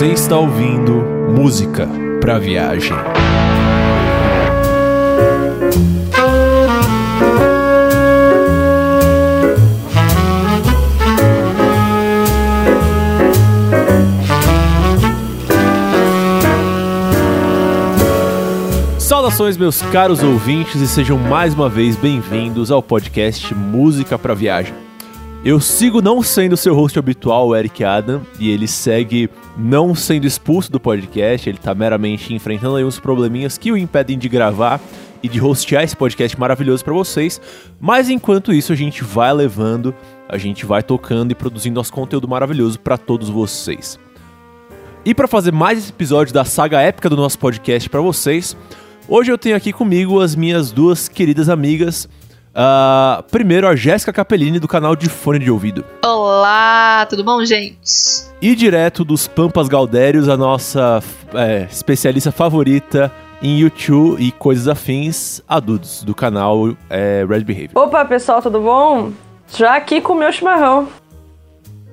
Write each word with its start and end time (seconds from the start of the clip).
Você 0.00 0.06
está 0.12 0.38
ouvindo 0.38 0.99
música 1.40 1.88
para 2.20 2.38
viagem. 2.38 2.94
Saudações, 18.98 19.56
meus 19.56 19.80
caros 19.80 20.22
ouvintes, 20.22 20.78
e 20.82 20.86
sejam 20.86 21.16
mais 21.16 21.54
uma 21.54 21.70
vez 21.70 21.96
bem-vindos 21.96 22.70
ao 22.70 22.82
podcast 22.82 23.54
Música 23.54 24.18
para 24.18 24.34
Viagem. 24.34 24.79
Eu 25.42 25.58
sigo 25.58 26.02
não 26.02 26.22
sendo 26.22 26.54
seu 26.54 26.74
host 26.74 26.98
habitual, 26.98 27.48
o 27.48 27.56
Eric 27.56 27.82
Adam, 27.82 28.20
e 28.38 28.50
ele 28.50 28.68
segue 28.68 29.30
não 29.56 29.94
sendo 29.94 30.26
expulso 30.26 30.70
do 30.70 30.78
podcast, 30.78 31.48
ele 31.48 31.56
tá 31.56 31.74
meramente 31.74 32.34
enfrentando 32.34 32.76
aí 32.76 32.84
uns 32.84 33.00
probleminhas 33.00 33.56
que 33.56 33.72
o 33.72 33.76
impedem 33.76 34.18
de 34.18 34.28
gravar 34.28 34.78
e 35.22 35.28
de 35.30 35.40
hostear 35.40 35.82
esse 35.82 35.96
podcast 35.96 36.38
maravilhoso 36.38 36.84
para 36.84 36.92
vocês. 36.92 37.40
Mas 37.80 38.10
enquanto 38.10 38.52
isso, 38.52 38.70
a 38.70 38.76
gente 38.76 39.02
vai 39.02 39.32
levando, 39.32 39.94
a 40.28 40.36
gente 40.36 40.66
vai 40.66 40.82
tocando 40.82 41.32
e 41.32 41.34
produzindo 41.34 41.76
nosso 41.76 41.92
conteúdo 41.92 42.28
maravilhoso 42.28 42.78
para 42.78 42.98
todos 42.98 43.30
vocês. 43.30 43.98
E 45.06 45.14
para 45.14 45.26
fazer 45.26 45.52
mais 45.52 45.78
esse 45.78 45.90
episódio 45.90 46.34
da 46.34 46.44
saga 46.44 46.82
épica 46.82 47.08
do 47.08 47.16
nosso 47.16 47.38
podcast 47.38 47.88
para 47.88 48.02
vocês, 48.02 48.54
hoje 49.08 49.32
eu 49.32 49.38
tenho 49.38 49.56
aqui 49.56 49.72
comigo 49.72 50.20
as 50.20 50.34
minhas 50.34 50.70
duas 50.70 51.08
queridas 51.08 51.48
amigas, 51.48 52.06
Uh, 52.50 53.22
primeiro, 53.30 53.68
a 53.68 53.76
Jéssica 53.76 54.12
Capellini, 54.12 54.58
do 54.58 54.66
canal 54.66 54.96
de 54.96 55.08
Fone 55.08 55.38
de 55.38 55.50
Ouvido. 55.50 55.84
Olá, 56.04 57.06
tudo 57.08 57.22
bom, 57.22 57.44
gente? 57.44 57.80
E 58.42 58.54
direto 58.56 59.04
dos 59.04 59.28
Pampas 59.28 59.68
Galdérios, 59.68 60.28
a 60.28 60.36
nossa 60.36 61.00
é, 61.34 61.68
especialista 61.70 62.32
favorita 62.32 63.12
em 63.40 63.60
YouTube 63.60 64.20
e 64.20 64.32
coisas 64.32 64.66
afins, 64.66 65.40
a 65.48 65.60
Dudes, 65.60 66.02
do 66.02 66.14
canal 66.14 66.76
é, 66.88 67.24
Red 67.28 67.44
Behavior. 67.44 67.70
Opa, 67.76 68.04
pessoal, 68.04 68.42
tudo 68.42 68.60
bom? 68.60 69.12
Já 69.56 69.76
aqui 69.76 70.00
com 70.00 70.14
o 70.14 70.16
meu 70.16 70.32
chimarrão. 70.32 70.88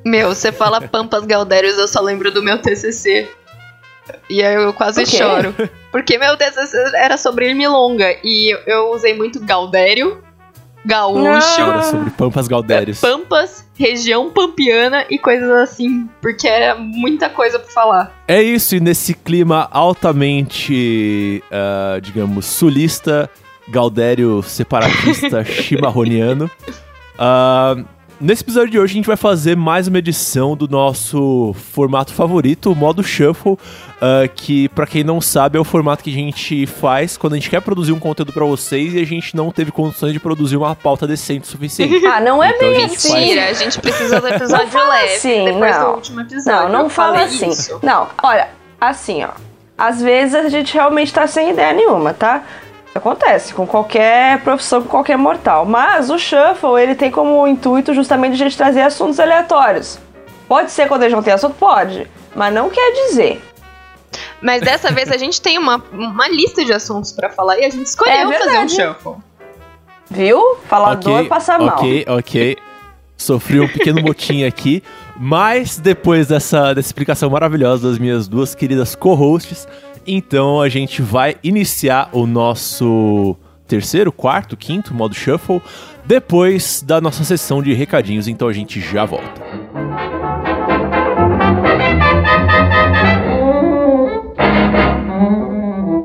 Meu, 0.03 0.29
você 0.29 0.51
fala 0.51 0.81
Pampas 0.89 1.25
Galdérios, 1.25 1.77
eu 1.77 1.87
só 1.87 2.01
lembro 2.01 2.31
do 2.31 2.41
meu 2.41 2.59
TCC. 2.59 3.29
E 4.29 4.43
aí 4.43 4.55
eu 4.55 4.73
quase 4.73 5.05
choro. 5.05 5.53
Porque 5.91 6.17
meu 6.17 6.35
TCC 6.35 6.77
era 6.95 7.17
sobre 7.17 7.53
Milonga 7.53 8.15
e 8.23 8.57
eu 8.65 8.91
usei 8.91 9.13
muito 9.13 9.39
Galdério 9.39 10.25
gaúcho. 10.87 11.61
Era 11.61 11.83
sobre 11.83 12.09
Pampas 12.11 12.47
Galdérios. 12.47 13.01
Pampas, 13.01 13.67
região 13.77 14.31
pampiana 14.31 15.05
e 15.09 15.19
coisas 15.19 15.49
assim, 15.51 16.09
porque 16.21 16.47
era 16.47 16.75
muita 16.75 17.29
coisa 17.29 17.59
pra 17.59 17.69
falar. 17.69 18.23
É 18.27 18.41
isso, 18.41 18.75
e 18.75 18.79
nesse 18.79 19.13
clima 19.13 19.67
altamente, 19.69 21.43
uh, 21.51 21.99
digamos, 21.99 22.45
sulista, 22.45 23.29
Galdério 23.69 24.41
separatista 24.41 25.43
chimarroniano. 25.45 26.49
Uh, 27.15 27.85
Nesse 28.19 28.41
episódio 28.41 28.71
de 28.71 28.79
hoje 28.79 28.93
a 28.93 28.95
gente 28.95 29.05
vai 29.05 29.15
fazer 29.15 29.55
mais 29.55 29.87
uma 29.87 29.99
edição 29.99 30.57
do 30.57 30.67
nosso 30.67 31.53
formato 31.71 32.11
favorito, 32.11 32.71
o 32.71 32.75
modo 32.75 33.03
Shuffle, 33.03 33.51
uh, 33.51 33.59
que 34.33 34.67
para 34.69 34.87
quem 34.87 35.03
não 35.03 35.21
sabe 35.21 35.55
é 35.55 35.61
o 35.61 35.63
formato 35.63 36.03
que 36.03 36.09
a 36.09 36.13
gente 36.13 36.65
faz 36.65 37.15
quando 37.15 37.33
a 37.33 37.35
gente 37.35 37.47
quer 37.47 37.61
produzir 37.61 37.91
um 37.91 37.99
conteúdo 37.99 38.33
para 38.33 38.43
vocês 38.43 38.95
e 38.95 38.99
a 38.99 39.05
gente 39.05 39.35
não 39.35 39.51
teve 39.51 39.71
condições 39.71 40.13
de 40.13 40.19
produzir 40.19 40.57
uma 40.57 40.75
pauta 40.75 41.05
decente 41.05 41.47
o 41.47 41.47
suficiente. 41.47 42.03
Ah, 42.07 42.21
não 42.21 42.41
é 42.41 42.49
então, 42.49 42.69
bem 42.69 42.85
assim. 42.85 43.13
Mentira, 43.13 43.49
a 43.49 43.53
gente 43.53 43.79
precisa 43.79 44.19
do 44.19 44.27
episódio 44.27 44.89
leve 44.89 45.13
assim, 45.13 45.45
depois 45.45 45.75
não. 45.75 45.83
do 45.83 45.95
último 45.97 46.21
episódio. 46.21 46.69
Não, 46.69 46.83
não 46.83 46.89
fala 46.89 47.23
assim. 47.23 47.49
Isso. 47.49 47.79
Não, 47.83 48.07
olha, 48.23 48.47
assim, 48.79 49.23
ó. 49.23 49.31
Às 49.77 50.01
vezes 50.01 50.33
a 50.33 50.49
gente 50.49 50.73
realmente 50.73 51.13
tá 51.13 51.27
sem 51.27 51.51
ideia 51.51 51.73
nenhuma, 51.73 52.13
tá? 52.13 52.43
Acontece 52.95 53.53
com 53.53 53.67
qualquer 53.67 54.41
profissão, 54.41 54.81
com 54.81 54.89
qualquer 54.89 55.17
mortal. 55.17 55.65
Mas 55.65 56.09
o 56.09 56.17
shuffle, 56.17 56.81
ele 56.81 56.95
tem 56.95 57.11
como 57.11 57.47
intuito 57.47 57.93
justamente 57.93 58.33
a 58.33 58.37
gente 58.37 58.57
trazer 58.57 58.81
assuntos 58.81 59.19
aleatórios. 59.19 59.99
Pode 60.47 60.71
ser 60.71 60.87
quando 60.87 61.03
a 61.03 61.05
gente 61.05 61.15
não 61.15 61.23
tem 61.23 61.33
assunto? 61.33 61.55
Pode. 61.55 62.07
Mas 62.35 62.53
não 62.53 62.69
quer 62.69 62.91
dizer. 62.91 63.41
Mas 64.41 64.61
dessa 64.61 64.91
vez 64.91 65.11
a 65.11 65.17
gente 65.17 65.41
tem 65.41 65.57
uma, 65.57 65.83
uma 65.91 66.27
lista 66.27 66.63
de 66.63 66.73
assuntos 66.73 67.11
para 67.11 67.29
falar 67.29 67.59
e 67.59 67.65
a 67.65 67.69
gente 67.69 67.85
escolheu 67.85 68.31
é 68.31 68.37
fazer 68.37 68.57
um 68.59 68.69
shuffle. 68.69 69.15
Viu? 70.09 70.57
Falador 70.67 71.17
okay, 71.17 71.27
passa 71.27 71.57
mal. 71.57 71.77
Ok, 71.77 72.05
ok. 72.07 72.57
Sofri 73.17 73.59
um 73.59 73.67
pequeno 73.67 74.01
motim 74.01 74.43
aqui. 74.43 74.83
Mas 75.19 75.77
depois 75.77 76.27
dessa, 76.27 76.73
dessa 76.73 76.87
explicação 76.87 77.29
maravilhosa 77.29 77.89
das 77.89 77.97
minhas 77.97 78.27
duas 78.27 78.53
queridas 78.53 78.95
co-hosts, 78.95 79.67
então 80.07 80.61
a 80.61 80.69
gente 80.69 81.01
vai 81.01 81.35
iniciar 81.43 82.09
o 82.13 82.25
nosso 82.25 83.35
terceiro, 83.67 84.11
quarto, 84.11 84.55
quinto 84.55 84.93
modo 84.93 85.13
shuffle 85.13 85.61
depois 86.05 86.81
da 86.81 87.01
nossa 87.01 87.23
sessão 87.25 87.61
de 87.61 87.73
recadinhos. 87.73 88.27
Então 88.27 88.47
a 88.47 88.53
gente 88.53 88.79
já 88.79 89.05
volta. 89.05 89.41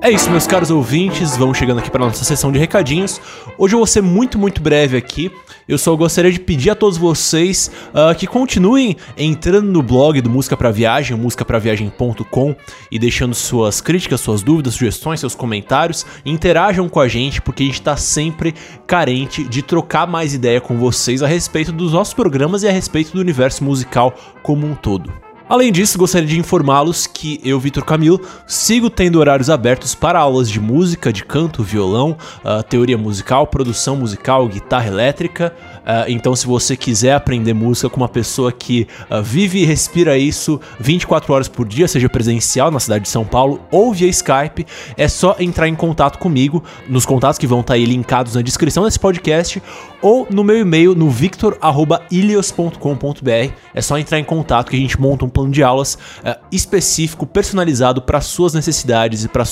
É 0.04 0.10
isso, 0.10 0.28
meus 0.28 0.48
caros 0.48 0.68
ouvintes, 0.68 1.36
vamos 1.36 1.56
chegando 1.56 1.78
aqui 1.78 1.88
para 1.88 2.04
nossa 2.04 2.24
sessão 2.24 2.50
de 2.50 2.58
recadinhos. 2.58 3.20
Hoje 3.56 3.74
eu 3.76 3.78
vou 3.78 3.86
ser 3.86 4.02
muito, 4.02 4.36
muito 4.36 4.60
breve 4.60 4.96
aqui. 4.96 5.30
Eu 5.72 5.78
só 5.78 5.96
gostaria 5.96 6.30
de 6.30 6.38
pedir 6.38 6.68
a 6.68 6.74
todos 6.74 6.98
vocês 6.98 7.70
uh, 7.94 8.14
que 8.14 8.26
continuem 8.26 8.94
entrando 9.16 9.72
no 9.72 9.82
blog 9.82 10.20
do 10.20 10.28
Música 10.28 10.54
para 10.54 10.70
Viagem, 10.70 11.16
musicapraviagem.com, 11.16 12.54
e 12.90 12.98
deixando 12.98 13.34
suas 13.34 13.80
críticas, 13.80 14.20
suas 14.20 14.42
dúvidas, 14.42 14.74
sugestões, 14.74 15.20
seus 15.20 15.34
comentários. 15.34 16.04
Interajam 16.26 16.90
com 16.90 17.00
a 17.00 17.08
gente, 17.08 17.40
porque 17.40 17.62
a 17.62 17.66
gente 17.66 17.80
está 17.80 17.96
sempre 17.96 18.54
carente 18.86 19.44
de 19.44 19.62
trocar 19.62 20.06
mais 20.06 20.34
ideia 20.34 20.60
com 20.60 20.76
vocês 20.76 21.22
a 21.22 21.26
respeito 21.26 21.72
dos 21.72 21.94
nossos 21.94 22.12
programas 22.12 22.62
e 22.62 22.68
a 22.68 22.70
respeito 22.70 23.14
do 23.14 23.20
universo 23.22 23.64
musical 23.64 24.14
como 24.42 24.66
um 24.66 24.74
todo. 24.74 25.31
Além 25.52 25.70
disso, 25.70 25.98
gostaria 25.98 26.26
de 26.26 26.38
informá-los 26.38 27.06
que 27.06 27.38
eu, 27.44 27.60
Vitor 27.60 27.84
Camilo, 27.84 28.26
sigo 28.46 28.88
tendo 28.88 29.18
horários 29.20 29.50
abertos 29.50 29.94
para 29.94 30.18
aulas 30.18 30.48
de 30.48 30.58
música, 30.58 31.12
de 31.12 31.22
canto, 31.22 31.62
violão, 31.62 32.16
uh, 32.42 32.62
teoria 32.62 32.96
musical, 32.96 33.46
produção 33.46 33.94
musical, 33.94 34.48
guitarra 34.48 34.86
elétrica. 34.86 35.54
Uh, 35.82 36.08
então, 36.08 36.34
se 36.34 36.46
você 36.46 36.76
quiser 36.76 37.14
aprender 37.14 37.52
música 37.52 37.90
com 37.90 37.98
uma 37.98 38.08
pessoa 38.08 38.50
que 38.50 38.88
uh, 39.10 39.22
vive 39.22 39.60
e 39.60 39.64
respira 39.64 40.16
isso 40.16 40.60
24 40.80 41.32
horas 41.32 41.48
por 41.48 41.66
dia, 41.66 41.86
seja 41.86 42.08
presencial 42.08 42.70
na 42.70 42.80
cidade 42.80 43.04
de 43.04 43.10
São 43.10 43.24
Paulo 43.24 43.60
ou 43.70 43.92
via 43.92 44.08
Skype, 44.08 44.66
é 44.96 45.08
só 45.08 45.36
entrar 45.38 45.68
em 45.68 45.74
contato 45.74 46.18
comigo 46.18 46.64
nos 46.88 47.04
contatos 47.04 47.38
que 47.38 47.46
vão 47.46 47.60
estar 47.60 47.74
aí 47.74 47.84
linkados 47.84 48.34
na 48.34 48.42
descrição 48.42 48.84
desse 48.84 48.98
podcast 48.98 49.62
ou 50.00 50.26
no 50.30 50.42
meu 50.42 50.58
e-mail 50.58 50.94
no 50.94 51.10
victor@ilios.com.br. 51.10 53.52
É 53.74 53.80
só 53.80 53.98
entrar 53.98 54.18
em 54.18 54.24
contato 54.24 54.70
que 54.70 54.76
a 54.76 54.80
gente 54.80 55.00
monta 55.00 55.24
um 55.24 55.28
plano 55.28 55.50
de 55.50 55.62
aulas 55.62 55.94
uh, 55.94 56.34
específico, 56.50 57.26
personalizado 57.26 58.02
para 58.02 58.20
suas 58.20 58.54
necessidades 58.54 59.24
e 59.24 59.28
para 59.28 59.42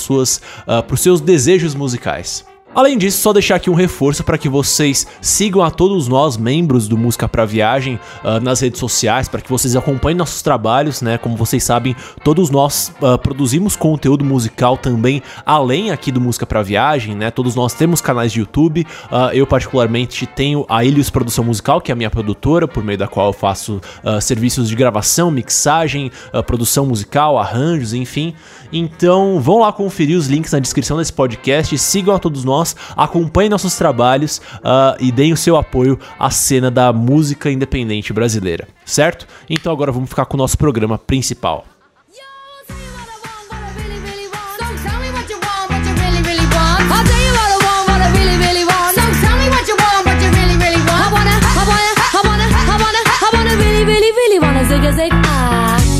para 0.65 0.93
os 0.93 1.01
seus 1.01 1.19
desejos 1.19 1.75
musicais. 1.75 2.45
Além 2.73 2.97
disso, 2.97 3.17
só 3.17 3.33
deixar 3.33 3.55
aqui 3.55 3.69
um 3.69 3.73
reforço 3.73 4.23
para 4.23 4.37
que 4.37 4.47
vocês 4.47 5.05
sigam 5.19 5.61
a 5.61 5.69
todos 5.69 6.07
nós, 6.07 6.37
membros 6.37 6.87
do 6.87 6.97
Música 6.97 7.27
para 7.27 7.43
Viagem, 7.43 7.99
uh, 8.23 8.39
nas 8.41 8.61
redes 8.61 8.79
sociais, 8.79 9.27
para 9.27 9.41
que 9.41 9.49
vocês 9.49 9.75
acompanhem 9.75 10.17
nossos 10.17 10.41
trabalhos, 10.41 11.01
né? 11.01 11.17
Como 11.17 11.35
vocês 11.35 11.65
sabem, 11.65 11.93
todos 12.23 12.49
nós 12.49 12.93
uh, 13.01 13.17
produzimos 13.17 13.75
conteúdo 13.75 14.23
musical 14.23 14.77
também, 14.77 15.21
além 15.45 15.91
aqui 15.91 16.13
do 16.13 16.21
Música 16.21 16.45
para 16.45 16.61
Viagem, 16.61 17.13
né? 17.13 17.29
Todos 17.29 17.55
nós 17.55 17.73
temos 17.73 17.99
canais 17.99 18.31
de 18.31 18.39
YouTube. 18.39 18.87
Uh, 19.11 19.33
eu, 19.33 19.45
particularmente, 19.45 20.25
tenho 20.25 20.65
a 20.69 20.85
Ilios 20.85 21.09
Produção 21.09 21.43
Musical, 21.43 21.81
que 21.81 21.91
é 21.91 21.93
a 21.93 21.95
minha 21.95 22.09
produtora, 22.09 22.69
por 22.69 22.85
meio 22.85 22.97
da 22.97 23.07
qual 23.07 23.27
eu 23.27 23.33
faço 23.33 23.81
serviços 24.21 24.69
de 24.69 24.75
gravação, 24.75 25.29
mixagem, 25.29 26.11
produção 26.45 26.85
musical, 26.85 27.37
arranjos, 27.37 27.93
enfim. 27.93 28.33
Então 28.71 29.39
vão 29.39 29.59
lá 29.59 29.71
conferir 29.71 30.17
os 30.17 30.27
links 30.27 30.51
na 30.51 30.59
descrição 30.59 30.97
desse 30.97 31.13
podcast, 31.13 31.77
sigam 31.77 32.15
a 32.15 32.19
todos 32.19 32.43
nós, 32.43 32.75
acompanhem 32.95 33.49
nossos 33.49 33.75
trabalhos 33.75 34.37
uh, 34.57 34.95
e 34.99 35.11
deem 35.11 35.33
o 35.33 35.37
seu 35.37 35.57
apoio 35.57 35.99
à 36.17 36.29
cena 36.29 36.71
da 36.71 36.93
música 36.93 37.51
independente 37.51 38.13
brasileira, 38.13 38.67
certo? 38.85 39.27
Então 39.49 39.71
agora 39.71 39.91
vamos 39.91 40.09
ficar 40.09 40.25
com 40.25 40.35
o 40.35 40.37
nosso 40.37 40.57
programa 40.57 40.97
principal. 40.97 41.65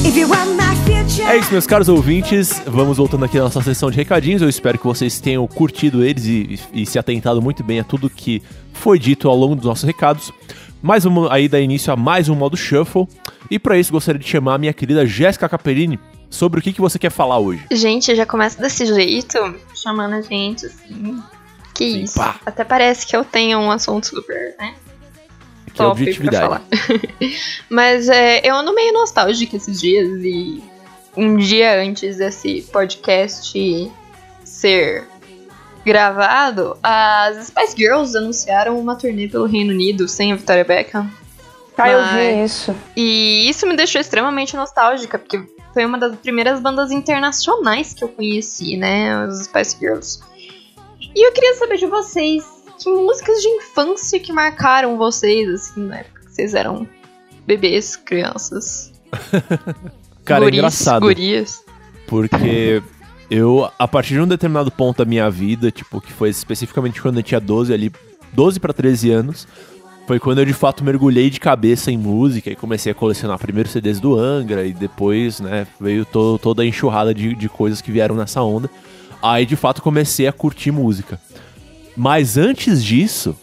If 0.03 0.17
you 0.17 0.27
want 0.27 0.60
é 1.27 1.37
isso, 1.37 1.51
meus 1.51 1.65
caros 1.65 1.87
ouvintes. 1.87 2.61
Vamos 2.65 2.97
voltando 2.97 3.23
aqui 3.23 3.37
na 3.37 3.45
nossa 3.45 3.61
sessão 3.61 3.89
de 3.89 3.97
recadinhos. 3.97 4.41
Eu 4.41 4.49
espero 4.49 4.77
que 4.77 4.85
vocês 4.85 5.19
tenham 5.19 5.47
curtido 5.47 6.03
eles 6.03 6.25
e, 6.25 6.59
e, 6.73 6.81
e 6.81 6.85
se 6.85 6.99
atentado 6.99 7.41
muito 7.41 7.63
bem 7.63 7.79
a 7.79 7.83
tudo 7.83 8.09
que 8.09 8.41
foi 8.73 8.99
dito 8.99 9.29
ao 9.29 9.35
longo 9.35 9.55
dos 9.55 9.65
nossos 9.65 9.83
recados. 9.83 10.31
Mais 10.81 11.05
um, 11.05 11.31
aí 11.31 11.47
dá 11.47 11.59
início 11.59 11.93
a 11.93 11.95
mais 11.95 12.27
um 12.27 12.35
modo 12.35 12.57
Shuffle. 12.57 13.07
E 13.49 13.59
para 13.59 13.77
isso 13.77 13.91
gostaria 13.91 14.19
de 14.19 14.27
chamar 14.27 14.55
a 14.55 14.57
minha 14.57 14.73
querida 14.73 15.05
Jéssica 15.05 15.47
Capellini 15.47 15.99
sobre 16.29 16.59
o 16.59 16.63
que, 16.63 16.73
que 16.73 16.81
você 16.81 16.97
quer 16.97 17.11
falar 17.11 17.37
hoje. 17.37 17.65
Gente, 17.71 18.15
já 18.15 18.25
começa 18.25 18.59
desse 18.61 18.85
jeito, 18.85 19.37
chamando 19.75 20.15
a 20.15 20.21
gente 20.21 20.65
assim. 20.65 21.21
Que 21.75 21.91
Sim, 21.91 22.03
isso. 22.03 22.15
pá. 22.15 22.39
Até 22.45 22.63
parece 22.63 23.05
que 23.05 23.15
eu 23.15 23.23
tenho 23.23 23.59
um 23.59 23.71
assunto 23.71 24.07
super, 24.07 24.55
né? 24.57 24.75
Que 25.73 25.81
é 25.81 25.85
top 25.85 26.01
objetividade. 26.01 26.47
pra 26.47 26.59
falar. 26.59 26.63
Mas 27.69 28.09
é, 28.09 28.41
eu 28.43 28.55
ando 28.55 28.73
meio 28.73 28.91
nostálgica 28.93 29.55
esses 29.55 29.79
dias 29.79 30.09
e 30.23 30.63
um 31.15 31.37
dia 31.37 31.81
antes 31.81 32.17
desse 32.17 32.61
podcast 32.71 33.91
ser 34.43 35.07
gravado, 35.85 36.77
as 36.83 37.47
Spice 37.47 37.75
Girls 37.75 38.15
anunciaram 38.15 38.79
uma 38.79 38.95
turnê 38.95 39.27
pelo 39.27 39.45
Reino 39.45 39.71
Unido 39.71 40.07
sem 40.07 40.31
a 40.31 40.35
Victoria 40.35 40.63
Beckham. 40.63 41.09
Ah, 41.77 41.89
eu 41.89 42.03
vi 42.13 42.43
isso. 42.43 42.75
E 42.95 43.49
isso 43.49 43.65
me 43.65 43.75
deixou 43.75 43.99
extremamente 43.99 44.55
nostálgica, 44.55 45.17
porque 45.17 45.43
foi 45.73 45.85
uma 45.85 45.97
das 45.97 46.15
primeiras 46.17 46.59
bandas 46.59 46.91
internacionais 46.91 47.93
que 47.93 48.03
eu 48.03 48.09
conheci, 48.09 48.77
né? 48.77 49.11
As 49.15 49.45
Spice 49.45 49.77
Girls. 49.79 50.19
E 50.99 51.27
eu 51.27 51.31
queria 51.31 51.55
saber 51.55 51.77
de 51.77 51.87
vocês, 51.87 52.45
que 52.77 52.89
músicas 52.89 53.41
de 53.41 53.47
infância 53.47 54.19
que 54.19 54.31
marcaram 54.31 54.97
vocês, 54.97 55.49
assim, 55.49 55.81
na 55.81 55.99
época 55.99 56.21
que 56.21 56.33
vocês 56.33 56.53
eram 56.53 56.87
bebês, 57.47 57.95
crianças, 57.95 58.93
Cara, 60.25 60.41
é 60.41 60.45
guris, 60.45 60.57
engraçado. 60.57 61.01
gurias. 61.01 61.61
Porque 62.07 62.81
eu, 63.29 63.69
a 63.79 63.87
partir 63.87 64.13
de 64.15 64.19
um 64.21 64.27
determinado 64.27 64.69
ponto 64.71 64.97
da 64.97 65.05
minha 65.05 65.29
vida, 65.29 65.71
tipo, 65.71 66.01
que 66.01 66.11
foi 66.11 66.29
especificamente 66.29 67.01
quando 67.01 67.17
eu 67.17 67.23
tinha 67.23 67.39
12 67.39 67.73
ali, 67.73 67.91
12 68.33 68.59
pra 68.59 68.73
13 68.73 69.09
anos, 69.11 69.47
foi 70.07 70.19
quando 70.19 70.39
eu 70.39 70.45
de 70.45 70.53
fato 70.53 70.83
mergulhei 70.83 71.29
de 71.29 71.39
cabeça 71.39 71.91
em 71.91 71.97
música 71.97 72.49
e 72.49 72.55
comecei 72.55 72.91
a 72.91 72.95
colecionar 72.95 73.37
primeiro 73.37 73.69
CDs 73.69 73.99
do 73.99 74.17
Angra 74.17 74.65
e 74.65 74.73
depois, 74.73 75.39
né, 75.39 75.65
veio 75.79 76.03
to- 76.05 76.37
toda 76.39 76.63
a 76.63 76.65
enxurrada 76.65 77.13
de, 77.13 77.33
de 77.33 77.47
coisas 77.47 77.81
que 77.81 77.91
vieram 77.91 78.15
nessa 78.15 78.41
onda. 78.41 78.69
Aí 79.21 79.45
de 79.45 79.55
fato 79.55 79.81
comecei 79.81 80.27
a 80.27 80.33
curtir 80.33 80.71
música. 80.71 81.19
Mas 81.95 82.37
antes 82.37 82.83
disso, 82.83 83.35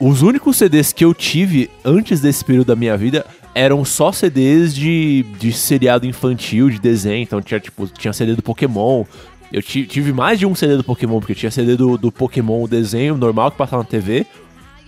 os 0.00 0.22
únicos 0.22 0.56
CDs 0.56 0.92
que 0.92 1.04
eu 1.04 1.12
tive 1.14 1.70
antes 1.84 2.20
desse 2.20 2.44
período 2.44 2.68
da 2.68 2.76
minha 2.76 2.96
vida 2.96 3.24
eram 3.54 3.84
só 3.84 4.12
CDs 4.12 4.74
de, 4.74 5.24
de 5.38 5.52
seriado 5.52 6.06
infantil, 6.06 6.70
de 6.70 6.78
desenho. 6.80 7.22
Então 7.22 7.40
tinha, 7.42 7.58
tipo, 7.60 7.86
tinha 7.86 8.12
CD 8.12 8.34
do 8.34 8.42
Pokémon. 8.42 9.04
Eu 9.52 9.60
ti- 9.62 9.84
tive 9.86 10.12
mais 10.12 10.38
de 10.38 10.46
um 10.46 10.54
CD 10.54 10.76
do 10.76 10.84
Pokémon, 10.84 11.18
porque 11.18 11.34
tinha 11.34 11.50
CD 11.50 11.76
do, 11.76 11.98
do 11.98 12.12
Pokémon, 12.12 12.62
o 12.62 12.68
desenho 12.68 13.16
normal 13.16 13.50
que 13.50 13.56
passava 13.58 13.82
na 13.82 13.88
TV. 13.88 14.24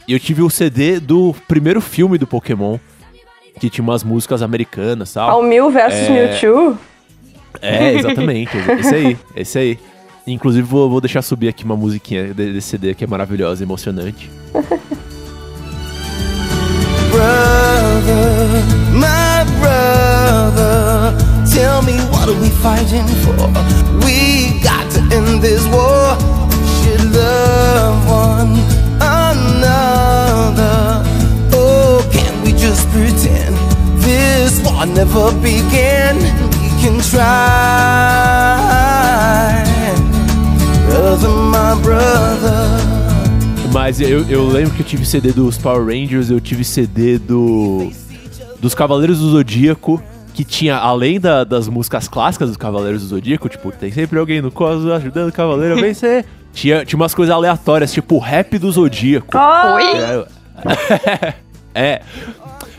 E 0.06 0.12
eu 0.12 0.20
tive 0.20 0.42
o 0.42 0.50
CD 0.50 1.00
do 1.00 1.34
primeiro 1.48 1.80
filme 1.80 2.16
do 2.18 2.26
Pokémon, 2.26 2.78
que 3.58 3.68
tinha 3.68 3.82
umas 3.82 4.04
músicas 4.04 4.40
americanas 4.42 5.10
e 5.10 5.14
tal. 5.14 5.30
Ao 5.30 5.42
Mil 5.42 5.70
versus 5.70 6.00
É. 6.08 6.10
Mewtwo. 6.10 6.78
É, 7.60 7.94
exatamente. 7.94 8.50
esse 8.80 8.94
aí, 8.94 9.18
esse 9.36 9.58
aí. 9.58 9.78
Inclusive, 10.26 10.62
vou, 10.66 10.88
vou 10.88 11.00
deixar 11.00 11.20
subir 11.22 11.48
aqui 11.48 11.64
uma 11.64 11.76
musiquinha 11.76 12.32
de- 12.32 12.52
desse 12.52 12.68
CD 12.68 12.94
que 12.94 13.02
é 13.02 13.06
maravilhosa, 13.08 13.62
emocionante. 13.64 14.30
my 18.92 19.44
brother. 19.60 21.16
Tell 21.50 21.82
me 21.82 21.96
what 22.10 22.28
are 22.28 22.40
we 22.40 22.48
fighting 22.48 23.06
for? 23.22 23.36
We 24.04 24.60
got 24.60 24.90
to 24.92 25.00
end 25.14 25.42
this 25.42 25.66
war. 25.68 26.16
Should 26.78 27.12
love 27.12 28.08
one 28.08 28.56
another. 29.00 31.02
Oh, 31.52 32.08
can 32.12 32.42
we 32.44 32.52
just 32.52 32.88
pretend 32.90 33.54
this 34.00 34.60
war 34.64 34.86
never 34.86 35.32
began? 35.40 36.16
We 36.16 36.68
can 36.80 37.00
try, 37.00 37.24
brother, 40.86 41.28
my 41.28 41.74
brother. 41.82 42.78
Mas 43.72 44.00
eu, 44.00 44.24
eu 44.28 44.46
lembro 44.46 44.74
que 44.74 44.82
eu 44.82 44.86
tive 44.86 45.06
CD 45.06 45.32
dos 45.32 45.56
Power 45.56 45.84
Rangers, 45.86 46.28
eu 46.30 46.38
tive 46.40 46.62
CD 46.62 47.18
do 47.18 47.90
dos 48.62 48.74
Cavaleiros 48.74 49.18
do 49.18 49.28
Zodíaco, 49.30 50.02
que 50.32 50.44
tinha, 50.44 50.76
além 50.76 51.20
da- 51.20 51.44
das 51.44 51.68
músicas 51.68 52.08
clássicas 52.08 52.48
dos 52.48 52.56
Cavaleiros 52.56 53.02
do 53.02 53.08
Zodíaco, 53.08 53.48
tipo, 53.50 53.70
tem 53.72 53.92
sempre 53.92 54.18
alguém 54.18 54.40
no 54.40 54.50
cosmos 54.50 54.90
ajudando 54.90 55.28
o 55.28 55.32
Cavaleiro 55.32 55.76
a 55.76 55.80
vencer. 55.82 56.24
tinha, 56.54 56.84
tinha 56.86 56.96
umas 56.98 57.14
coisas 57.14 57.34
aleatórias, 57.34 57.92
tipo, 57.92 58.18
rap 58.18 58.56
do 58.58 58.70
Zodíaco. 58.72 59.36
Oi? 59.36 59.84
É. 61.74 62.02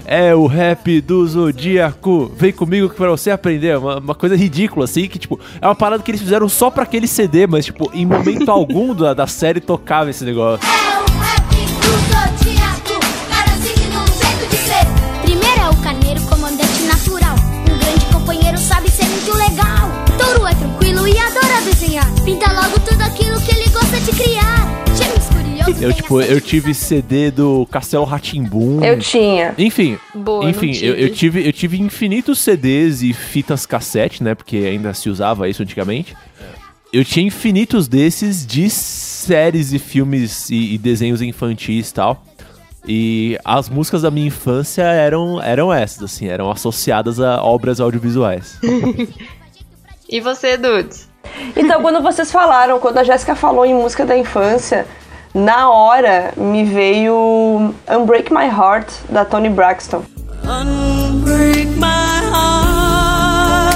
É 0.06 0.36
o 0.36 0.46
rap 0.46 1.02
do 1.02 1.26
Zodíaco. 1.28 2.32
Vem 2.38 2.52
comigo 2.52 2.90
pra 2.90 3.10
você 3.10 3.32
aprender. 3.32 3.78
Uma, 3.78 3.98
uma 4.00 4.14
coisa 4.16 4.36
ridícula, 4.36 4.86
assim, 4.86 5.08
que, 5.08 5.18
tipo, 5.18 5.40
é 5.62 5.66
uma 5.68 5.74
parada 5.74 6.04
que 6.04 6.12
eles 6.12 6.22
fizeram 6.22 6.48
só 6.50 6.70
pra 6.70 6.84
aquele 6.84 7.08
CD, 7.08 7.48
mas, 7.48 7.66
tipo, 7.66 7.90
em 7.94 8.06
momento 8.06 8.50
algum 8.52 8.94
da, 8.94 9.14
da 9.14 9.26
série 9.26 9.60
tocava 9.60 10.10
esse 10.12 10.24
negócio. 10.26 10.68
Eu, 25.82 25.94
tipo, 25.94 26.22
eu 26.22 26.40
tive 26.40 26.74
CD 26.74 27.30
do 27.32 27.66
Castelo 27.66 28.06
Ratimbum. 28.06 28.84
Eu 28.84 29.00
tinha. 29.00 29.54
Enfim, 29.58 29.98
Boa, 30.14 30.50
enfim, 30.50 30.72
eu, 30.82 30.94
eu 30.96 31.10
tive. 31.10 31.42
tive 31.42 31.48
eu 31.48 31.54
tive 31.54 31.82
infinitos 31.82 32.40
CDs 32.40 33.02
e 33.02 33.12
fitas 33.12 33.66
cassete, 33.66 34.24
né? 34.24 34.34
Porque 34.36 34.58
ainda 34.58 34.94
se 34.94 35.10
usava 35.10 35.50
isso 35.50 35.62
antigamente. 35.62 36.16
Eu 36.92 37.04
tinha 37.04 37.26
infinitos 37.26 37.88
desses 37.88 38.46
de 38.46 38.70
séries 38.70 39.74
e 39.74 39.80
filmes 39.80 40.50
e, 40.50 40.76
e 40.76 40.78
desenhos 40.78 41.22
infantis 41.22 41.90
e 41.90 41.94
tal. 41.94 42.24
E 42.88 43.38
as 43.44 43.70
músicas 43.70 44.02
da 44.04 44.12
minha 44.12 44.28
infância 44.28 44.84
eram, 44.84 45.42
eram 45.42 45.74
essas, 45.74 46.04
assim, 46.04 46.28
eram 46.28 46.52
associadas 46.52 47.20
a 47.20 47.42
obras 47.42 47.80
audiovisuais. 47.80 48.58
E 50.10 50.20
você, 50.20 50.58
Dudes? 50.58 51.10
Então, 51.56 51.82
quando 51.82 52.02
vocês 52.02 52.32
falaram, 52.32 52.80
quando 52.80 52.98
a 52.98 53.04
Jéssica 53.04 53.36
falou 53.36 53.66
em 53.66 53.74
música 53.74 54.06
da 54.06 54.18
infância, 54.18 54.86
na 55.34 55.70
hora 55.70 56.32
me 56.38 56.64
veio 56.64 57.74
Unbreak 57.90 58.32
My 58.32 58.46
Heart, 58.46 58.92
da 59.10 59.26
Tony 59.26 59.50
Braxton. 59.50 60.04
Unbreak 60.44 61.68
my 61.78 62.22
heart. 62.32 63.74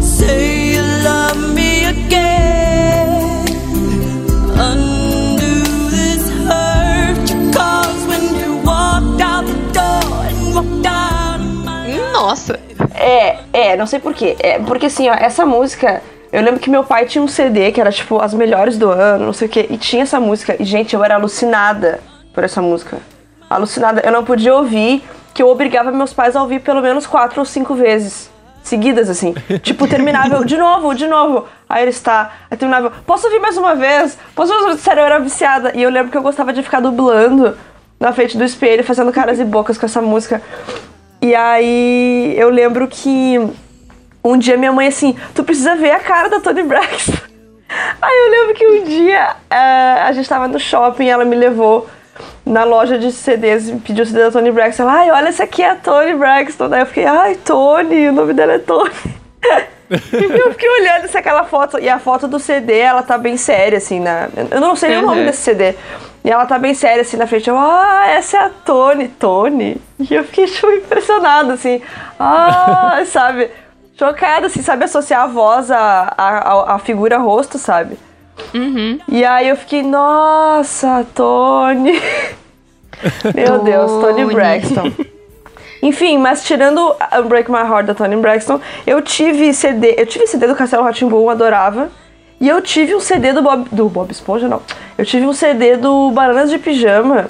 Say 0.00 0.76
you 0.76 0.82
love 1.02 1.38
me 1.54 1.84
again. 1.86 3.44
Undo 4.54 5.90
this 5.90 6.30
hurt 6.46 7.28
you 7.28 7.50
caused 7.52 8.08
when 8.08 8.34
you 8.38 8.56
walked 8.64 9.20
out 9.20 9.44
the 9.44 9.58
door 9.72 10.24
and 10.24 10.54
walked 10.54 10.86
out 10.86 11.40
of 11.40 11.64
my 11.64 11.98
Nossa! 12.12 12.60
É, 12.94 13.38
é, 13.52 13.76
não 13.76 13.86
sei 13.86 13.98
porquê. 13.98 14.36
É, 14.38 14.58
porque 14.60 14.86
assim, 14.86 15.10
ó, 15.10 15.14
essa 15.14 15.44
música. 15.44 16.00
Eu 16.32 16.40
lembro 16.42 16.58
que 16.58 16.70
meu 16.70 16.82
pai 16.82 17.04
tinha 17.04 17.22
um 17.22 17.28
CD 17.28 17.70
que 17.72 17.80
era 17.80 17.92
tipo 17.92 18.18
as 18.18 18.32
melhores 18.32 18.78
do 18.78 18.90
ano, 18.90 19.26
não 19.26 19.32
sei 19.34 19.48
o 19.48 19.50
quê, 19.50 19.66
e 19.68 19.76
tinha 19.76 20.02
essa 20.02 20.18
música. 20.18 20.56
E, 20.58 20.64
gente, 20.64 20.94
eu 20.94 21.04
era 21.04 21.16
alucinada 21.16 22.00
por 22.32 22.42
essa 22.42 22.62
música. 22.62 22.96
Alucinada. 23.50 24.00
Eu 24.02 24.10
não 24.10 24.24
podia 24.24 24.54
ouvir, 24.54 25.04
que 25.34 25.42
eu 25.42 25.48
obrigava 25.48 25.92
meus 25.92 26.14
pais 26.14 26.34
a 26.34 26.40
ouvir 26.42 26.60
pelo 26.60 26.80
menos 26.80 27.06
quatro 27.06 27.40
ou 27.40 27.44
cinco 27.44 27.74
vezes. 27.74 28.30
Seguidas, 28.62 29.10
assim. 29.10 29.34
tipo, 29.62 29.86
terminava 29.86 30.36
eu, 30.36 30.44
de 30.44 30.56
novo, 30.56 30.94
de 30.94 31.06
novo. 31.06 31.46
Aí 31.68 31.82
ele 31.82 31.90
está. 31.90 32.32
Aí 32.50 32.56
terminava 32.56 32.86
eu, 32.86 32.92
posso 33.04 33.26
ouvir 33.26 33.38
mais 33.38 33.58
uma 33.58 33.74
vez? 33.74 34.16
Posso 34.34 34.54
ouvir? 34.54 34.78
Sério, 34.78 35.00
eu 35.00 35.04
era 35.04 35.18
viciada. 35.18 35.72
E 35.74 35.82
eu 35.82 35.90
lembro 35.90 36.10
que 36.10 36.16
eu 36.16 36.22
gostava 36.22 36.50
de 36.50 36.62
ficar 36.62 36.80
dublando 36.80 37.54
na 38.00 38.10
frente 38.10 38.38
do 38.38 38.44
espelho, 38.44 38.82
fazendo 38.82 39.12
caras 39.12 39.38
e 39.38 39.44
bocas 39.44 39.76
com 39.76 39.84
essa 39.84 40.00
música. 40.00 40.40
E 41.20 41.34
aí 41.34 42.34
eu 42.38 42.48
lembro 42.48 42.88
que 42.88 43.38
um 44.24 44.36
dia 44.36 44.56
minha 44.56 44.72
mãe 44.72 44.88
assim, 44.88 45.16
tu 45.34 45.42
precisa 45.44 45.74
ver 45.76 45.90
a 45.92 46.00
cara 46.00 46.28
da 46.28 46.40
Tony 46.40 46.62
Braxton. 46.62 47.12
Aí 48.00 48.18
eu 48.26 48.30
lembro 48.30 48.54
que 48.54 48.66
um 48.66 48.84
dia 48.84 49.36
eh, 49.50 50.02
a 50.04 50.12
gente 50.12 50.28
tava 50.28 50.46
no 50.46 50.60
shopping, 50.60 51.08
ela 51.08 51.24
me 51.24 51.34
levou 51.34 51.88
na 52.44 52.64
loja 52.64 52.98
de 52.98 53.10
CDs 53.10 53.68
e 53.68 53.76
pediu 53.76 54.04
o 54.04 54.06
CD 54.06 54.20
da 54.24 54.30
Tony 54.30 54.50
Braxton. 54.50 54.82
Ela, 54.82 54.92
ai, 54.92 55.10
olha, 55.10 55.28
essa 55.28 55.44
aqui 55.44 55.62
é 55.62 55.70
a 55.70 55.76
Tony 55.76 56.14
Braxton. 56.14 56.68
Daí 56.68 56.80
eu 56.80 56.86
fiquei, 56.86 57.06
ai, 57.06 57.36
Tony, 57.36 58.08
o 58.08 58.12
nome 58.12 58.34
dela 58.34 58.52
é 58.54 58.58
Tony. 58.58 58.90
eu 59.90 60.50
fiquei 60.52 60.68
olhando 60.68 61.08
se 61.08 61.16
aquela 61.16 61.44
foto. 61.44 61.78
E 61.78 61.88
a 61.88 61.98
foto 61.98 62.28
do 62.28 62.38
CD, 62.38 62.78
ela 62.78 63.02
tá 63.02 63.16
bem 63.16 63.36
séria, 63.36 63.78
assim, 63.78 64.00
na. 64.00 64.28
Eu 64.50 64.60
não 64.60 64.76
sei 64.76 64.90
nem 64.90 64.98
o 64.98 65.02
nome 65.06 65.20
Uhum. 65.20 65.26
desse 65.26 65.42
CD. 65.42 65.74
E 66.24 66.30
ela 66.30 66.46
tá 66.46 66.58
bem 66.58 66.72
séria 66.74 67.02
assim 67.02 67.16
na 67.16 67.26
frente. 67.26 67.48
Eu, 67.50 67.58
ah, 67.58 68.04
essa 68.08 68.36
é 68.36 68.40
a 68.40 68.48
Tony, 68.48 69.08
Tony. 69.08 69.76
E 69.98 70.14
eu 70.14 70.22
fiquei 70.24 70.46
tipo, 70.46 70.70
impressionada, 70.70 71.54
assim. 71.54 71.80
Ah, 72.18 73.02
sabe? 73.06 73.50
Chocada, 73.96 74.46
assim, 74.46 74.62
sabe? 74.62 74.84
Associar 74.84 75.22
a 75.22 75.26
voz 75.26 75.70
à, 75.70 76.14
à, 76.16 76.74
à 76.74 76.78
figura 76.78 77.18
rosto, 77.18 77.58
sabe? 77.58 77.98
Uhum. 78.54 78.98
E 79.08 79.24
aí 79.24 79.48
eu 79.48 79.56
fiquei, 79.56 79.82
nossa, 79.82 81.06
Tony. 81.14 81.92
Meu 83.34 83.58
Deus, 83.62 83.90
Tony. 83.90 84.34
Braxton. 84.34 84.92
Enfim, 85.82 86.18
mas 86.18 86.44
tirando 86.44 86.94
Unbreak 87.20 87.50
My 87.50 87.58
Heart 87.58 87.86
da 87.86 87.94
Tony 87.94 88.16
Braxton, 88.16 88.60
eu 88.86 89.02
tive 89.02 89.52
CD, 89.52 89.96
eu 89.98 90.06
tive 90.06 90.26
CD 90.26 90.46
do 90.46 90.54
Castelo 90.54 90.84
Ratimbum, 90.84 91.28
adorava. 91.28 91.90
E 92.40 92.48
eu 92.48 92.60
tive 92.60 92.94
um 92.94 93.00
CD 93.00 93.32
do 93.32 93.42
Bob, 93.42 93.68
do 93.70 93.88
Bob 93.88 94.10
Esponja, 94.10 94.48
não. 94.48 94.62
Eu 94.98 95.04
tive 95.04 95.26
um 95.26 95.32
CD 95.32 95.76
do 95.76 96.10
Bananas 96.10 96.50
de 96.50 96.58
Pijama, 96.58 97.28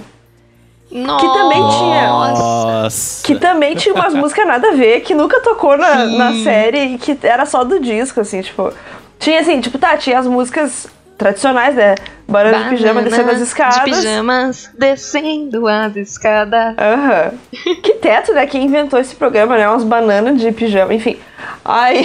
Nossa. 0.92 1.26
também 1.26 1.68
tinha. 1.68 2.08
Nossa. 2.08 3.26
que 3.26 3.34
também 3.36 3.74
tinha 3.74 3.94
umas 3.94 4.14
músicas 4.14 4.46
nada 4.46 4.68
a 4.68 4.72
ver, 4.72 5.00
que 5.00 5.14
nunca 5.14 5.40
tocou 5.40 5.76
na, 5.76 6.06
na 6.06 6.34
série 6.44 6.94
e 6.94 6.98
que 6.98 7.18
era 7.22 7.46
só 7.46 7.64
do 7.64 7.80
disco, 7.80 8.20
assim, 8.20 8.42
tipo. 8.42 8.72
Tinha 9.18 9.40
assim, 9.40 9.60
tipo, 9.60 9.78
tá, 9.78 9.96
tinha 9.96 10.18
as 10.18 10.26
músicas 10.26 10.88
tradicionais, 11.18 11.74
né? 11.74 11.94
Bananas 12.26 12.64
de 12.64 12.68
Pijama 12.70 13.02
descendo 13.02 13.30
as 13.30 13.40
escadas. 13.40 13.74
De 13.74 13.82
pijamas 13.84 14.70
descendo 14.78 15.68
as 15.68 15.96
escadas. 15.96 16.74
Aham. 16.78 17.32
Que 17.82 17.94
teto, 17.94 18.32
né? 18.32 18.46
Quem 18.46 18.64
inventou 18.64 18.98
esse 18.98 19.14
programa, 19.14 19.56
né? 19.56 19.68
Umas 19.68 19.84
bananas 19.84 20.40
de 20.40 20.50
pijama, 20.52 20.92
enfim. 20.94 21.16
Aí. 21.64 22.04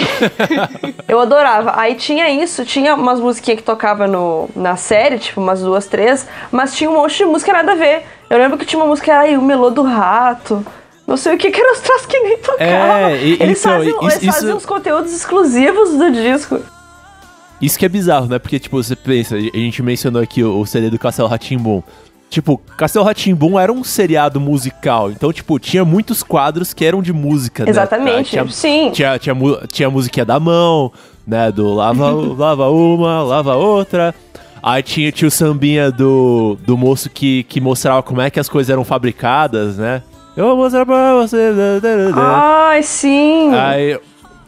eu 1.08 1.18
adorava. 1.20 1.72
Aí 1.76 1.94
tinha 1.94 2.28
isso, 2.30 2.64
tinha 2.64 2.94
umas 2.94 3.18
musiquinhas 3.20 3.58
que 3.60 3.64
tocava 3.66 4.06
no, 4.06 4.48
na 4.54 4.76
série, 4.76 5.18
tipo 5.18 5.40
umas 5.40 5.60
duas, 5.62 5.86
três, 5.86 6.26
mas 6.50 6.74
tinha 6.76 6.90
um 6.90 6.94
monte 6.94 7.18
de 7.18 7.24
música 7.24 7.52
nada 7.52 7.72
a 7.72 7.74
ver. 7.74 8.02
Eu 8.30 8.38
lembro 8.38 8.58
que 8.58 8.66
tinha 8.66 8.78
uma 8.80 8.86
música 8.88 9.18
aí, 9.18 9.36
o 9.36 9.42
Melô 9.42 9.70
do 9.70 9.82
Rato. 9.82 10.64
Não 11.06 11.16
sei 11.16 11.34
o 11.34 11.38
que, 11.38 11.50
que 11.50 11.60
eram 11.60 11.72
os 11.72 11.80
troços 11.80 12.06
que 12.06 12.20
nem 12.20 12.36
tocavam. 12.38 12.66
É, 12.66 13.16
e- 13.16 13.42
eles 13.42 13.60
então, 13.64 13.82
isso- 13.82 13.98
eles 14.02 14.14
faziam 14.34 14.48
isso- 14.50 14.56
os 14.58 14.66
conteúdos 14.66 15.12
exclusivos 15.12 15.90
do 15.96 16.10
disco. 16.12 16.60
Isso 17.60 17.78
que 17.78 17.84
é 17.84 17.88
bizarro, 17.88 18.26
né? 18.26 18.38
Porque, 18.38 18.58
tipo, 18.58 18.82
você 18.82 18.94
pensa, 18.94 19.36
a 19.36 19.40
gente 19.40 19.82
mencionou 19.82 20.22
aqui 20.22 20.42
o, 20.44 20.60
o 20.60 20.66
CD 20.66 20.90
do 20.90 20.98
Castelo 20.98 21.28
Ratimbum. 21.28 21.82
Tipo, 22.30 22.60
Castelo 22.76 23.04
Ratimbum 23.04 23.58
era 23.58 23.72
um 23.72 23.82
seriado 23.82 24.38
musical, 24.38 25.10
então, 25.10 25.32
tipo, 25.32 25.58
tinha 25.58 25.82
muitos 25.82 26.22
quadros 26.22 26.74
que 26.74 26.84
eram 26.84 27.00
de 27.00 27.10
música, 27.12 27.64
né? 27.64 27.70
Exatamente, 27.70 28.30
Tinha, 28.30 28.46
sim. 28.48 28.90
Tinha, 28.92 29.18
tinha, 29.18 29.34
tinha 29.66 29.88
a 29.88 29.90
musiquinha 29.90 30.26
da 30.26 30.38
mão, 30.38 30.92
né? 31.26 31.50
Do 31.50 31.72
lava, 31.72 32.10
lava 32.36 32.68
uma, 32.68 33.22
lava 33.22 33.56
outra. 33.56 34.14
Aí 34.62 34.82
tinha, 34.82 35.10
tinha 35.10 35.28
o 35.28 35.30
sambinha 35.30 35.90
do, 35.90 36.58
do 36.66 36.76
moço 36.76 37.08
que, 37.08 37.44
que 37.44 37.60
mostrava 37.60 38.02
como 38.02 38.20
é 38.20 38.28
que 38.28 38.38
as 38.38 38.48
coisas 38.48 38.68
eram 38.68 38.84
fabricadas, 38.84 39.78
né? 39.78 40.02
Eu 40.36 40.46
vou 40.46 40.56
mostrar 40.56 40.84
pra 40.84 41.14
você. 41.14 41.50
Ai, 42.14 42.82
sim. 42.82 43.54
Aí 43.54 43.98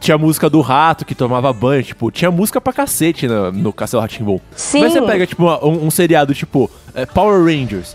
tinha 0.01 0.17
música 0.17 0.49
do 0.49 0.61
rato 0.63 1.05
que 1.05 1.15
tomava 1.15 1.53
banho, 1.53 1.83
tipo, 1.85 2.11
tinha 2.11 2.31
música 2.31 2.61
pra 2.61 2.73
cacete 2.73 3.29
no, 3.29 3.53
no 3.53 3.73
Castelo 3.73 4.01
Ratimbum. 4.01 4.41
Sim. 4.57 4.81
Mas 4.81 4.93
você 4.95 5.03
pega, 5.03 5.27
tipo, 5.27 5.45
um, 5.65 5.87
um 5.87 5.91
seriado 5.91 6.35
tipo 6.35 6.71
é, 6.95 7.05
Power 7.07 7.45
Rangers. 7.45 7.95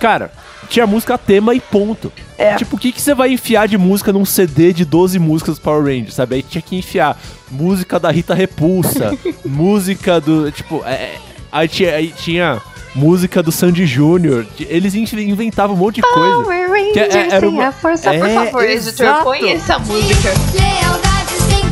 Cara, 0.00 0.32
tinha 0.68 0.86
música 0.86 1.16
tema 1.16 1.54
e 1.54 1.60
ponto. 1.60 2.12
É. 2.36 2.56
Tipo, 2.56 2.76
o 2.76 2.78
que, 2.78 2.90
que 2.92 3.00
você 3.00 3.14
vai 3.14 3.32
enfiar 3.32 3.68
de 3.68 3.78
música 3.78 4.12
num 4.12 4.24
CD 4.24 4.72
de 4.72 4.84
12 4.84 5.18
músicas 5.18 5.54
dos 5.54 5.62
Power 5.64 5.84
Rangers, 5.84 6.14
sabe? 6.14 6.34
Aí 6.36 6.42
tinha 6.42 6.60
que 6.60 6.76
enfiar 6.76 7.16
música 7.50 7.98
da 8.00 8.10
Rita 8.10 8.34
Repulsa, 8.34 9.16
música 9.46 10.20
do. 10.20 10.50
Tipo, 10.50 10.82
é, 10.84 10.92
é, 10.92 11.14
aí, 11.52 11.68
tinha, 11.68 11.94
aí 11.94 12.08
tinha 12.08 12.60
música 12.94 13.42
do 13.42 13.52
Sandy 13.52 13.86
Júnior. 13.86 14.44
Eles 14.58 14.94
in- 14.94 15.06
inventavam 15.20 15.76
um 15.76 15.78
monte 15.78 15.96
de 15.96 16.02
coisa. 16.02 16.42
Power 16.42 16.68
Rangers 16.70 16.92
Que 16.92 16.98
é- 17.18 17.28
era 17.30 17.48
uma- 17.48 17.68
a 17.68 17.72
força. 17.72 18.12
Por 18.12 18.26
É, 18.28 18.34
favor, 18.34 18.64
editor, 18.64 19.22
põe 19.22 19.50
essa 19.50 19.78
música. 19.78 20.30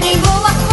Tengo 0.07 0.66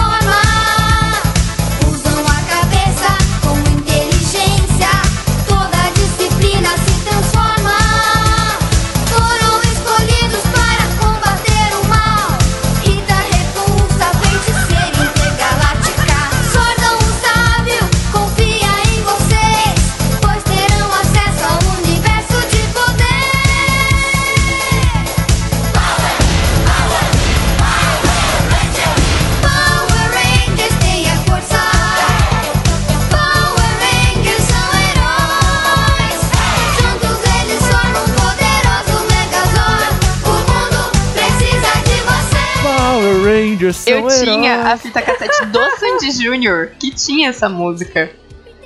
tinha 44.25 44.61
a 44.73 44.77
fita 44.77 45.01
cassete 45.01 45.45
do 45.47 45.59
Sandy 45.79 46.11
Júnior 46.11 46.71
que 46.79 46.91
tinha 46.91 47.29
essa 47.29 47.47
música. 47.49 48.09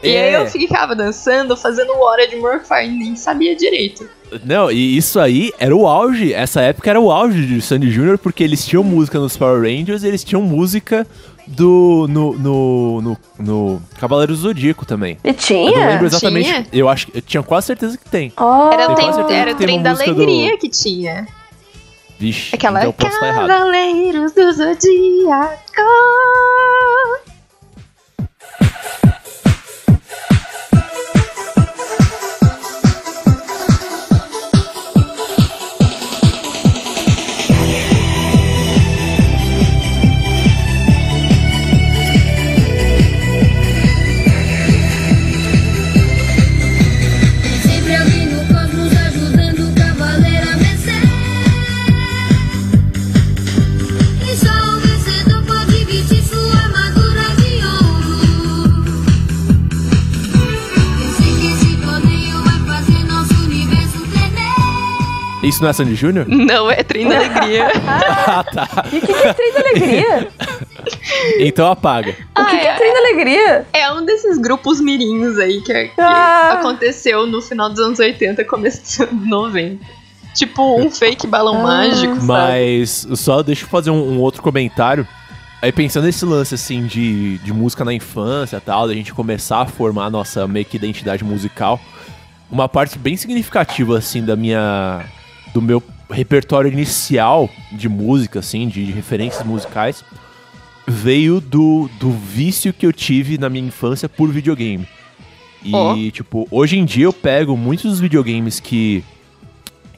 E 0.04 0.10
É. 0.10 0.28
aí 0.28 0.34
eu 0.36 0.46
ficava 0.48 0.96
dançando, 0.96 1.58
fazendo 1.58 1.92
hora 2.00 2.28
de 2.28 2.36
Morphy, 2.36 2.88
nem 2.88 3.16
sabia 3.16 3.56
direito. 3.56 4.08
Não, 4.46 4.70
e 4.70 4.96
isso 4.98 5.20
aí 5.20 5.52
era 5.58 5.76
o 5.76 5.88
auge. 5.88 6.34
Essa 6.34 6.62
época 6.62 6.90
era 6.90 7.00
o 7.00 7.12
auge 7.12 7.46
de 7.46 7.62
Sandy 7.62 7.90
Jr., 7.90 8.18
porque 8.18 8.44
eles 8.44 8.64
tinham 8.66 8.84
música 8.84 9.18
nos 9.20 9.36
Power 9.38 9.62
Rangers 9.62 10.04
e 10.04 10.08
eles 10.08 10.24
tinham 10.24 10.42
música 10.42 11.08
do. 11.48 12.06
no. 12.10 12.34
no. 12.38 13.02
no, 13.02 13.18
no 13.40 13.82
Cavaleiros 14.00 14.40
do 14.40 14.42
Zodíaco 14.50 14.86
também. 14.86 15.18
E 15.24 15.30
Eu 15.30 15.36
não 15.72 15.72
lembro 15.72 15.98
tinha? 15.98 16.06
exatamente. 16.08 16.46
Tinha? 16.50 16.68
Eu 16.74 16.90
acho 16.90 17.08
que. 17.08 17.18
Eu 17.18 17.22
tinha 17.22 17.42
quase 17.42 17.68
certeza 17.68 17.98
que 17.98 18.10
tem. 18.10 18.32
Oh, 18.38 18.70
Era, 18.72 18.94
tem- 18.96 19.06
era 19.38 19.46
que 19.48 19.54
o 19.54 19.56
trem 19.58 19.82
da 19.82 19.92
música 19.92 20.14
do- 20.14 20.22
alegria 20.22 20.58
que 20.58 20.70
tinha. 20.70 21.26
Vixe, 22.20 22.56
Aquela 22.56 22.80
então 22.80 22.90
eu 22.90 22.94
posso 22.94 23.14
estar 23.14 23.28
errado. 23.28 23.48
Cavaleiros 23.48 24.32
do 24.34 24.52
Zodíaco. 24.52 25.58
Isso 65.48 65.62
não 65.62 65.70
é 65.70 65.74
Sandy 65.74 65.96
Jr.? 65.96 66.26
Não, 66.28 66.70
é 66.70 66.84
trem 66.84 67.08
da 67.08 67.16
alegria. 67.16 67.68
ah, 68.28 68.44
tá. 68.44 68.68
E 68.92 68.98
o 68.98 69.02
que, 69.02 69.14
que 69.14 69.28
é 69.28 69.34
trem 69.34 69.54
da 69.54 69.60
alegria? 69.60 70.28
Então 71.40 71.70
apaga. 71.70 72.16
O 72.38 72.46
que, 72.46 72.60
que 72.60 72.66
é 72.68 72.76
trem 72.76 72.94
da 72.94 73.00
alegria? 73.00 73.66
É 73.74 73.92
um 73.92 74.06
desses 74.06 74.38
grupos 74.38 74.80
mirinhos 74.80 75.38
aí 75.38 75.62
que, 75.62 75.74
que 75.90 76.02
Ah. 76.02 76.54
aconteceu 76.60 77.26
no 77.28 77.42
final 77.42 77.70
dos 77.70 77.80
anos 77.80 78.00
80, 78.00 78.46
começo 78.46 78.82
dos 78.82 79.00
anos 79.02 79.28
90. 79.28 79.84
Tipo 80.34 80.80
um 80.80 80.90
fake 80.90 81.28
balão 81.28 81.64
mágico, 81.64 82.16
sabe? 82.16 82.26
Mas 82.28 83.08
só 83.16 83.42
deixa 83.44 83.66
eu 83.66 83.70
fazer 83.70 83.90
um, 83.90 84.14
um 84.14 84.20
outro 84.20 84.42
comentário. 84.42 85.06
Aí 85.62 85.72
pensando 85.72 86.06
nesse 86.06 86.24
lance 86.24 86.56
assim 86.56 86.86
de, 86.86 87.38
de 87.40 87.52
música 87.52 87.84
na 87.84 87.94
infância 87.94 88.58
e 88.58 88.62
tal, 88.62 88.88
da 88.88 88.94
gente 88.94 89.14
começar 89.14 89.62
a 89.62 89.66
formar 89.66 90.06
a 90.06 90.10
nossa 90.10 90.48
meio 90.48 90.66
que 90.66 90.78
identidade 90.78 91.24
musical, 91.24 91.82
uma 92.50 92.70
parte 92.70 92.98
bem 92.98 93.18
significativa 93.18 93.98
assim 93.98 94.24
da 94.24 94.36
minha 94.36 95.04
do 95.58 95.62
meu 95.62 95.82
repertório 96.08 96.72
inicial 96.72 97.50
de 97.72 97.90
música 97.90 98.40
assim, 98.40 98.68
de, 98.68 98.86
de 98.86 98.92
referências 98.92 99.44
musicais, 99.44 100.06
veio 100.88 101.42
do, 101.42 101.90
do 102.00 102.12
vício 102.12 102.72
que 102.72 102.86
eu 102.86 102.94
tive 102.94 103.40
na 103.40 103.50
minha 103.50 103.68
infância 103.68 104.08
por 104.08 104.32
videogame. 104.32 104.88
E 105.64 105.74
Ó. 105.74 105.96
tipo, 106.12 106.48
hoje 106.52 106.78
em 106.78 106.86
dia 106.86 107.06
eu 107.06 107.14
pego 107.14 107.58
muitos 107.58 107.86
dos 107.86 108.00
videogames 108.00 108.60
que 108.60 109.04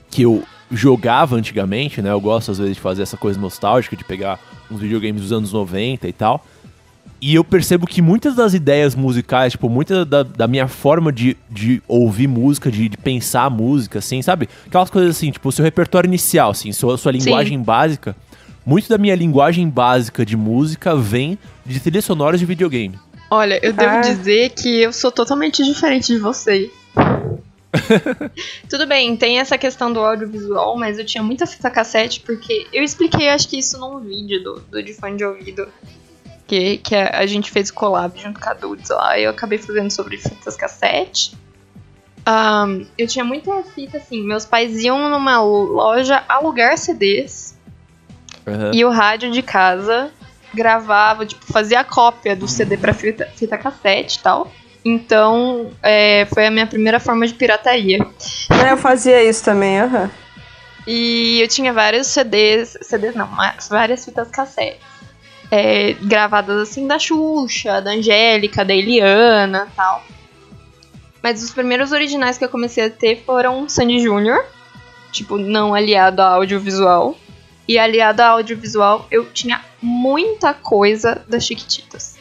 que 0.09 0.21
eu 0.23 0.43
jogava 0.71 1.35
antigamente, 1.35 2.01
né? 2.01 2.09
Eu 2.09 2.21
gosto 2.21 2.51
às 2.51 2.57
vezes 2.57 2.75
de 2.75 2.81
fazer 2.81 3.03
essa 3.03 3.17
coisa 3.17 3.39
nostálgica, 3.39 3.95
de 3.95 4.03
pegar 4.03 4.39
uns 4.71 4.79
videogames 4.79 5.21
dos 5.21 5.33
anos 5.33 5.51
90 5.51 6.07
e 6.07 6.13
tal. 6.13 6.43
E 7.21 7.35
eu 7.35 7.43
percebo 7.43 7.85
que 7.85 8.01
muitas 8.01 8.35
das 8.35 8.53
ideias 8.53 8.95
musicais, 8.95 9.51
tipo, 9.51 9.67
muita 9.69 10.05
da, 10.05 10.23
da 10.23 10.47
minha 10.47 10.67
forma 10.67 11.11
de, 11.11 11.35
de 11.49 11.81
ouvir 11.87 12.27
música, 12.27 12.71
de, 12.71 12.87
de 12.87 12.97
pensar 12.97 13.49
música, 13.49 13.99
assim, 13.99 14.21
sabe? 14.21 14.47
Aquelas 14.65 14.89
coisas 14.89 15.17
assim, 15.17 15.29
tipo, 15.29 15.49
o 15.49 15.51
seu 15.51 15.63
repertório 15.65 16.07
inicial, 16.07 16.51
assim, 16.51 16.71
sua, 16.71 16.97
sua 16.97 17.11
linguagem 17.11 17.61
básica. 17.61 18.15
Muito 18.65 18.87
da 18.87 18.97
minha 18.97 19.15
linguagem 19.15 19.67
básica 19.69 20.25
de 20.25 20.37
música 20.37 20.95
vem 20.95 21.37
de 21.65 21.79
trilhas 21.79 22.05
sonoras 22.05 22.39
de 22.39 22.45
videogame. 22.45 22.97
Olha, 23.29 23.59
eu 23.61 23.73
devo 23.73 23.95
Ah. 23.97 24.01
dizer 24.01 24.51
que 24.51 24.81
eu 24.81 24.93
sou 24.93 25.11
totalmente 25.11 25.63
diferente 25.63 26.13
de 26.13 26.19
você. 26.19 26.71
Tudo 28.69 28.87
bem, 28.87 29.15
tem 29.15 29.39
essa 29.39 29.57
questão 29.57 29.91
do 29.91 29.99
audiovisual, 29.99 30.77
mas 30.77 30.97
eu 30.97 31.05
tinha 31.05 31.23
muita 31.23 31.45
fita 31.45 31.69
cassete, 31.69 32.21
porque 32.21 32.65
eu 32.73 32.83
expliquei, 32.83 33.29
acho 33.29 33.47
que 33.47 33.59
isso 33.59 33.77
num 33.79 33.99
vídeo 33.99 34.43
do, 34.43 34.59
do 34.71 34.81
de 34.83 34.93
fone 34.93 35.17
de 35.17 35.25
ouvido. 35.25 35.67
Que, 36.49 36.77
que 36.77 36.95
a, 36.95 37.19
a 37.19 37.25
gente 37.27 37.51
fez 37.51 37.69
collab 37.69 38.19
junto 38.19 38.39
com 38.39 38.49
a 38.49 38.53
Dudes 38.55 38.89
lá, 38.89 39.19
e 39.19 39.23
eu 39.25 39.29
acabei 39.29 39.59
fazendo 39.59 39.91
sobre 39.91 40.17
fitas 40.17 40.55
cassete. 40.55 41.37
Ahn, 42.25 42.85
eu 42.97 43.07
tinha 43.07 43.23
muita 43.23 43.61
fita 43.61 43.97
assim, 43.97 44.23
meus 44.23 44.45
pais 44.45 44.83
iam 44.83 45.09
numa 45.09 45.39
loja 45.41 46.23
alugar 46.27 46.75
CDs 46.75 47.55
Aham. 48.47 48.71
e 48.73 48.83
o 48.83 48.89
rádio 48.89 49.31
de 49.31 49.43
casa 49.43 50.09
gravava, 50.51 51.23
tipo, 51.23 51.45
fazia 51.53 51.81
a 51.81 51.83
cópia 51.83 52.35
do 52.35 52.47
CD 52.47 52.77
pra 52.77 52.95
fita, 52.95 53.27
fita 53.35 53.55
cassete 53.55 54.17
e 54.17 54.21
tal. 54.23 54.51
Então, 54.83 55.69
é, 55.83 56.25
foi 56.33 56.47
a 56.47 56.51
minha 56.51 56.65
primeira 56.65 56.99
forma 56.99 57.27
de 57.27 57.35
pirataria. 57.35 57.99
É, 58.49 58.71
eu 58.71 58.77
fazia 58.77 59.23
isso 59.23 59.43
também, 59.43 59.79
aham. 59.81 60.09
E 60.87 61.39
eu 61.41 61.47
tinha 61.47 61.71
vários 61.71 62.07
CDs, 62.07 62.75
CDs 62.81 63.13
não, 63.13 63.27
mas 63.27 63.69
várias 63.69 64.03
fitas 64.03 64.29
cassete. 64.29 64.79
É, 65.51 65.93
gravadas 65.93 66.69
assim 66.69 66.87
da 66.87 66.99
Xuxa, 66.99 67.81
da 67.81 67.91
Angélica, 67.91 68.63
da 68.63 68.73
Eliana 68.73 69.67
tal. 69.75 70.03
Mas 71.21 71.43
os 71.43 71.51
primeiros 71.51 71.91
originais 71.91 72.37
que 72.37 72.45
eu 72.45 72.49
comecei 72.49 72.85
a 72.85 72.89
ter 72.89 73.23
foram 73.25 73.67
Sandy 73.67 73.99
Júnior, 73.99 74.45
tipo, 75.11 75.37
não 75.37 75.73
aliado 75.73 76.21
a 76.21 76.29
audiovisual. 76.29 77.15
E 77.67 77.77
aliado 77.77 78.21
a 78.21 78.29
audiovisual, 78.29 79.05
eu 79.11 79.25
tinha 79.25 79.61
muita 79.81 80.53
coisa 80.53 81.23
das 81.27 81.45
Chiquititas. 81.45 82.17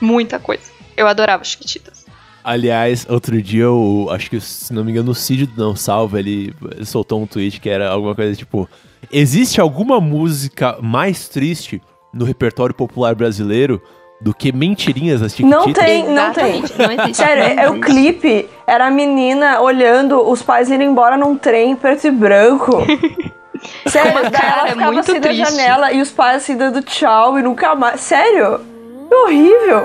Muita 0.00 0.38
coisa. 0.38 0.70
Eu 0.96 1.08
adorava 1.08 1.42
Chiquititas. 1.42 2.04
Aliás, 2.44 3.04
outro 3.08 3.42
dia, 3.42 3.64
eu 3.64 4.06
acho 4.12 4.30
que, 4.30 4.40
se 4.40 4.72
não 4.72 4.84
me 4.84 4.92
engano, 4.92 5.10
o 5.10 5.14
Cid 5.14 5.50
Não 5.56 5.74
Salva, 5.74 6.20
ele 6.20 6.54
soltou 6.84 7.20
um 7.20 7.26
tweet 7.26 7.60
que 7.60 7.68
era 7.68 7.88
alguma 7.90 8.14
coisa 8.14 8.36
tipo: 8.36 8.68
Existe 9.10 9.60
alguma 9.60 10.00
música 10.00 10.78
mais 10.80 11.28
triste 11.28 11.82
no 12.16 12.24
repertório 12.24 12.74
popular 12.74 13.14
brasileiro 13.14 13.80
do 14.20 14.34
que 14.34 14.50
Mentirinhas 14.52 15.20
das 15.20 15.34
Chiquititas? 15.34 15.66
Não 15.66 15.72
tem, 15.72 16.08
não 16.08 16.32
tem. 16.32 16.62
Não 16.78 16.92
existe. 16.92 17.14
Sério, 17.22 17.54
não 17.56 17.62
é, 17.62 17.70
o 17.70 17.80
clipe 17.80 18.48
era 18.66 18.86
a 18.86 18.90
menina 18.90 19.60
olhando 19.60 20.26
os 20.28 20.42
pais 20.42 20.70
indo 20.70 20.82
embora 20.82 21.16
num 21.16 21.36
trem 21.36 21.76
preto 21.76 22.06
e 22.06 22.10
branco. 22.10 22.78
Sério, 23.86 24.12
Com 24.12 24.18
uma 24.20 24.30
daí 24.30 24.40
ela 24.42 24.54
cara 24.54 24.68
ficava 24.72 24.92
muito 24.92 25.10
assim 25.10 25.20
triste. 25.20 25.42
da 25.42 25.50
janela 25.50 25.92
e 25.92 26.00
os 26.00 26.10
pais 26.10 26.36
assim 26.42 26.56
dando 26.56 26.82
tchau 26.82 27.38
e 27.38 27.42
nunca 27.42 27.74
mais. 27.74 28.00
Sério? 28.00 28.60
Que 29.08 29.14
horrível. 29.14 29.82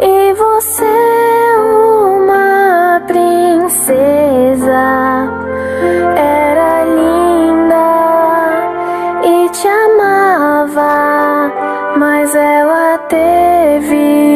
E 0.00 0.32
você 0.34 0.84
é 0.84 1.56
uma 1.58 3.00
princesa 3.06 4.72
Era 6.16 6.75
Mas 12.26 12.34
ela 12.34 12.98
teve 13.08 14.35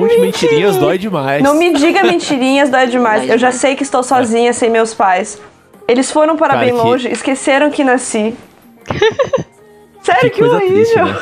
conte 0.00 0.18
mentirinha. 0.20 0.26
mentirinhas, 0.26 0.76
dói 0.76 0.98
demais. 0.98 1.42
Não 1.42 1.54
me 1.54 1.72
diga 1.74 2.02
mentirinhas, 2.08 2.70
dói 2.70 2.86
demais. 2.86 3.22
Dói 3.22 3.34
Eu 3.34 3.38
já 3.38 3.52
sei 3.52 3.74
que 3.76 3.82
estou 3.82 4.02
sozinha, 4.02 4.52
sem 4.52 4.70
meus 4.70 4.94
pais. 4.94 5.40
Eles 5.86 6.10
foram 6.10 6.36
para 6.36 6.54
Cara, 6.54 6.60
bem 6.60 6.74
que- 6.74 6.80
longe, 6.80 7.08
esqueceram 7.10 7.70
que 7.70 7.82
nasci. 7.84 8.34
Sério, 10.02 10.30
que, 10.30 10.38
coisa 10.40 10.56
horrível. 10.56 10.74
triste, 10.74 10.96
né? 10.96 11.16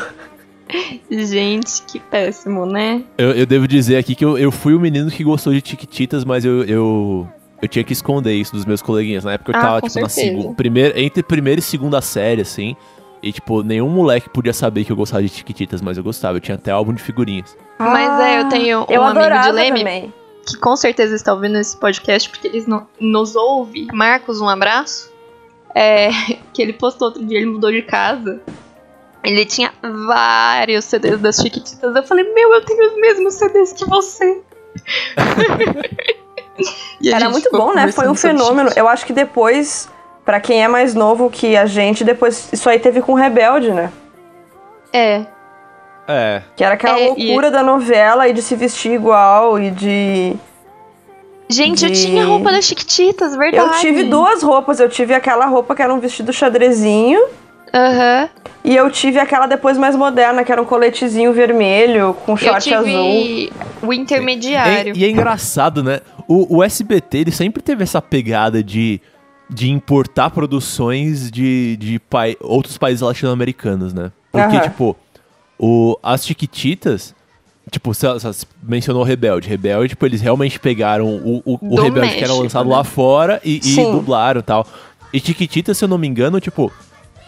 Gente, 1.10 1.82
que 1.82 2.00
péssimo, 2.00 2.66
né? 2.66 3.02
Eu, 3.16 3.30
eu 3.32 3.46
devo 3.46 3.66
dizer 3.68 3.96
aqui 3.96 4.14
que 4.14 4.24
eu, 4.24 4.36
eu 4.36 4.50
fui 4.50 4.74
o 4.74 4.80
menino 4.80 5.10
que 5.10 5.22
gostou 5.24 5.52
de 5.52 5.62
Chiquititas, 5.66 6.24
mas 6.24 6.44
eu, 6.44 6.64
eu, 6.64 7.28
eu 7.62 7.68
tinha 7.68 7.84
que 7.84 7.92
esconder 7.92 8.34
isso 8.34 8.52
dos 8.52 8.64
meus 8.64 8.82
coleguinhas. 8.82 9.24
Na 9.24 9.34
época 9.34 9.52
eu 9.52 9.56
Ah, 9.56 9.60
tava, 9.60 9.80
com 9.80 9.88
tipo, 9.88 10.00
na 10.00 10.08
certeza. 10.08 10.36
segunda. 10.38 10.54
Primeira, 10.56 11.00
entre 11.00 11.22
primeira 11.22 11.60
e 11.60 11.62
segunda 11.62 12.00
série, 12.00 12.42
assim. 12.42 12.76
E, 13.22 13.32
tipo, 13.32 13.62
nenhum 13.62 13.88
moleque 13.88 14.28
podia 14.28 14.52
saber 14.52 14.84
que 14.84 14.92
eu 14.92 14.96
gostava 14.96 15.22
de 15.22 15.28
Chiquititas, 15.28 15.80
mas 15.80 15.96
eu 15.96 16.04
gostava. 16.04 16.36
Eu 16.36 16.40
tinha 16.40 16.54
até 16.54 16.70
álbum 16.70 16.92
de 16.92 17.02
figurinhas. 17.02 17.56
Mas 17.78 18.20
é, 18.20 18.40
eu 18.40 18.48
tenho 18.48 18.80
um 18.80 18.82
Ah, 18.82 18.86
eu 18.92 19.02
amigo 19.02 19.40
de 19.42 19.52
Leme 19.52 19.78
também. 19.80 20.14
que 20.46 20.56
com 20.58 20.76
certeza 20.76 21.14
está 21.14 21.32
ouvindo 21.32 21.58
esse 21.58 21.76
podcast 21.76 22.28
porque 22.30 22.46
eles 22.46 22.66
no- 22.66 22.86
nos 23.00 23.34
ouve. 23.34 23.88
Marcos, 23.92 24.40
um 24.40 24.48
abraço. 24.48 25.10
É, 25.74 26.08
que 26.52 26.62
ele 26.62 26.72
postou 26.72 27.08
outro 27.08 27.24
dia, 27.24 27.38
ele 27.38 27.46
mudou 27.46 27.70
de 27.72 27.82
casa. 27.82 28.40
Ele 29.24 29.44
tinha 29.44 29.72
vários 30.06 30.84
CDs 30.84 31.18
das 31.20 31.36
Chiquititas. 31.36 31.96
Eu 31.96 32.02
falei, 32.04 32.32
meu, 32.32 32.54
eu 32.54 32.64
tenho 32.64 32.86
os 32.92 33.00
mesmos 33.00 33.34
CDs 33.34 33.72
que 33.72 33.84
você. 33.86 34.40
E 37.00 37.12
a 37.12 37.16
Era 37.16 37.28
muito 37.28 37.50
bom, 37.52 37.74
né? 37.74 37.92
Foi 37.92 38.08
um 38.08 38.14
fenômeno. 38.14 38.70
Eu 38.74 38.88
acho 38.88 39.04
que 39.04 39.12
depois, 39.12 39.88
pra 40.26 40.40
quem 40.40 40.62
é 40.62 40.68
mais 40.68 40.94
novo 40.94 41.30
que 41.30 41.56
a 41.56 41.64
gente, 41.64 42.04
depois 42.04 42.50
isso 42.52 42.68
aí 42.68 42.78
teve 42.78 43.00
com 43.00 43.14
Rebelde, 43.14 43.70
né? 43.72 43.90
É, 44.92 45.22
É. 46.08 46.42
Que 46.54 46.62
era 46.62 46.74
aquela 46.74 46.98
É, 46.98 47.04
e- 47.04 47.26
loucura 47.26 47.50
da 47.50 47.62
novela 47.62 48.28
e 48.28 48.32
de 48.32 48.40
se 48.42 48.54
vestir 48.54 48.92
igual 48.92 49.58
e 49.58 49.70
de. 49.70 50.36
Gente, 51.48 51.84
eu 51.84 51.90
De- 51.90 52.00
tinha 52.00 52.24
roupa 52.24 52.50
das 52.52 52.64
Chiquititas, 52.64 53.34
verdade. 53.36 53.68
Eu 53.74 53.80
tive 53.80 54.04
duas 54.04 54.42
roupas. 54.42 54.78
Eu 54.80 54.88
tive 54.88 55.14
aquela 55.14 55.46
roupa 55.46 55.74
que 55.74 55.82
era 55.82 55.92
um 55.94 55.98
vestido 56.00 56.32
xadrezinho. 56.32 57.20
Aham. 57.74 58.28
E 58.64 58.74
eu 58.74 58.90
tive 58.90 59.18
aquela 59.20 59.46
depois 59.46 59.76
mais 59.78 59.94
moderna, 59.96 60.42
que 60.44 60.50
era 60.50 60.60
um 60.60 60.64
coletezinho 60.64 61.32
vermelho 61.32 62.16
com 62.24 62.32
Eu 62.32 62.36
short 62.36 62.74
azul. 62.74 62.84
tive 62.84 63.52
o 63.82 63.92
intermediário. 63.92 64.92
E, 64.96 65.00
e 65.00 65.04
é 65.04 65.10
engraçado, 65.10 65.82
né? 65.84 66.00
O, 66.28 66.56
o 66.58 66.64
SBT, 66.64 67.18
ele 67.18 67.30
sempre 67.32 67.62
teve 67.62 67.82
essa 67.84 68.00
pegada 68.02 68.62
de, 68.62 69.00
de 69.48 69.70
importar 69.70 70.30
produções 70.30 71.30
de, 71.30 71.76
de 71.76 71.98
pai, 71.98 72.36
outros 72.40 72.76
países 72.78 73.00
latino-americanos, 73.00 73.92
né? 73.92 74.10
Porque, 74.32 74.56
Aham. 74.56 74.68
tipo, 74.68 74.96
o, 75.58 75.98
as 76.02 76.26
Chiquititas... 76.26 77.14
Tipo, 77.70 77.92
você, 77.92 78.06
você 78.12 78.46
mencionou 78.62 79.02
o 79.02 79.04
Rebelde. 79.04 79.48
Rebelde, 79.48 79.88
tipo, 79.90 80.06
eles 80.06 80.20
realmente 80.20 80.58
pegaram 80.60 81.06
o, 81.06 81.42
o, 81.44 81.58
o 81.60 81.80
Rebelde 81.80 82.10
que 82.10 82.18
era 82.18 82.28
México, 82.28 82.42
lançado 82.42 82.68
né? 82.68 82.76
lá 82.76 82.84
fora 82.84 83.40
e, 83.44 83.60
e 83.64 83.74
dublaram 83.76 84.38
e 84.38 84.42
tal. 84.42 84.66
E 85.12 85.18
Chiquititas, 85.18 85.76
se 85.76 85.84
eu 85.84 85.88
não 85.88 85.98
me 85.98 86.06
engano, 86.06 86.40
tipo... 86.40 86.72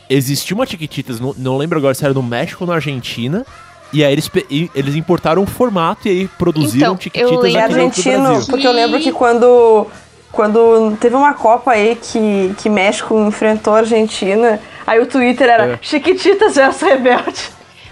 Existiu 0.08 0.56
uma 0.56 0.64
Chiquititas, 0.64 1.18
não, 1.20 1.34
não 1.36 1.56
lembro 1.58 1.76
agora 1.78 1.92
se 1.94 2.04
era 2.04 2.14
no 2.14 2.22
México 2.22 2.64
ou 2.64 2.68
na 2.68 2.74
Argentina... 2.74 3.44
E 3.90 4.04
aí 4.04 4.12
eles, 4.12 4.30
eles 4.74 4.94
importaram 4.94 5.42
o 5.42 5.46
formato 5.46 6.08
e 6.08 6.10
aí 6.10 6.28
produziram 6.28 6.92
Então, 6.92 7.00
Chiquititas 7.00 7.32
É 7.32 7.34
aqui 7.34 7.42
dentro 7.42 7.70
do 7.70 7.74
argentino, 7.80 8.22
Brasil. 8.22 8.46
porque 8.50 8.66
eu 8.66 8.72
lembro 8.72 9.00
que 9.00 9.10
quando, 9.10 9.86
quando 10.32 10.96
teve 11.00 11.16
uma 11.16 11.34
Copa 11.34 11.72
aí 11.72 11.96
que, 12.00 12.54
que 12.58 12.68
México 12.68 13.18
enfrentou 13.26 13.74
a 13.74 13.78
Argentina, 13.78 14.60
aí 14.86 15.00
o 15.00 15.06
Twitter 15.06 15.48
era 15.48 15.66
É. 15.74 15.78
Chiquititas 15.80 16.54
versus 16.56 16.82
Rebelde. 16.82 17.50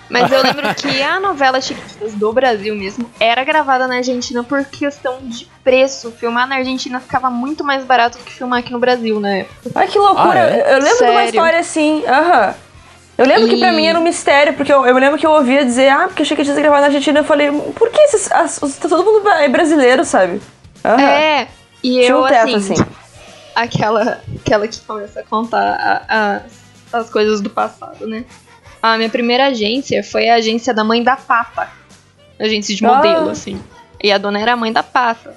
Mas 0.09 0.31
eu 0.31 0.41
lembro 0.41 0.73
que 0.75 1.03
a 1.03 1.19
novela 1.19 1.61
Chiquititas 1.61 2.13
do 2.15 2.33
Brasil 2.33 2.77
mesmo 2.77 3.11
era 3.19 3.43
gravada 3.43 3.89
na 3.89 3.97
Argentina 3.97 4.45
por 4.45 4.65
questão 4.65 5.19
de 5.23 5.49
preço. 5.65 6.13
Filmar 6.13 6.47
na 6.47 6.57
Argentina 6.57 7.01
ficava 7.01 7.29
muito 7.29 7.65
mais 7.65 7.83
barato 7.83 8.17
do 8.19 8.23
que 8.23 8.33
filmar 8.33 8.61
aqui 8.61 8.73
no 8.73 8.79
Brasil 8.79 9.19
na 9.19 9.39
época. 9.39 9.57
Ai, 9.75 9.89
que 9.89 9.99
loucura. 9.99 10.31
Ah, 10.45 10.51
é? 10.51 10.75
Eu 10.75 10.79
lembro 10.79 10.97
de 10.99 11.03
uma 11.03 11.13
Sério? 11.15 11.25
história 11.31 11.59
assim, 11.59 12.05
aham. 12.07 12.55
Eu 13.19 13.27
lembro 13.27 13.49
que 13.49 13.57
pra 13.57 13.73
E- 13.73 13.77
mim 13.77 13.87
era 13.87 13.99
um 13.99 14.03
mistério, 14.03 14.53
porque 14.55 14.73
eu, 14.73 14.87
eu 14.87 14.95
me 14.95 15.01
lembro 15.01 15.19
que 15.19 15.27
eu 15.27 15.31
ouvia 15.33 15.65
dizer, 15.65 15.89
ah, 15.89 16.05
porque 16.07 16.25
Chiquititas 16.25 16.57
gravado 16.57 16.83
na 16.83 16.87
Argentina. 16.87 17.19
Eu 17.19 17.25
falei, 17.25 17.51
por 17.75 17.91
que 17.91 17.99
esses, 18.03 18.31
as, 18.31 18.63
os- 18.63 18.77
todo 18.77 19.03
mundo 19.05 19.29
é 19.29 19.49
brasileiro, 19.49 20.05
sabe? 20.05 20.41
Aham. 20.85 21.01
É, 21.03 21.49
e 21.89 21.91
Tinha 22.01 22.09
eu, 22.11 22.23
um 22.23 22.27
teto, 22.29 22.57
assim, 22.57 22.73
assim. 22.75 22.87
aquela, 23.55 24.21
aquela 24.41 24.69
que 24.69 24.81
começa 24.81 25.21
a 25.21 25.23
contar 25.23 25.75
a- 25.79 26.03
a- 26.93 26.99
as 26.99 27.11
coisas 27.11 27.41
do 27.41 27.51
passado, 27.51 28.07
né? 28.07 28.25
A 28.83 28.97
minha 28.97 29.09
primeira 29.11 29.47
agência 29.47 30.03
foi 30.05 30.29
a 30.29 30.35
agência 30.37 30.73
da 30.73 30.85
mãe 30.85 31.03
da 31.03 31.17
Pata. 31.17 31.69
Agência 32.39 32.75
de 32.75 32.85
Ah. 32.85 32.95
modelo, 32.95 33.31
assim. 33.31 33.61
E 34.03 34.13
a 34.13 34.19
dona 34.19 34.39
era 34.41 34.53
a 34.53 34.57
mãe 34.57 34.73
da 34.73 34.83
Pata. 34.83 35.35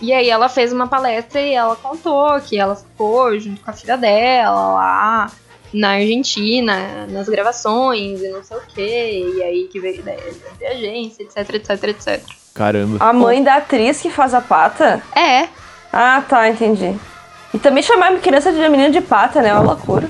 E 0.00 0.12
aí 0.12 0.30
ela 0.30 0.48
fez 0.48 0.72
uma 0.72 0.86
palestra 0.88 1.40
e 1.42 1.52
ela 1.52 1.76
contou 1.76 2.40
que 2.40 2.58
ela 2.58 2.74
ficou 2.74 3.38
junto 3.38 3.60
com 3.62 3.70
a 3.70 3.74
filha 3.74 3.96
dela 3.98 4.72
lá 4.72 5.30
na 5.72 5.90
Argentina, 5.90 7.06
nas 7.08 7.28
gravações 7.28 8.20
e 8.22 8.28
não 8.30 8.42
sei 8.42 8.56
o 8.56 8.60
quê. 8.74 9.32
E 9.36 9.42
aí 9.42 9.68
que 9.70 9.78
veio 9.78 9.96
a 9.96 9.98
ideia 9.98 10.32
de 10.32 10.46
abrir 10.64 10.66
agência, 10.66 11.22
etc, 11.22 11.54
etc, 11.54 11.84
etc. 11.84 12.22
Caramba. 12.54 12.96
A 12.98 13.12
mãe 13.12 13.42
da 13.44 13.56
atriz 13.56 14.00
que 14.00 14.10
faz 14.10 14.32
a 14.34 14.40
pata? 14.40 15.02
É, 15.14 15.48
Ah, 15.92 16.22
tá, 16.28 16.48
entendi. 16.48 16.94
E 17.52 17.58
também 17.58 17.82
chamar 17.82 18.12
criança 18.20 18.52
de 18.52 18.58
menina 18.68 18.90
de 18.90 19.00
pata, 19.00 19.42
né? 19.42 19.48
É 19.48 19.54
uma 19.54 19.62
loucura. 19.72 20.08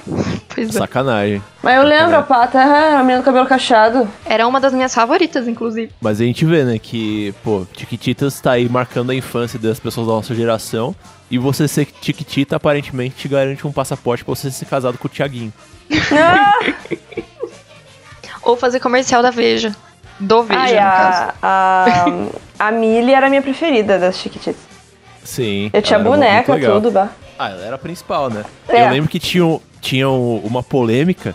pois 0.54 0.68
é. 0.68 0.72
Sacanagem. 0.78 1.42
Mas 1.62 1.76
eu 1.76 1.82
lembro 1.84 2.16
a 2.16 2.22
pata, 2.22 2.60
a 2.60 2.98
menina 2.98 3.18
do 3.20 3.24
cabelo 3.24 3.46
cacheado. 3.46 4.06
Era 4.26 4.46
uma 4.46 4.60
das 4.60 4.74
minhas 4.74 4.94
favoritas, 4.94 5.48
inclusive. 5.48 5.90
Mas 6.02 6.20
a 6.20 6.24
gente 6.24 6.44
vê, 6.44 6.64
né, 6.64 6.78
que, 6.78 7.34
pô, 7.42 7.66
Tiquititas 7.72 8.38
tá 8.40 8.52
aí 8.52 8.68
marcando 8.68 9.10
a 9.10 9.14
infância 9.14 9.58
das 9.58 9.80
pessoas 9.80 10.06
da 10.06 10.12
nossa 10.12 10.34
geração. 10.34 10.94
E 11.30 11.38
você 11.38 11.66
ser 11.66 11.86
Tiquitita 11.86 12.56
aparentemente 12.56 13.14
te 13.16 13.28
garante 13.28 13.66
um 13.66 13.72
passaporte 13.72 14.22
pra 14.22 14.34
você 14.34 14.50
ser 14.50 14.66
casado 14.66 14.98
com 14.98 15.06
o 15.06 15.10
Tiaguinho. 15.10 15.52
Ah, 16.12 16.52
Ou 18.42 18.56
fazer 18.56 18.80
comercial 18.80 19.22
da 19.22 19.30
Veja. 19.30 19.74
Do 20.18 20.42
Veja, 20.42 20.60
ai, 20.60 20.72
no 20.74 20.78
caso. 20.80 21.32
a, 21.40 21.86
a, 22.60 22.66
a 22.68 22.72
Millie 22.72 23.14
era 23.14 23.26
a 23.28 23.30
minha 23.30 23.40
preferida 23.42 23.98
das 23.98 24.16
Chiquititas. 24.18 24.69
Sim. 25.24 25.70
Eu 25.72 25.82
tinha 25.82 25.98
boneca, 25.98 26.58
tudo, 26.58 26.90
bah. 26.90 27.10
Ah, 27.38 27.50
ela 27.50 27.64
era 27.64 27.74
a 27.76 27.78
principal, 27.78 28.28
né? 28.30 28.44
É. 28.68 28.86
Eu 28.86 28.90
lembro 28.90 29.08
que 29.10 29.18
tinha, 29.18 29.44
um- 29.44 29.60
tinha 29.80 30.08
um- 30.08 30.38
uma 30.44 30.62
polêmica 30.62 31.34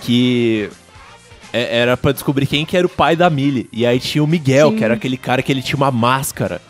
que 0.00 0.68
é- 1.52 1.78
era 1.80 1.96
pra 1.96 2.12
descobrir 2.12 2.46
quem 2.46 2.64
que 2.64 2.76
era 2.76 2.86
o 2.86 2.90
pai 2.90 3.16
da 3.16 3.28
Millie. 3.28 3.68
E 3.72 3.84
aí 3.86 3.98
tinha 3.98 4.22
o 4.22 4.26
Miguel, 4.26 4.72
que 4.72 4.84
era 4.84 4.94
aquele 4.94 5.16
cara 5.16 5.42
que 5.42 5.50
ele 5.50 5.62
tinha 5.62 5.76
uma 5.76 5.90
máscara. 5.90 6.60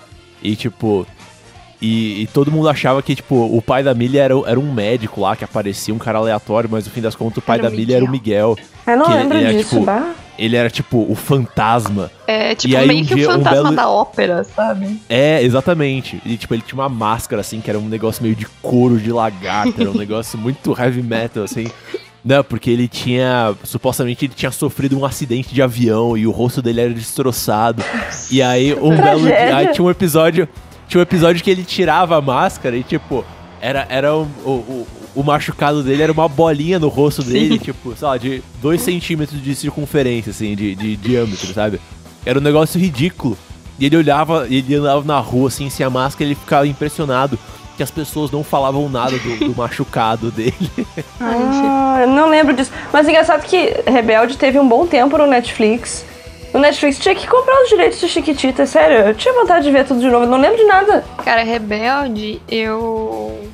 E 0.43 0.57
tipo. 0.57 1.07
E, 1.83 2.23
e 2.23 2.27
todo 2.27 2.53
mundo 2.53 2.69
achava 2.69 3.03
que, 3.03 3.15
tipo, 3.15 3.35
o 3.35 3.63
pai 3.63 3.83
da 3.83 3.95
Millie 3.95 4.19
era, 4.19 4.35
era 4.47 4.61
um 4.61 4.71
médico 4.71 5.23
lá 5.23 5.35
que 5.35 5.45
aparecia, 5.45 5.95
um 5.95 5.99
cara 5.99 6.19
aleatório, 6.19 6.69
mas 6.71 6.85
no 6.85 6.91
fim 6.91 7.01
das 7.01 7.15
contas 7.15 7.39
o 7.39 7.43
pai 7.43 7.59
Era 7.59 7.71
da 7.71 7.75
Millie 7.75 7.95
era 7.95 8.05
o 8.05 8.11
Miguel. 8.11 8.55
Eu 8.87 8.97
não 8.99 9.07
Que 9.07 9.13
lembro 9.15 9.39
ele 9.39 9.45
era, 9.47 9.55
disso, 9.55 9.71
tipo, 9.71 9.85
bah. 9.87 10.13
Ele 10.43 10.57
era, 10.57 10.71
tipo, 10.71 11.07
o 11.09 11.15
fantasma. 11.15 12.11
É 12.27 12.55
tipo 12.55 12.73
E 12.73 12.77
aí, 12.77 12.89
meio 12.89 13.01
um 13.03 13.05
que 13.05 13.15
dia, 13.15 13.29
o 13.29 13.31
um 13.33 13.35
fantasma 13.37 13.63
belo- 13.65 13.77
da 13.77 13.89
ópera, 13.91 14.43
sabe? 14.43 14.99
É, 15.09 15.43
exatamente. 15.43 16.21
E, 16.25 16.37
tipo, 16.37 16.55
ele 16.55 16.63
tinha 16.63 16.81
uma 16.81 16.89
máscara, 16.89 17.41
assim, 17.43 17.61
que 17.61 17.69
era 17.69 17.79
um 17.79 17.87
negócio 17.89 18.23
meio 18.23 18.35
de 18.35 18.47
couro 18.63 18.99
de 18.99 19.13
lagarto. 19.13 19.75
Era 19.81 19.91
um 19.91 19.95
negócio 19.99 20.39
muito 20.39 20.75
heavy 20.81 21.03
metal, 21.03 21.45
assim. 21.45 21.67
Não, 22.25 22.43
porque 22.43 22.71
ele 22.71 22.89
tinha. 22.89 23.55
Supostamente 23.65 24.25
ele 24.25 24.35
tinha 24.35 24.51
sofrido 24.51 24.99
um 24.99 25.05
acidente 25.05 25.55
de 25.55 25.63
avião 25.63 26.17
e 26.17 26.27
o 26.27 26.31
rosto 26.31 26.61
dele 26.63 26.81
era 26.81 26.93
destroçado. 26.95 27.83
E 28.31 28.43
aí, 28.43 28.75
um 28.75 28.97
belo 28.97 29.23
dia. 29.23 29.57
Aí 29.57 29.69
tinha 29.69 29.85
um 29.85 29.91
episódio. 29.91 30.49
Tinha 30.89 30.99
um 30.99 31.03
episódio 31.03 31.43
que 31.45 31.51
ele 31.51 31.65
tirava 31.65 32.17
a 32.17 32.21
máscara 32.21 32.77
e, 32.77 32.83
tipo, 32.83 33.25
era, 33.61 33.87
era 33.89 34.15
um- 34.17 34.27
o, 34.45 34.51
o, 34.51 34.87
o 35.15 35.23
machucado 35.23 35.83
dele 35.83 36.03
era 36.03 36.13
uma 36.13 36.29
bolinha 36.29 36.79
no 36.79 36.89
rosto 36.89 37.23
dele, 37.23 37.59
tipo, 37.59 37.95
sei 37.97 38.09
lá, 38.09 38.17
de 38.17 38.43
2 38.63 38.81
centímetros 38.81 39.43
de 39.43 39.55
circunferência, 39.55 40.31
assim, 40.31 40.55
de, 40.55 40.75
de 40.75 40.97
diâmetro, 40.97 41.53
sabe? 41.53 41.81
Era 42.25 42.39
um 42.39 42.43
negócio 42.43 42.81
ridículo. 42.81 43.37
E 43.79 43.87
ele 43.87 43.97
olhava, 43.97 44.47
ele 44.49 44.75
andava 44.75 45.03
na 45.05 45.19
rua, 45.19 45.49
assim, 45.49 45.71
sem 45.71 45.85
a 45.85 45.91
máscara, 45.91 46.25
ele 46.25 46.35
ficava 46.35 46.67
impressionado 46.67 47.39
que 47.77 47.83
as 47.83 47.91
pessoas 47.91 48.31
não 48.31 48.45
falavam 48.45 48.91
nada 48.91 49.17
do, 49.19 49.37
do 49.39 49.57
machucado 49.57 50.31
dele. 50.33 50.55
Ah, 51.19 52.01
eu 52.03 52.09
não 52.09 52.29
lembro 52.29 52.55
disso. 52.55 52.71
Mas 52.93 53.07
é 53.07 53.11
engraçado 53.11 53.43
que 53.43 53.75
Rebelde 53.87 54.37
teve 54.37 54.59
um 54.59 54.69
bom 54.69 54.87
tempo 54.87 55.17
no 55.17 55.27
Netflix. 55.27 56.05
No 56.53 56.61
Netflix 56.61 56.99
tinha 56.99 57.15
que 57.15 57.27
comprar 57.27 57.63
os 57.63 57.71
direitos 57.71 57.99
de 57.99 58.09
Chiquitita, 58.09 58.67
sério. 58.67 59.09
Eu 59.09 59.15
tinha 59.15 59.33
vontade 59.33 59.65
de 59.65 59.71
ver 59.73 59.87
tudo 59.87 60.01
de 60.01 60.11
novo, 60.11 60.25
eu 60.25 60.29
não 60.29 60.39
lembro 60.39 60.59
de 60.59 60.65
nada. 60.65 61.03
Cara, 61.25 61.43
Rebelde, 61.43 62.43
eu. 62.51 63.49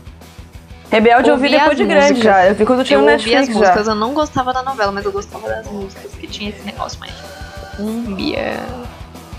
Rebelde 0.91 1.31
Ouvi 1.31 1.49
depois 1.49 1.77
de 1.77 1.85
grande 1.85 2.13
músicas. 2.15 2.23
já. 2.25 2.47
Eu 2.47 2.55
vi 2.55 2.65
quando 2.65 2.85
tinha 2.85 2.97
Eu 2.99 3.03
ouvi 3.03 3.13
Netflix 3.13 3.41
as 3.41 3.49
já. 3.49 3.55
músicas, 3.55 3.89
eu 3.89 3.95
não 3.95 4.15
gostava 4.15 4.53
da 4.53 4.63
novela, 4.63 4.93
mas 4.93 5.05
eu 5.05 5.13
gostava 5.13 5.49
das 5.49 5.67
músicas, 5.67 6.13
que 6.13 6.27
tinha 6.27 6.51
esse 6.51 6.63
negócio 6.63 6.99
mais 7.01 7.13
cumbia. 7.77 8.55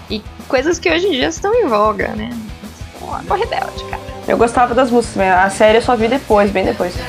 E 0.09 0.21
coisas 0.47 0.77
que 0.79 0.89
hoje 0.89 1.07
em 1.07 1.11
dia 1.11 1.27
estão 1.27 1.53
em 1.53 1.67
voga, 1.67 2.09
né? 2.09 2.29
Pô, 2.99 3.33
Rebelde, 3.35 3.83
cara. 3.89 4.01
Eu 4.27 4.37
gostava 4.37 4.73
das 4.75 4.91
músicas, 4.91 5.15
mas 5.17 5.31
a 5.45 5.49
série 5.49 5.77
eu 5.77 5.81
só 5.81 5.95
vi 5.95 6.07
depois, 6.07 6.51
bem 6.51 6.65
depois. 6.65 6.93
Go, 6.95 7.07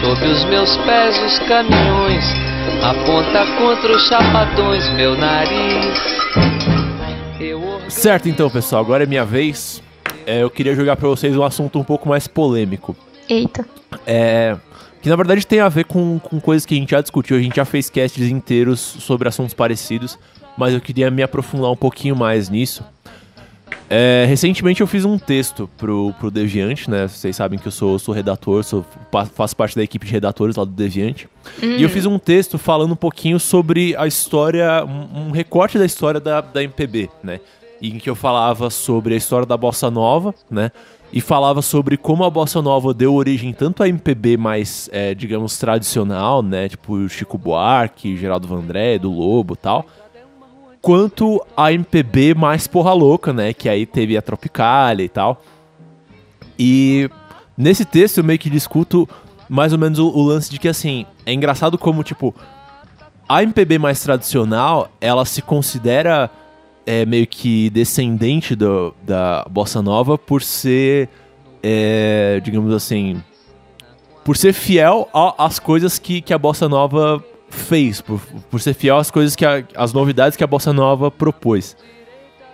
sob 0.00 0.26
os 0.26 0.44
meus 0.46 0.76
pés 0.78 1.18
os 1.22 1.38
caminhões, 1.40 2.24
aponta 2.82 3.44
contra 3.58 3.92
os 3.94 4.02
chapadões 4.08 4.88
meu 4.94 5.16
nariz. 5.16 5.98
Certo, 7.88 8.28
então, 8.28 8.48
pessoal, 8.48 8.82
agora 8.82 9.04
é 9.04 9.06
minha 9.06 9.24
vez. 9.24 9.82
É, 10.26 10.42
eu 10.42 10.50
queria 10.50 10.74
jogar 10.74 10.96
pra 10.96 11.08
vocês 11.08 11.36
um 11.36 11.42
assunto 11.42 11.78
um 11.78 11.84
pouco 11.84 12.08
mais 12.08 12.26
polêmico. 12.26 12.96
Eita. 13.28 13.66
É. 14.06 14.56
Que 15.02 15.08
na 15.08 15.16
verdade 15.16 15.46
tem 15.46 15.60
a 15.60 15.68
ver 15.68 15.84
com, 15.84 16.18
com 16.18 16.40
coisas 16.40 16.64
que 16.64 16.74
a 16.74 16.78
gente 16.78 16.90
já 16.90 17.00
discutiu, 17.00 17.36
a 17.36 17.40
gente 17.40 17.56
já 17.56 17.64
fez 17.64 17.90
casts 17.90 18.28
inteiros 18.28 18.80
sobre 18.80 19.28
assuntos 19.28 19.54
parecidos, 19.54 20.18
mas 20.56 20.74
eu 20.74 20.80
queria 20.80 21.10
me 21.10 21.22
aprofundar 21.22 21.70
um 21.70 21.76
pouquinho 21.76 22.14
mais 22.14 22.48
nisso. 22.48 22.84
É, 23.92 24.24
recentemente 24.28 24.80
eu 24.80 24.86
fiz 24.86 25.04
um 25.04 25.18
texto 25.18 25.68
pro, 25.76 26.14
pro 26.20 26.30
Deviante, 26.30 26.88
né? 26.88 27.08
Vocês 27.08 27.34
sabem 27.34 27.58
que 27.58 27.66
eu 27.66 27.72
sou, 27.72 27.98
sou 27.98 28.14
redator, 28.14 28.62
sou, 28.62 28.86
faço 29.34 29.56
parte 29.56 29.74
da 29.74 29.82
equipe 29.82 30.06
de 30.06 30.12
redatores 30.12 30.54
lá 30.54 30.64
do 30.64 30.70
Deviante. 30.70 31.28
E 31.60 31.82
eu 31.82 31.88
fiz 31.88 32.06
um 32.06 32.16
texto 32.16 32.56
falando 32.56 32.92
um 32.92 32.96
pouquinho 32.96 33.40
sobre 33.40 33.96
a 33.96 34.06
história, 34.06 34.84
um, 34.84 35.26
um 35.26 35.30
recorte 35.32 35.76
da 35.76 35.84
história 35.84 36.20
da, 36.20 36.40
da 36.40 36.62
MPB, 36.62 37.10
né? 37.20 37.40
Em 37.82 37.98
que 37.98 38.08
eu 38.08 38.14
falava 38.14 38.70
sobre 38.70 39.14
a 39.14 39.16
história 39.16 39.44
da 39.44 39.56
Bossa 39.56 39.90
Nova, 39.90 40.32
né? 40.48 40.70
E 41.12 41.20
falava 41.20 41.60
sobre 41.60 41.96
como 41.96 42.22
a 42.22 42.30
Bossa 42.30 42.62
Nova 42.62 42.94
deu 42.94 43.12
origem 43.12 43.52
tanto 43.52 43.82
à 43.82 43.88
MPB 43.88 44.36
mais, 44.36 44.88
é, 44.92 45.16
digamos, 45.16 45.58
tradicional, 45.58 46.44
né? 46.44 46.68
Tipo 46.68 47.08
Chico 47.08 47.36
Buarque, 47.36 48.16
Geraldo 48.16 48.46
Vandré, 48.46 49.00
do 49.00 49.10
Lobo 49.10 49.54
e 49.54 49.56
tal 49.56 49.84
quanto 50.80 51.44
a 51.56 51.72
MPB 51.72 52.34
mais 52.34 52.66
porra 52.66 52.92
louca, 52.92 53.32
né? 53.32 53.52
Que 53.52 53.68
aí 53.68 53.86
teve 53.86 54.16
a 54.16 54.22
Tropicália 54.22 55.04
e 55.04 55.08
tal. 55.08 55.42
E 56.58 57.08
nesse 57.56 57.84
texto 57.84 58.18
eu 58.18 58.24
meio 58.24 58.38
que 58.38 58.50
discuto 58.50 59.08
mais 59.48 59.72
ou 59.72 59.78
menos 59.78 59.98
o, 59.98 60.08
o 60.08 60.22
lance 60.22 60.50
de 60.50 60.58
que, 60.58 60.68
assim, 60.68 61.04
é 61.26 61.32
engraçado 61.32 61.76
como, 61.76 62.04
tipo, 62.04 62.34
a 63.28 63.42
MPB 63.42 63.78
mais 63.78 64.00
tradicional, 64.00 64.88
ela 65.00 65.24
se 65.24 65.42
considera 65.42 66.30
é, 66.86 67.04
meio 67.04 67.26
que 67.26 67.68
descendente 67.70 68.54
do, 68.54 68.94
da 69.02 69.44
Bossa 69.50 69.82
Nova 69.82 70.16
por 70.16 70.42
ser, 70.42 71.08
é, 71.62 72.40
digamos 72.44 72.72
assim, 72.72 73.22
por 74.24 74.36
ser 74.36 74.52
fiel 74.52 75.08
às 75.36 75.58
coisas 75.58 75.98
que, 75.98 76.20
que 76.20 76.32
a 76.32 76.38
Bossa 76.38 76.68
Nova 76.68 77.24
fez, 77.50 78.00
por, 78.00 78.20
por 78.50 78.60
ser 78.60 78.74
fiel 78.74 78.96
às 78.96 79.10
coisas 79.10 79.36
que 79.36 79.44
a- 79.44 79.64
as 79.76 79.92
novidades 79.92 80.36
que 80.36 80.44
a 80.44 80.46
Bossa 80.46 80.72
Nova 80.72 81.10
propôs. 81.10 81.76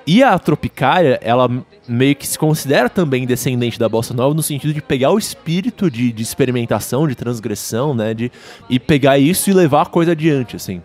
E 0.06 0.22
a 0.22 0.38
Tropicália, 0.38 1.18
ela 1.22 1.50
meio 1.88 2.14
que 2.14 2.26
se 2.26 2.38
considera 2.38 2.88
também 2.88 3.26
descendente 3.26 3.78
da 3.78 3.88
Bossa 3.88 4.14
Nova 4.14 4.34
no 4.34 4.42
sentido 4.42 4.72
de 4.72 4.80
pegar 4.80 5.10
o 5.10 5.18
espírito 5.18 5.90
de, 5.90 6.12
de 6.12 6.22
experimentação, 6.22 7.06
de 7.08 7.14
transgressão, 7.14 7.94
né, 7.94 8.14
de, 8.14 8.30
e 8.70 8.78
pegar 8.78 9.18
isso 9.18 9.50
e 9.50 9.52
levar 9.52 9.82
a 9.82 9.86
coisa 9.86 10.12
adiante, 10.12 10.56
assim. 10.56 10.80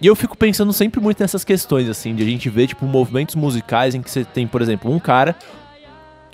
E 0.00 0.06
eu 0.06 0.14
fico 0.14 0.36
pensando 0.36 0.72
sempre 0.72 1.00
muito 1.00 1.20
nessas 1.20 1.44
questões, 1.44 1.88
assim, 1.88 2.14
de 2.14 2.22
a 2.22 2.26
gente 2.26 2.50
ver, 2.50 2.66
tipo, 2.66 2.84
movimentos 2.84 3.34
musicais 3.34 3.94
em 3.94 4.02
que 4.02 4.10
você 4.10 4.24
tem, 4.24 4.46
por 4.46 4.60
exemplo, 4.60 4.92
um 4.92 4.98
cara 4.98 5.34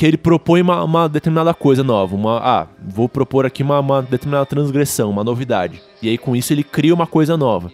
que 0.01 0.07
ele 0.07 0.17
propõe 0.17 0.63
uma, 0.63 0.83
uma 0.83 1.07
determinada 1.11 1.53
coisa 1.53 1.85
nova. 1.85 2.17
Uma, 2.17 2.39
ah, 2.39 2.67
vou 2.83 3.07
propor 3.07 3.45
aqui 3.45 3.63
uma, 3.63 3.79
uma 3.81 4.01
determinada 4.01 4.47
transgressão, 4.47 5.11
uma 5.11 5.23
novidade. 5.23 5.83
E 6.01 6.09
aí, 6.09 6.17
com 6.17 6.35
isso, 6.35 6.55
ele 6.55 6.65
cria 6.65 6.95
uma 6.95 7.07
coisa 7.07 7.37
nova. 7.37 7.71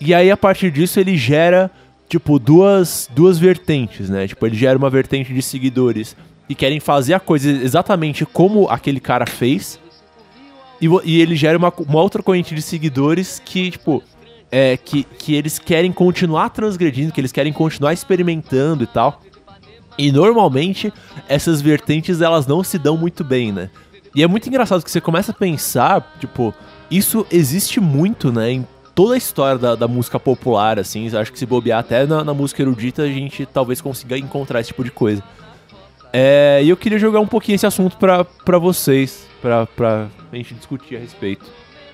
E 0.00 0.14
aí, 0.14 0.30
a 0.30 0.36
partir 0.36 0.70
disso, 0.70 0.98
ele 0.98 1.14
gera, 1.14 1.70
tipo, 2.08 2.38
duas, 2.38 3.06
duas 3.14 3.38
vertentes, 3.38 4.08
né? 4.08 4.26
Tipo, 4.26 4.46
ele 4.46 4.56
gera 4.56 4.78
uma 4.78 4.88
vertente 4.88 5.34
de 5.34 5.42
seguidores 5.42 6.16
que 6.48 6.54
querem 6.54 6.80
fazer 6.80 7.12
a 7.12 7.20
coisa 7.20 7.50
exatamente 7.50 8.24
como 8.24 8.66
aquele 8.70 8.98
cara 8.98 9.26
fez. 9.26 9.78
E, 10.80 10.86
e 11.04 11.20
ele 11.20 11.36
gera 11.36 11.58
uma, 11.58 11.70
uma 11.86 12.00
outra 12.00 12.22
corrente 12.22 12.54
de 12.54 12.62
seguidores 12.62 13.42
que, 13.44 13.72
tipo, 13.72 14.02
é, 14.50 14.78
que, 14.78 15.04
que 15.04 15.34
eles 15.34 15.58
querem 15.58 15.92
continuar 15.92 16.48
transgredindo, 16.48 17.12
que 17.12 17.20
eles 17.20 17.30
querem 17.30 17.52
continuar 17.52 17.92
experimentando 17.92 18.84
e 18.84 18.86
tal. 18.86 19.20
E 19.98 20.10
normalmente 20.10 20.92
essas 21.28 21.60
vertentes 21.60 22.20
elas 22.20 22.46
não 22.46 22.64
se 22.64 22.78
dão 22.78 22.96
muito 22.96 23.22
bem, 23.22 23.52
né? 23.52 23.70
E 24.14 24.22
é 24.22 24.26
muito 24.26 24.48
engraçado 24.48 24.84
que 24.84 24.90
você 24.90 25.00
começa 25.00 25.32
a 25.32 25.34
pensar, 25.34 26.16
tipo, 26.20 26.54
isso 26.90 27.26
existe 27.30 27.80
muito, 27.80 28.30
né? 28.30 28.52
Em 28.52 28.66
toda 28.94 29.14
a 29.14 29.16
história 29.16 29.58
da, 29.58 29.74
da 29.74 29.88
música 29.88 30.20
popular, 30.20 30.78
assim. 30.78 31.14
Acho 31.16 31.32
que 31.32 31.38
se 31.38 31.46
bobear 31.46 31.80
até 31.80 32.06
na, 32.06 32.22
na 32.22 32.34
música 32.34 32.62
erudita, 32.62 33.02
a 33.02 33.08
gente 33.08 33.46
talvez 33.46 33.80
consiga 33.80 34.18
encontrar 34.18 34.60
esse 34.60 34.68
tipo 34.68 34.84
de 34.84 34.90
coisa. 34.90 35.22
É, 36.12 36.60
e 36.62 36.68
eu 36.68 36.76
queria 36.76 36.98
jogar 36.98 37.20
um 37.20 37.26
pouquinho 37.26 37.56
esse 37.56 37.66
assunto 37.66 37.96
pra, 37.96 38.22
pra 38.24 38.58
vocês, 38.58 39.26
pra, 39.40 39.66
pra 39.66 40.08
gente 40.32 40.52
discutir 40.54 40.96
a 40.96 40.98
respeito. 40.98 41.46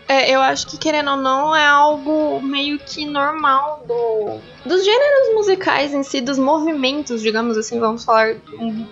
É, 0.09 0.31
eu 0.31 0.40
acho 0.40 0.66
que, 0.66 0.79
querendo 0.79 1.11
ou 1.11 1.16
não, 1.18 1.55
é 1.55 1.66
algo 1.66 2.40
meio 2.40 2.79
que 2.79 3.05
normal 3.05 3.85
do, 3.87 4.40
dos 4.64 4.83
gêneros 4.83 5.35
musicais 5.35 5.92
em 5.92 6.03
si, 6.03 6.23
dos 6.23 6.38
movimentos, 6.38 7.21
digamos 7.21 7.59
assim, 7.59 7.79
vamos 7.79 8.07
falar 8.07 8.37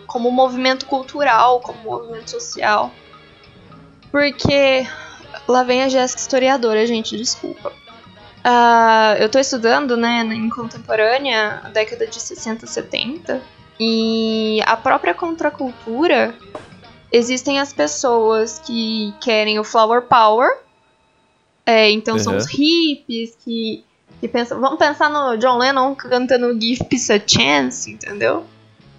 como 0.06 0.30
movimento 0.30 0.84
cultural, 0.84 1.60
como 1.60 1.78
movimento 1.82 2.30
social. 2.30 2.90
Porque 4.12 4.86
lá 5.48 5.62
vem 5.62 5.82
a 5.82 5.88
Jéssica 5.88 6.20
historiadora, 6.20 6.86
gente, 6.86 7.16
desculpa. 7.16 7.72
Ah, 8.44 9.16
eu 9.18 9.30
tô 9.30 9.38
estudando, 9.38 9.96
né, 9.96 10.20
em 10.20 10.50
contemporânea, 10.50 11.62
a 11.64 11.70
década 11.70 12.06
de 12.06 12.20
60, 12.20 12.66
70, 12.66 13.40
e 13.80 14.60
a 14.66 14.76
própria 14.76 15.14
contracultura, 15.14 16.34
existem 17.10 17.58
as 17.58 17.72
pessoas 17.72 18.58
que 18.58 19.14
querem 19.20 19.58
o 19.58 19.64
flower 19.64 20.02
power, 20.02 20.65
é, 21.66 21.90
então 21.90 22.18
são 22.18 22.32
Uhum. 22.34 22.38
os 22.38 22.46
hippies 22.46 23.36
que, 23.44 23.84
que 24.20 24.28
pensam. 24.28 24.60
Vamos 24.60 24.78
pensar 24.78 25.10
no 25.10 25.36
John 25.36 25.58
Lennon 25.58 25.94
cantando 25.94 26.58
Give 26.60 26.82
Peace 26.84 27.12
a 27.12 27.20
Chance, 27.26 27.90
entendeu? 27.90 28.44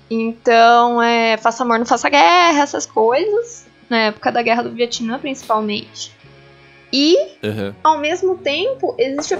Então, 0.09 1.01
é, 1.01 1.37
faça 1.37 1.63
amor, 1.63 1.79
não 1.79 1.85
faça 1.85 2.09
guerra, 2.09 2.61
essas 2.61 2.85
coisas. 2.85 3.65
Na 3.89 3.97
época 4.03 4.31
da 4.31 4.41
guerra 4.41 4.63
do 4.63 4.71
Vietnã, 4.71 5.17
principalmente. 5.19 6.11
E, 6.91 7.17
Uhum. 7.43 7.73
ao 7.83 7.97
mesmo 7.99 8.37
tempo, 8.37 8.95
existe 8.97 9.33
a- 9.33 9.39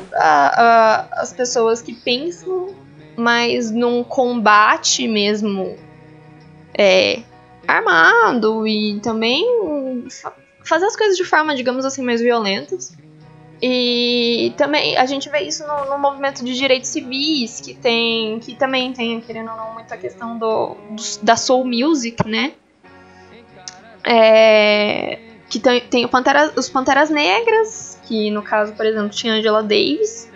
a- 1.14 1.22
as 1.22 1.32
pessoas 1.34 1.82
que 1.82 1.94
pensam 1.94 2.76
mais 3.16 3.72
num 3.72 4.04
combate 4.04 5.08
mesmo 5.08 5.76
é, 6.78 7.22
armado 7.68 8.68
e 8.68 9.00
também 9.00 9.44
fa- 10.22 10.34
fazer 10.64 10.86
as 10.86 10.96
coisas 10.96 11.18
de 11.18 11.24
forma, 11.24 11.56
digamos 11.56 11.86
assim, 11.86 12.04
mais 12.04 12.22
violentas. 12.22 12.96
E 13.62 14.54
também 14.56 14.96
a 14.98 15.06
gente 15.08 15.30
vê 15.30 15.40
isso 15.40 15.66
no, 15.66 15.86
no 15.90 15.98
movimento 15.98 16.44
de 16.46 16.54
direitos 16.56 16.90
civis, 16.90 17.60
que 17.60 17.74
tem. 17.74 18.40
que 18.40 18.54
também 18.56 18.94
tem, 18.94 19.20
querendo 19.20 19.50
ou 19.52 19.58
não, 19.58 19.74
muita 19.74 19.98
questão 19.98 20.38
do, 20.38 20.76
dos- 20.92 21.18
da 21.18 21.36
soul 21.36 21.66
music, 21.66 22.28
né? 22.28 22.54
É, 24.04 25.20
que 25.50 25.60
tem, 25.60 25.82
tem 25.82 26.08
Pantera- 26.08 26.54
os 26.56 26.70
Panteras 26.70 27.10
Negras, 27.10 28.00
que 28.06 28.30
no 28.32 28.42
caso, 28.42 28.74
por 28.74 28.86
exemplo, 28.86 29.10
tinha 29.10 29.34
Angela 29.34 29.62
Davis. 29.62 30.32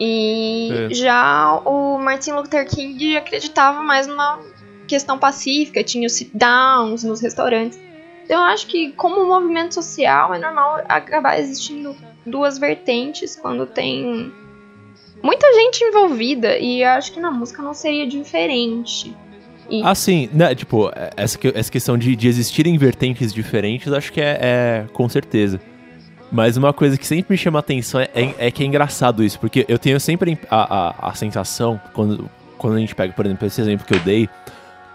E 0.00 0.70
É. 0.90 0.94
já 0.94 1.60
o 1.64 1.98
Martin 1.98 2.32
Luther 2.32 2.68
King 2.68 3.16
acreditava 3.16 3.80
mais 3.82 4.08
numa 4.08 4.40
questão 4.88 5.16
pacífica, 5.18 5.84
tinha 5.84 6.06
os 6.06 6.12
sit-downs 6.14 7.04
nos 7.04 7.20
restaurantes. 7.20 7.78
Então 8.24 8.38
eu 8.38 8.44
acho 8.44 8.66
que 8.66 8.90
como 8.92 9.24
movimento 9.24 9.72
social 9.74 10.34
é 10.34 10.38
normal 10.38 10.82
acabar 10.88 11.38
existindo 11.38 11.94
duas 12.26 12.58
vertentes 12.58 13.36
quando 13.36 13.66
tem 13.66 14.32
muita 15.22 15.52
gente 15.54 15.82
envolvida 15.84 16.58
e 16.58 16.82
eu 16.82 16.88
acho 16.90 17.12
que 17.12 17.20
na 17.20 17.30
música 17.30 17.62
não 17.62 17.74
seria 17.74 18.06
diferente. 18.06 19.14
E 19.70 19.82
Assim, 19.82 20.28
né, 20.32 20.54
tipo, 20.54 20.90
essa, 21.16 21.38
que- 21.38 21.52
essa 21.54 21.70
questão 21.72 21.96
de, 21.96 22.14
de 22.14 22.28
existirem 22.28 22.76
vertentes 22.76 23.32
diferentes, 23.32 23.92
acho 23.92 24.12
que 24.12 24.20
é, 24.20 24.38
é 24.40 24.84
com 24.92 25.08
certeza. 25.08 25.58
Mas 26.30 26.56
uma 26.56 26.72
coisa 26.72 26.98
que 26.98 27.06
sempre 27.06 27.32
me 27.34 27.38
chama 27.38 27.58
a 27.58 27.60
atenção 27.60 28.00
é, 28.00 28.08
é- 28.14 28.34
é 28.38 28.50
que 28.50 28.62
é 28.62 28.66
engraçado 28.66 29.22
isso, 29.24 29.38
porque 29.40 29.64
eu 29.68 29.78
tenho 29.78 29.98
sempre 30.00 30.38
a, 30.50 31.06
a, 31.06 31.10
a 31.10 31.14
sensação, 31.14 31.80
quando, 31.94 32.28
quando 32.58 32.74
a 32.76 32.78
gente 32.80 32.94
pega, 32.94 33.12
por 33.14 33.24
exemplo, 33.24 33.46
esse 33.46 33.60
exemplo 33.60 33.86
que 33.86 33.94
eu 33.94 34.00
dei, 34.00 34.28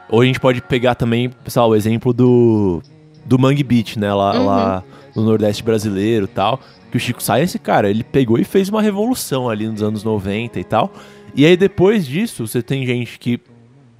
ou 0.09 0.21
a 0.21 0.25
gente 0.25 0.39
pode 0.39 0.61
pegar 0.61 0.95
também, 0.95 1.29
pessoal, 1.29 1.69
o 1.69 1.75
exemplo 1.75 2.13
do, 2.13 2.81
do 3.25 3.39
Mangue 3.39 3.63
Beach, 3.63 3.97
né, 3.97 4.13
lá, 4.13 4.37
Uhum. 4.39 4.45
lá 4.45 4.83
no 5.15 5.23
Nordeste 5.23 5.63
brasileiro 5.63 6.25
e 6.25 6.27
tal, 6.27 6.59
que 6.89 6.97
o 6.97 6.99
Chico 6.99 7.21
Science, 7.21 7.57
cara, 7.59 7.89
ele 7.89 8.03
pegou 8.03 8.37
e 8.37 8.43
fez 8.43 8.69
uma 8.69 8.81
revolução 8.81 9.49
ali 9.49 9.67
nos 9.67 9.81
anos 9.83 10.03
90 10.03 10.59
e 10.59 10.63
tal, 10.63 10.91
e 11.35 11.45
aí 11.45 11.55
depois 11.55 12.05
disso, 12.05 12.47
você 12.47 12.61
tem 12.61 12.85
gente 12.85 13.19
que 13.19 13.39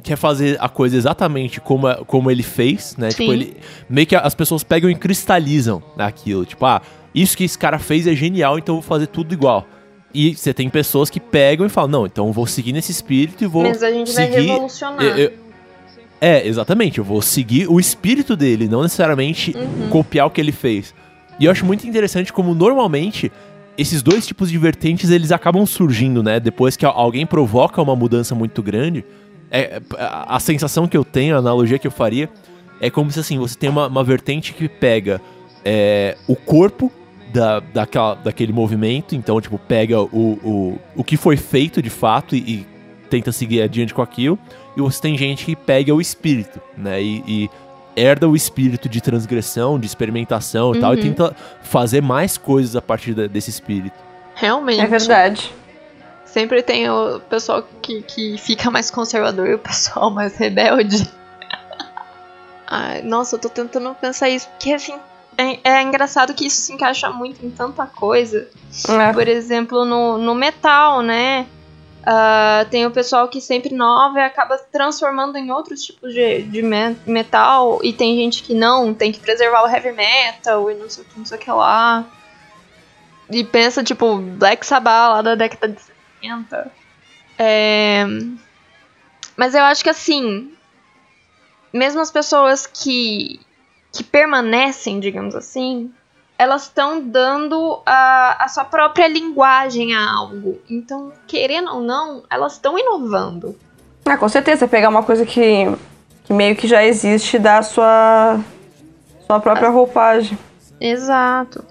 quer 0.02 0.16
fazer 0.16 0.58
a 0.60 0.70
coisa 0.70 0.96
exatamente 0.98 1.60
como, 1.60 1.86
a- 1.88 2.04
como 2.06 2.32
ele 2.32 2.42
fez, 2.44 2.96
né? 2.98 3.12
Sim. 3.12 3.18
Tipo, 3.18 3.34
ele 3.34 3.58
meio 3.90 4.08
que 4.08 4.16
as 4.16 4.34
pessoas 4.34 4.64
pegam 4.64 4.90
e 4.90 4.96
cristalizam 4.96 5.84
aquilo, 5.98 6.46
tipo, 6.46 6.66
ah, 6.66 6.82
isso 7.14 7.36
que 7.38 7.44
esse 7.44 7.58
cara 7.58 7.78
fez 7.80 8.08
é 8.08 8.16
genial, 8.16 8.58
então 8.58 8.76
eu 8.76 8.82
vou 8.82 8.88
fazer 8.88 9.08
tudo 9.08 9.34
igual. 9.34 9.68
E 10.14 10.36
você 10.36 10.54
tem 10.54 10.70
pessoas 10.70 11.10
que 11.10 11.20
pegam 11.20 11.66
e 11.66 11.70
falam, 11.70 11.90
não, 11.92 12.06
então 12.06 12.28
eu 12.28 12.34
vou 12.34 12.48
seguir 12.48 12.72
nesse 12.74 12.92
espírito 12.92 13.44
e 13.44 13.48
vou 13.48 13.64
mas 13.64 13.84
a 13.84 13.92
gente 13.92 14.12
vai 14.12 14.26
seguir 14.26 14.48
revolucionar. 14.48 15.04
eu- 15.04 15.18
eu- 15.18 15.32
é, 16.22 16.48
exatamente. 16.48 16.98
Eu 16.98 17.04
vou 17.04 17.22
seguir 17.22 17.68
o 17.70 17.80
espírito 17.80 18.36
dele, 18.36 18.68
não 18.68 18.82
necessariamente 18.82 19.56
Uhum. 19.56 19.90
copiar 19.90 20.26
o 20.28 20.30
que 20.32 20.42
ele 20.42 20.52
fez. 20.52 20.94
E 21.40 21.46
eu 21.46 21.52
acho 21.52 21.66
muito 21.66 21.88
interessante 21.88 22.34
como 22.34 22.54
normalmente 22.54 23.32
esses 23.78 24.02
dois 24.02 24.28
tipos 24.28 24.52
de 24.52 24.58
vertentes 24.58 25.10
eles 25.10 25.32
acabam 25.32 25.66
surgindo, 25.66 26.22
né? 26.22 26.40
Depois 26.40 26.76
que 26.76 26.86
alguém 26.86 27.26
provoca 27.26 27.82
uma 27.82 27.96
mudança 27.96 28.36
muito 28.36 28.62
grande. 28.62 29.06
É, 29.50 29.82
a, 29.98 30.40
sensação 30.40 30.88
que 30.88 30.98
eu 30.98 31.06
tenho, 31.06 31.36
a 31.36 31.40
analogia 31.40 31.80
que 31.80 31.88
eu 31.88 31.92
faria, 31.92 32.30
é 32.82 32.90
como 32.90 33.10
se 33.10 33.20
assim, 33.20 33.40
você 33.40 33.58
tem 33.58 33.70
uma, 33.70 33.88
uma 33.88 34.04
vertente 34.04 34.54
que 34.54 34.68
pega 34.68 35.22
é, 35.64 36.18
o 36.28 36.36
corpo 36.36 36.92
da, 37.34 37.60
daquela, 37.60 38.16
daquele 38.16 38.52
movimento, 38.52 39.16
então, 39.16 39.40
tipo, 39.40 39.58
pega 39.58 40.02
o, 40.02 40.08
o, 40.44 40.80
o 40.98 41.04
que 41.04 41.16
foi 41.16 41.38
feito 41.38 41.82
de 41.82 41.90
fato 41.90 42.36
e, 42.36 42.40
e 42.40 42.68
tenta 43.10 43.32
seguir 43.32 43.62
adiante 43.62 43.94
com 43.94 44.02
aquilo. 44.02 44.38
E 44.76 44.82
você 44.82 45.02
tem 45.02 45.18
gente 45.18 45.46
que 45.46 45.56
pega 45.56 45.94
o 45.94 46.02
espírito, 46.02 46.60
né? 46.78 47.02
E, 47.02 47.24
e 47.28 47.50
herda 48.00 48.28
o 48.28 48.36
espírito 48.36 48.88
de 48.88 49.02
transgressão, 49.02 49.80
de 49.80 49.86
experimentação 49.86 50.74
e 50.76 50.80
tal, 50.80 50.94
e 50.94 50.98
Uhum. 50.98 51.04
tenta 51.04 51.36
fazer 51.62 52.02
mais 52.02 52.38
coisas 52.38 52.76
a 52.76 52.82
partir 52.82 53.14
da- 53.14 53.28
desse 53.28 53.50
espírito. 53.50 53.96
Realmente. 54.36 54.82
É 54.82 54.88
verdade. 54.88 55.54
Sempre 56.26 56.62
tem 56.62 56.90
o 56.90 57.20
pessoal 57.22 57.64
que, 57.82 58.02
que 58.04 58.38
fica 58.38 58.70
mais 58.70 58.90
conservador 58.92 59.48
e 59.50 59.54
o 59.56 59.60
pessoal 59.60 60.10
mais 60.12 60.36
rebelde. 60.38 61.08
Ai, 62.68 63.02
nossa, 63.02 63.36
eu 63.36 63.40
tô 63.40 63.50
tentando 63.50 63.94
pensar 63.96 64.30
isso, 64.30 64.48
porque 64.50 64.72
assim, 64.74 64.96
é, 65.38 65.60
é 65.64 65.82
engraçado 65.82 66.34
que 66.34 66.46
isso 66.46 66.62
se 66.62 66.72
encaixa 66.74 67.10
muito 67.10 67.44
em 67.46 67.50
tanta 67.50 67.86
coisa. 67.88 68.48
É. 68.88 69.12
Por 69.14 69.28
exemplo, 69.28 69.86
no, 69.86 70.18
no 70.20 70.36
metal, 70.36 71.02
né? 71.02 71.48
Ah, 72.06 72.66
tem 72.72 72.86
o 72.86 72.92
pessoal 72.92 73.28
que 73.28 73.42
sempre 73.42 73.74
nova 73.74 74.20
e 74.20 74.24
acaba 74.24 74.58
transformando 74.58 75.38
em 75.38 75.52
outros 75.52 75.84
tipos 75.84 76.14
de, 76.14 76.44
de 76.44 76.62
me- 76.62 76.96
metal. 77.06 77.80
E 77.84 77.92
tem 77.94 78.16
gente 78.16 78.42
que 78.44 78.54
não, 78.54 78.94
tem 78.94 79.12
que 79.12 79.20
preservar 79.20 79.64
o 79.64 79.68
heavy 79.68 79.92
metal 79.92 80.72
e 80.72 80.76
não 80.76 80.90
sei 80.90 81.04
o 81.04 81.08
que, 81.08 81.20
não 81.20 81.26
sei 81.26 81.38
o 81.38 81.42
que 81.42 81.52
lá. 81.52 82.06
E 83.30 83.44
pensa, 83.44 83.84
tipo, 83.84 84.18
Black 84.18 84.66
Sabbath 84.66 85.14
lá 85.14 85.22
da 85.22 85.36
década 85.36 85.68
de 85.68 85.82
60. 86.22 86.72
É... 87.38 88.06
Mas 89.38 89.54
eu 89.54 89.64
acho 89.64 89.84
que 89.84 89.90
assim, 89.90 90.52
mesmo 91.74 92.02
as 92.02 92.12
pessoas 92.12 92.66
que, 92.66 93.40
que 93.94 94.04
permanecem, 94.04 95.00
digamos 95.00 95.36
assim, 95.36 95.94
elas 96.40 96.64
estão 96.64 97.02
dando 97.06 97.82
a, 97.86 98.46
a 98.46 98.48
sua 98.48 98.64
própria 98.64 99.10
linguagem 99.10 99.94
a 99.94 100.10
algo. 100.10 100.58
Então, 100.70 101.12
querendo 101.28 101.70
ou 101.70 101.82
não, 101.82 102.24
elas 102.30 102.54
estão 102.54 102.80
inovando. 102.80 103.60
Ah, 104.06 104.16
com 104.16 104.30
certeza, 104.30 104.66
pegar 104.66 104.88
uma 104.88 105.04
coisa 105.04 105.26
que, 105.26 105.66
que 106.24 106.32
meio 106.32 106.56
que 106.56 106.66
já 106.66 106.82
existe 106.82 107.36
e 107.36 107.40
dar 107.40 107.58
a 107.58 107.62
sua, 107.62 108.40
sua 109.28 109.42
própria 109.42 109.68
roupagem. 109.70 110.40
Exato. 110.80 111.66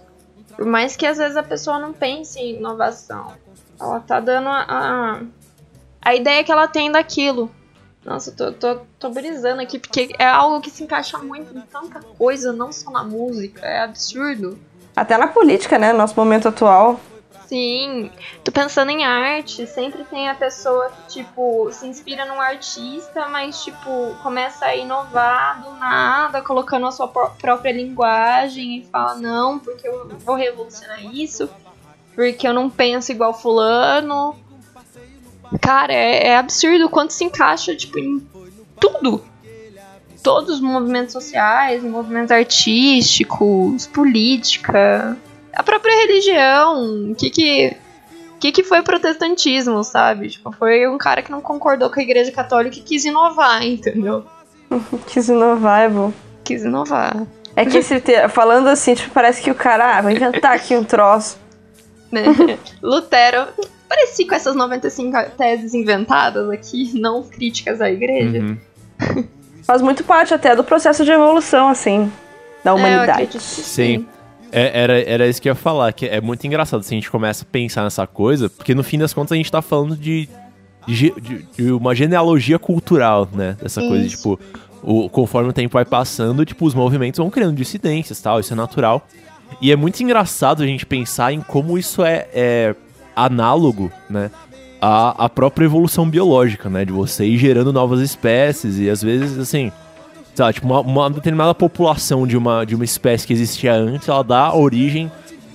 Por 0.54 0.66
mais 0.66 0.94
que 0.94 1.06
às 1.06 1.16
vezes 1.16 1.38
a 1.38 1.42
pessoa 1.42 1.78
não 1.78 1.94
pense 1.94 2.38
em 2.38 2.56
inovação. 2.56 3.32
Ela 3.80 4.00
tá 4.00 4.20
dando 4.20 4.50
a, 4.50 4.66
a, 4.68 5.20
a 6.02 6.14
ideia 6.14 6.44
que 6.44 6.52
ela 6.52 6.68
tem 6.68 6.92
daquilo. 6.92 7.50
Nossa, 8.08 8.32
tô, 8.32 8.50
tô, 8.52 8.76
tô 8.98 9.10
brisando 9.10 9.60
aqui, 9.60 9.78
porque 9.78 10.14
é 10.18 10.26
algo 10.26 10.62
que 10.62 10.70
se 10.70 10.82
encaixa 10.82 11.18
muito 11.18 11.54
em 11.54 11.60
tanta 11.60 12.00
coisa, 12.16 12.54
não 12.54 12.72
só 12.72 12.90
na 12.90 13.04
música. 13.04 13.66
É 13.66 13.80
absurdo. 13.82 14.58
Até 14.96 15.18
na 15.18 15.26
política, 15.26 15.78
né? 15.78 15.92
Nosso 15.92 16.14
momento 16.16 16.48
atual. 16.48 16.98
Sim, 17.46 18.10
tô 18.42 18.50
pensando 18.50 18.90
em 18.90 19.04
arte, 19.04 19.66
sempre 19.66 20.04
tem 20.04 20.28
a 20.28 20.34
pessoa 20.34 20.90
que, 20.90 21.20
tipo, 21.20 21.70
se 21.70 21.86
inspira 21.86 22.24
num 22.24 22.40
artista, 22.40 23.28
mas, 23.28 23.62
tipo, 23.62 24.14
começa 24.22 24.64
a 24.66 24.74
inovar 24.76 25.62
do 25.62 25.72
nada, 25.74 26.40
colocando 26.42 26.86
a 26.86 26.90
sua 26.90 27.08
pró- 27.08 27.32
própria 27.40 27.72
linguagem 27.72 28.78
e 28.78 28.86
fala, 28.86 29.14
não, 29.16 29.58
porque 29.58 29.86
eu 29.86 30.08
vou 30.24 30.34
revolucionar 30.34 31.02
isso, 31.04 31.48
porque 32.14 32.46
eu 32.48 32.52
não 32.54 32.68
penso 32.70 33.12
igual 33.12 33.32
fulano. 33.32 34.34
Cara, 35.60 35.92
é, 35.92 36.28
é 36.28 36.36
absurdo 36.36 36.86
o 36.86 36.90
quanto 36.90 37.12
se 37.12 37.24
encaixa, 37.24 37.74
tipo, 37.74 37.98
em 37.98 38.20
tudo. 38.80 39.24
Todos 40.22 40.56
os 40.56 40.60
movimentos 40.60 41.12
sociais, 41.12 41.82
movimentos 41.82 42.30
artísticos, 42.30 43.86
política, 43.86 45.16
a 45.54 45.62
própria 45.62 45.94
religião, 46.06 47.10
o 47.10 47.14
que 47.14 47.30
que, 47.30 47.76
o 48.34 48.38
que 48.38 48.52
que 48.52 48.62
foi 48.62 48.82
protestantismo, 48.82 49.82
sabe? 49.84 50.28
Tipo, 50.30 50.52
foi 50.52 50.86
um 50.88 50.98
cara 50.98 51.22
que 51.22 51.30
não 51.30 51.40
concordou 51.40 51.88
com 51.88 51.98
a 51.98 52.02
igreja 52.02 52.30
católica 52.32 52.76
e 52.78 52.82
quis 52.82 53.04
inovar, 53.04 53.64
entendeu? 53.64 54.24
Quis 55.06 55.28
inovar, 55.30 55.80
é 55.84 55.88
bom. 55.88 56.12
Quis 56.44 56.62
inovar. 56.62 57.26
É 57.56 57.64
que 57.64 57.78
esse 57.78 57.98
te- 58.00 58.28
falando 58.28 58.68
assim, 58.68 58.94
tipo, 58.94 59.10
parece 59.14 59.40
que 59.40 59.50
o 59.50 59.54
cara, 59.54 59.96
ah, 59.96 60.02
vou 60.02 60.10
inventar 60.10 60.54
aqui 60.54 60.76
um 60.76 60.84
troço. 60.84 61.38
Lutero, 62.82 63.46
pareci 63.88 64.24
com 64.26 64.34
essas 64.34 64.54
95 64.54 65.16
teses 65.36 65.74
inventadas 65.74 66.48
aqui, 66.50 66.90
não 66.98 67.22
críticas 67.22 67.80
à 67.80 67.90
igreja. 67.90 68.38
Uhum. 68.40 68.56
Faz 69.64 69.82
muito 69.82 70.02
parte 70.04 70.32
até 70.32 70.54
do 70.56 70.64
processo 70.64 71.04
de 71.04 71.10
evolução, 71.10 71.68
assim, 71.68 72.10
da 72.64 72.70
É, 72.70 72.74
humanidade. 72.74 73.10
acredito 73.10 73.32
que 73.38 73.38
Sim. 73.40 74.06
É, 74.50 74.80
era, 74.82 75.00
era 75.02 75.26
isso 75.28 75.42
que 75.42 75.48
eu 75.48 75.50
ia 75.50 75.54
falar, 75.54 75.92
que 75.92 76.06
é 76.06 76.20
muito 76.22 76.46
engraçado 76.46 76.82
se 76.82 76.94
a 76.94 76.96
gente 76.96 77.10
começa 77.10 77.44
a 77.44 77.46
pensar 77.46 77.84
nessa 77.84 78.06
coisa, 78.06 78.48
porque 78.48 78.74
no 78.74 78.82
fim 78.82 78.98
das 78.98 79.12
contas 79.12 79.32
a 79.32 79.36
gente 79.36 79.52
tá 79.52 79.60
falando 79.60 79.94
de, 79.94 80.26
de, 80.86 81.10
de- 81.20 81.42
de 81.54 81.70
uma 81.72 81.94
genealogia 81.94 82.58
cultural, 82.58 83.28
né? 83.30 83.56
Dessa 83.60 83.82
coisa, 83.82 84.06
Isso. 84.06 84.16
tipo, 84.16 84.40
o, 84.82 85.10
conforme 85.10 85.50
o 85.50 85.52
tempo 85.52 85.74
vai 85.74 85.84
passando, 85.84 86.46
tipo, 86.46 86.64
os 86.64 86.72
movimentos 86.74 87.18
vão 87.18 87.28
criando 87.28 87.54
dissidências 87.56 88.22
tal, 88.22 88.40
isso 88.40 88.54
é 88.54 88.56
natural. 88.56 89.06
E 89.60 89.70
é 89.70 89.76
muito 89.76 90.00
engraçado 90.02 90.62
a 90.62 90.66
gente 90.66 90.86
pensar 90.86 91.30
em 91.30 91.42
como 91.42 91.76
isso 91.76 92.02
é, 92.02 92.26
é 92.32 92.74
análogo, 93.24 93.90
né? 94.08 94.30
À, 94.80 95.24
à 95.24 95.28
própria 95.28 95.64
evolução 95.64 96.08
biológica, 96.08 96.68
né? 96.70 96.84
De 96.84 96.92
você 96.92 97.24
ir 97.24 97.38
gerando 97.38 97.72
novas 97.72 98.00
espécies 98.00 98.78
e 98.78 98.88
às 98.88 99.02
vezes, 99.02 99.38
assim, 99.38 99.72
sei 100.34 100.44
lá, 100.44 100.52
tipo, 100.52 100.66
uma, 100.66 100.80
uma 100.80 101.10
determinada 101.10 101.54
população 101.54 102.26
de 102.26 102.36
uma, 102.36 102.64
de 102.64 102.74
uma 102.74 102.84
espécie 102.84 103.26
que 103.26 103.32
existia 103.32 103.74
antes, 103.74 104.08
ela 104.08 104.22
dá 104.22 104.54
origem 104.54 105.10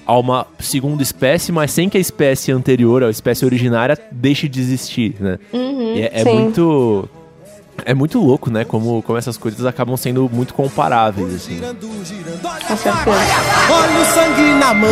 a 0.05 0.17
uma 0.17 0.45
segunda 0.59 1.01
espécie, 1.01 1.51
mas 1.51 1.71
sem 1.71 1.87
que 1.87 1.97
a 1.97 2.01
espécie 2.01 2.51
anterior, 2.51 3.03
a 3.03 3.09
espécie 3.09 3.45
originária, 3.45 3.97
deixe 4.11 4.49
de 4.49 4.59
existir, 4.59 5.15
né? 5.19 5.39
Uhum. 5.53 5.95
E 5.95 6.01
é, 6.01 6.11
é 6.21 6.25
muito... 6.25 7.07
É 7.85 7.93
muito 7.93 8.19
louco, 8.19 8.49
né? 8.49 8.63
Como, 8.63 9.01
como 9.03 9.17
essas 9.17 9.37
coisas 9.37 9.65
acabam 9.65 9.97
sendo 9.97 10.29
muito 10.31 10.53
comparáveis, 10.53 11.33
assim. 11.35 11.59
Com 11.59 12.77
certeza. 12.77 13.17
Olha 13.69 13.99
o 13.99 14.05
sangue 14.05 14.53
na 14.59 14.73
mão, 14.73 14.89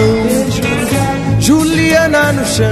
Juliana 1.40 2.34
no 2.34 2.46
chão, 2.46 2.68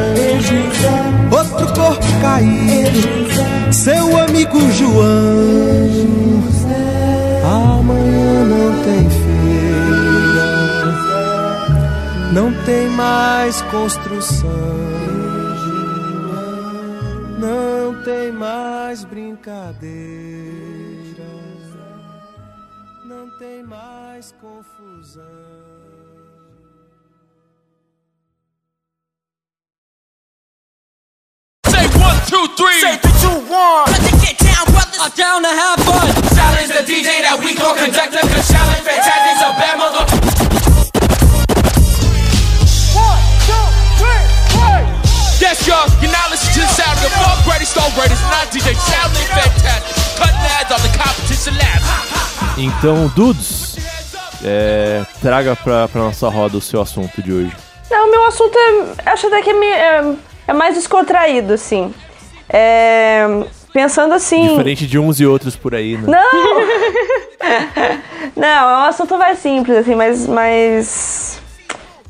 outro 1.32 1.74
corpo 1.74 2.06
caído, 2.22 3.74
seu 3.74 4.20
amigo 4.22 4.60
João. 4.72 6.40
Amanhã 7.44 8.46
não 8.46 8.84
tem 8.84 9.10
feira, 9.10 10.50
não 12.34 12.54
tem 12.66 12.88
mais 12.90 13.62
construção, 13.64 14.50
não 17.40 17.79
tem 18.04 18.32
mais 18.32 19.04
brincadeira, 19.04 19.90
não 23.06 23.30
tem 23.38 23.64
mais 23.64 24.34
confusão. 24.42 25.24
Say 31.68 31.86
one, 31.98 32.20
two, 32.28 32.48
three. 32.56 32.82
Say 32.82 32.98
three, 32.98 33.12
two, 33.22 33.40
one. 33.52 33.86
Let's 33.92 34.12
get 34.24 34.38
down, 34.38 34.66
brothers. 34.72 35.00
I'm 35.00 35.12
down 35.16 35.42
to 35.44 35.50
have 35.50 35.80
fun. 35.86 36.08
Challenge 36.36 36.70
the 36.70 36.84
DJ 36.84 37.22
that 37.22 37.40
we 37.40 37.56
gon' 37.56 37.78
conduct 37.78 38.14
a 38.14 38.22
good 38.28 38.46
challenge. 38.46 38.84
Fantastic, 38.84 39.38
so 39.40 39.54
bad 39.58 39.78
mother. 39.78 40.69
Yes, 45.40 45.66
y'all. 45.66 45.88
You're 46.02 46.12
now 46.12 46.30
listening 46.30 46.54
to 46.56 46.60
the 46.60 46.68
sound 46.68 46.98
of 46.98 47.04
the 47.04 47.10
four 47.16 47.32
greatest, 47.50 47.78
all 47.78 47.90
greatest, 47.96 48.22
not 48.24 48.52
DJ 48.52 48.76
Fantastic. 48.76 50.20
Cutting 50.20 50.36
ads 50.36 50.70
on 50.70 50.82
the 50.82 50.92
competition 50.98 51.54
lab. 51.56 51.82
Então, 52.58 53.08
Dudes, 53.16 53.78
é, 54.44 55.06
traga 55.22 55.56
pra, 55.56 55.88
pra 55.88 56.02
nossa 56.02 56.28
roda 56.28 56.58
o 56.58 56.62
seu 56.62 56.82
assunto 56.82 57.22
de 57.22 57.32
hoje. 57.32 57.56
Não, 57.90 58.12
meu 58.12 58.26
assunto 58.26 58.54
é. 58.58 59.10
Acho 59.12 59.28
até 59.28 59.42
que 59.42 59.50
é, 59.50 59.78
é, 59.78 60.16
é 60.48 60.54
mais 60.54 60.76
descontraído, 60.76 61.54
assim. 61.54 61.94
É, 62.50 63.26
pensando 63.72 64.14
assim. 64.14 64.46
Diferente 64.50 64.86
de 64.86 65.00
uns 65.00 65.22
e 65.22 65.26
outros 65.26 65.56
por 65.56 65.74
aí, 65.74 65.98
né? 65.98 66.04
Não! 66.06 66.60
Não, 68.36 68.70
é 68.70 68.78
um 68.80 68.84
assunto 68.90 69.18
mais 69.18 69.40
simples, 69.40 69.78
assim, 69.78 69.96
mais. 69.96 70.28
mais 70.28 71.42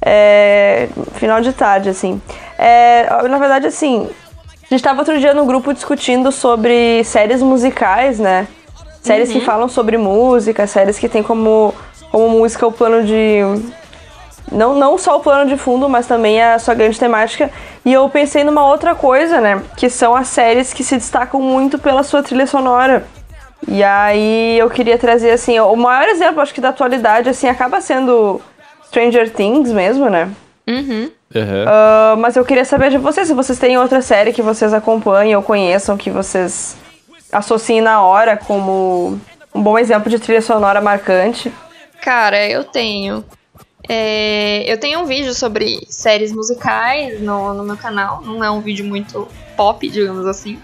é, 0.01 0.87
final 1.13 1.41
de 1.41 1.53
tarde, 1.53 1.89
assim. 1.89 2.21
É, 2.57 3.07
na 3.27 3.37
verdade, 3.37 3.67
assim, 3.67 4.09
a 4.63 4.73
gente 4.73 4.83
tava 4.83 4.99
outro 4.99 5.19
dia 5.19 5.33
no 5.33 5.45
grupo 5.45 5.73
discutindo 5.73 6.31
sobre 6.31 7.03
séries 7.03 7.41
musicais, 7.41 8.19
né? 8.19 8.47
Séries 9.01 9.31
que 9.31 9.41
falam 9.41 9.67
sobre 9.67 9.97
música, 9.97 10.67
séries 10.67 10.99
que 10.99 11.09
tem 11.09 11.23
como, 11.23 11.73
como 12.11 12.29
música 12.29 12.67
o 12.67 12.71
plano 12.71 13.03
de. 13.05 13.39
Não, 14.51 14.75
não 14.75 14.97
só 14.97 15.17
o 15.17 15.19
plano 15.19 15.49
de 15.49 15.57
fundo, 15.57 15.87
mas 15.87 16.05
também 16.05 16.41
a 16.41 16.59
sua 16.59 16.73
grande 16.73 16.99
temática. 16.99 17.49
E 17.85 17.93
eu 17.93 18.07
pensei 18.09 18.43
numa 18.43 18.65
outra 18.65 18.93
coisa, 18.93 19.39
né? 19.39 19.61
Que 19.77 19.89
são 19.89 20.15
as 20.15 20.27
séries 20.27 20.73
que 20.73 20.83
se 20.83 20.97
destacam 20.97 21.41
muito 21.41 21.79
pela 21.79 22.03
sua 22.03 22.21
trilha 22.21 22.45
sonora. 22.45 23.05
E 23.67 23.83
aí 23.83 24.57
eu 24.57 24.69
queria 24.69 24.97
trazer, 24.97 25.31
assim, 25.31 25.59
o 25.59 25.75
maior 25.75 26.07
exemplo, 26.09 26.41
acho 26.41 26.53
que 26.53 26.61
da 26.61 26.69
atualidade, 26.69 27.29
assim, 27.29 27.47
acaba 27.47 27.81
sendo 27.81 28.41
Stranger 28.89 29.31
Things 29.31 29.71
mesmo, 29.71 30.09
né? 30.09 30.29
Uhum. 30.67 31.11
Aham. 31.35 31.65
Ah, 31.67 32.15
mas 32.17 32.35
eu 32.35 32.43
queria 32.43 32.65
saber 32.65 32.89
de 32.89 32.97
vocês, 32.97 33.27
se 33.27 33.33
vocês 33.33 33.59
têm 33.59 33.77
outra 33.77 34.01
série 34.01 34.33
que 34.33 34.41
vocês 34.41 34.73
acompanham 34.73 35.39
ou 35.39 35.45
conheçam, 35.45 35.95
que 35.95 36.09
vocês 36.09 36.75
associem 37.31 37.81
na 37.81 38.01
hora 38.01 38.35
como 38.35 39.19
um 39.53 39.61
bom 39.61 39.77
exemplo 39.77 40.09
de 40.09 40.19
trilha 40.19 40.41
sonora 40.41 40.81
marcante. 40.81 41.53
Cara, 42.01 42.47
eu 42.47 42.63
tenho. 42.63 43.23
É, 43.87 44.71
eu 44.71 44.79
tenho 44.79 44.99
um 44.99 45.05
vídeo 45.05 45.33
sobre 45.33 45.85
séries 45.87 46.31
musicais 46.31 47.21
no, 47.21 47.53
no 47.53 47.63
meu 47.63 47.77
canal. 47.77 48.21
Não 48.21 48.43
é 48.43 48.49
um 48.49 48.61
vídeo 48.61 48.85
muito 48.85 49.27
pop, 49.55 49.87
digamos 49.87 50.25
assim. 50.25 50.59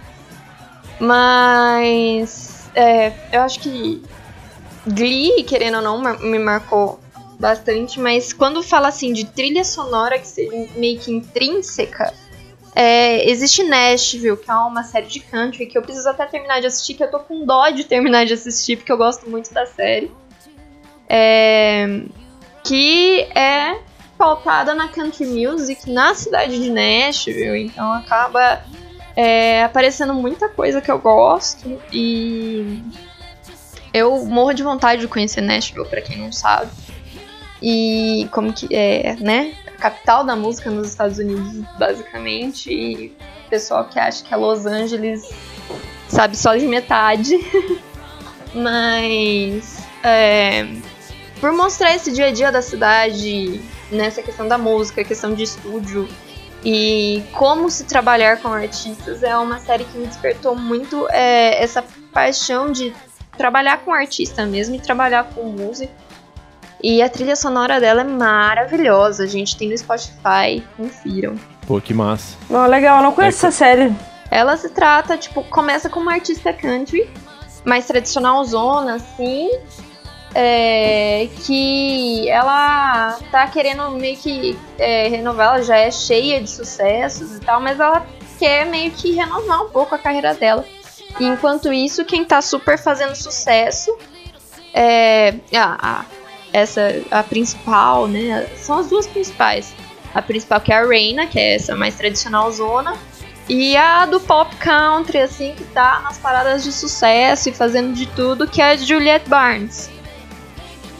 Mas 0.99 2.69
é, 2.73 3.11
eu 3.31 3.41
acho 3.41 3.59
que 3.59 4.01
Glee, 4.87 5.43
querendo 5.43 5.77
ou 5.77 5.81
não, 5.81 6.17
me 6.19 6.39
marcou 6.39 6.99
bastante. 7.39 7.99
Mas 7.99 8.33
quando 8.33 8.61
fala 8.63 8.87
assim 8.87 9.13
de 9.13 9.25
trilha 9.25 9.63
sonora 9.63 10.19
que 10.19 10.27
seja 10.27 10.51
meio 10.75 10.99
que 10.99 11.11
intrínseca, 11.11 12.13
é, 12.75 13.29
existe 13.29 13.63
Nashville, 13.63 14.35
que 14.35 14.51
é 14.51 14.53
uma 14.53 14.83
série 14.83 15.07
de 15.07 15.21
country 15.21 15.65
que 15.65 15.77
eu 15.77 15.81
preciso 15.81 16.09
até 16.09 16.25
terminar 16.25 16.59
de 16.59 16.67
assistir, 16.67 16.95
que 16.95 17.03
eu 17.03 17.09
tô 17.09 17.19
com 17.19 17.45
dó 17.45 17.69
de 17.69 17.85
terminar 17.85 18.25
de 18.25 18.33
assistir, 18.33 18.75
porque 18.75 18.91
eu 18.91 18.97
gosto 18.97 19.29
muito 19.29 19.53
da 19.53 19.65
série. 19.65 20.11
É, 21.07 22.01
que 22.63 23.21
é 23.35 23.79
pautada 24.17 24.73
na 24.73 24.87
country 24.87 25.25
music 25.25 25.89
na 25.89 26.15
cidade 26.15 26.59
de 26.59 26.69
Nashville, 26.69 27.65
então 27.65 27.93
acaba 27.93 28.63
é, 29.15 29.63
aparecendo 29.63 30.13
muita 30.13 30.49
coisa 30.49 30.81
que 30.81 30.91
eu 30.91 30.99
gosto 30.99 31.79
e 31.93 32.81
eu 33.93 34.25
morro 34.25 34.53
de 34.53 34.63
vontade 34.63 35.01
de 35.01 35.07
conhecer 35.07 35.41
Nashville, 35.41 35.87
pra 35.87 36.01
quem 36.01 36.17
não 36.17 36.31
sabe. 36.31 36.71
E 37.67 38.29
como 38.29 38.53
que 38.53 38.67
é, 38.71 39.15
né? 39.19 39.55
A 39.65 39.71
capital 39.71 40.23
da 40.23 40.35
música 40.35 40.69
nos 40.69 40.89
Estados 40.89 41.17
Unidos, 41.17 41.67
basicamente. 41.79 42.71
E 42.71 43.07
o 43.47 43.49
pessoal 43.49 43.85
que 43.85 43.97
acha 43.97 44.23
que 44.23 44.31
é 44.31 44.37
Los 44.37 44.67
Angeles 44.67 45.27
sabe 46.07 46.37
só 46.37 46.55
de 46.55 46.67
metade. 46.67 47.39
Mas 48.53 49.79
é, 50.03 50.67
por 51.41 51.51
mostrar 51.53 51.95
esse 51.95 52.11
dia 52.11 52.27
a 52.27 52.31
dia 52.31 52.51
da 52.51 52.61
cidade, 52.61 53.59
nessa 53.91 54.21
questão 54.21 54.47
da 54.47 54.59
música, 54.59 55.03
questão 55.03 55.33
de 55.33 55.41
estúdio, 55.41 56.07
E 56.63 57.23
como 57.31 57.67
se 57.71 57.85
trabalhar 57.85 58.41
com 58.43 58.49
artistas 58.49 59.23
é 59.23 59.35
uma 59.35 59.59
série 59.59 59.85
que 59.85 59.97
me 59.97 60.05
despertou 60.05 60.55
muito 60.55 61.07
é, 61.09 61.63
essa 61.63 61.83
paixão 62.13 62.71
de 62.71 62.93
trabalhar 63.35 63.79
com 63.79 63.91
artista 63.91 64.45
mesmo 64.45 64.75
e 64.75 64.79
trabalhar 64.79 65.23
com 65.33 65.45
música. 65.45 66.04
E 66.83 67.01
a 67.01 67.09
trilha 67.09 67.35
sonora 67.35 67.79
dela 67.79 68.01
é 68.01 68.03
maravilhosa, 68.03 69.23
a 69.23 69.27
gente 69.27 69.57
tem 69.57 69.69
no 69.69 69.77
Spotify, 69.77 70.63
confiram. 70.77 71.35
Pô, 71.65 71.81
que 71.81 71.93
massa. 71.93 72.37
Oh, 72.49 72.65
legal, 72.67 72.97
eu 72.97 73.03
não 73.03 73.11
conheço 73.11 73.45
É, 73.45 73.49
essa 73.49 73.57
série. 73.57 73.95
Ela 74.29 74.55
se 74.57 74.69
trata, 74.69 75.17
tipo, 75.17 75.43
começa 75.45 75.89
com 75.89 75.99
uma 75.99 76.13
artista 76.13 76.51
country, 76.53 77.09
mais 77.63 77.87
tradicional 77.87 78.43
zona, 78.43 78.95
assim, 78.95 79.49
é, 80.33 81.27
que 81.45 82.29
ela 82.29 83.17
tá 83.31 83.47
querendo 83.47 83.89
meio 83.91 84.17
que 84.17 84.57
é, 84.77 85.07
renovar, 85.07 85.47
ela 85.55 85.63
já 85.63 85.77
é 85.77 85.89
cheia 85.89 86.41
de 86.41 86.49
sucessos 86.49 87.37
e 87.37 87.39
tal, 87.39 87.61
mas 87.61 87.79
ela 87.79 88.05
quer 88.37 88.65
meio 88.65 88.91
que 88.91 89.13
renovar 89.13 89.63
um 89.63 89.69
pouco 89.69 89.95
a 89.95 89.97
carreira 89.97 90.33
dela. 90.33 90.65
E 91.19 91.25
enquanto 91.25 91.71
isso, 91.71 92.03
quem 92.03 92.25
tá 92.25 92.41
super 92.41 92.77
fazendo 92.77 93.15
sucesso 93.15 93.95
é 94.73 95.35
a, 95.55 95.99
a- 96.01 96.05
essa 96.55 97.01
a 97.11 97.21
principal, 97.23 98.07
né? 98.07 98.47
São 98.57 98.79
as 98.79 98.87
duas 98.87 99.05
principais. 99.07 99.73
A 100.13 100.21
principal 100.21 100.61
que 100.61 100.71
é 100.71 100.77
a 100.77 100.85
Reina, 100.87 101.27
que 101.27 101.37
é 101.37 101.55
essa 101.55 101.75
mais 101.75 101.95
tradicional 101.95 102.49
zona, 102.51 102.95
e 103.49 103.75
a 103.75 104.05
do 104.05 104.19
pop 104.19 104.55
country, 104.55 105.19
assim, 105.19 105.53
que 105.55 105.63
tá 105.65 105.99
nas 106.03 106.17
paradas 106.17 106.63
de 106.63 106.71
sucesso 106.71 107.49
e 107.49 107.51
fazendo 107.51 107.93
de 107.93 108.05
tudo, 108.07 108.47
que 108.47 108.61
é 108.61 108.71
a 108.71 108.77
Juliette 108.77 109.29
Barnes. 109.29 109.89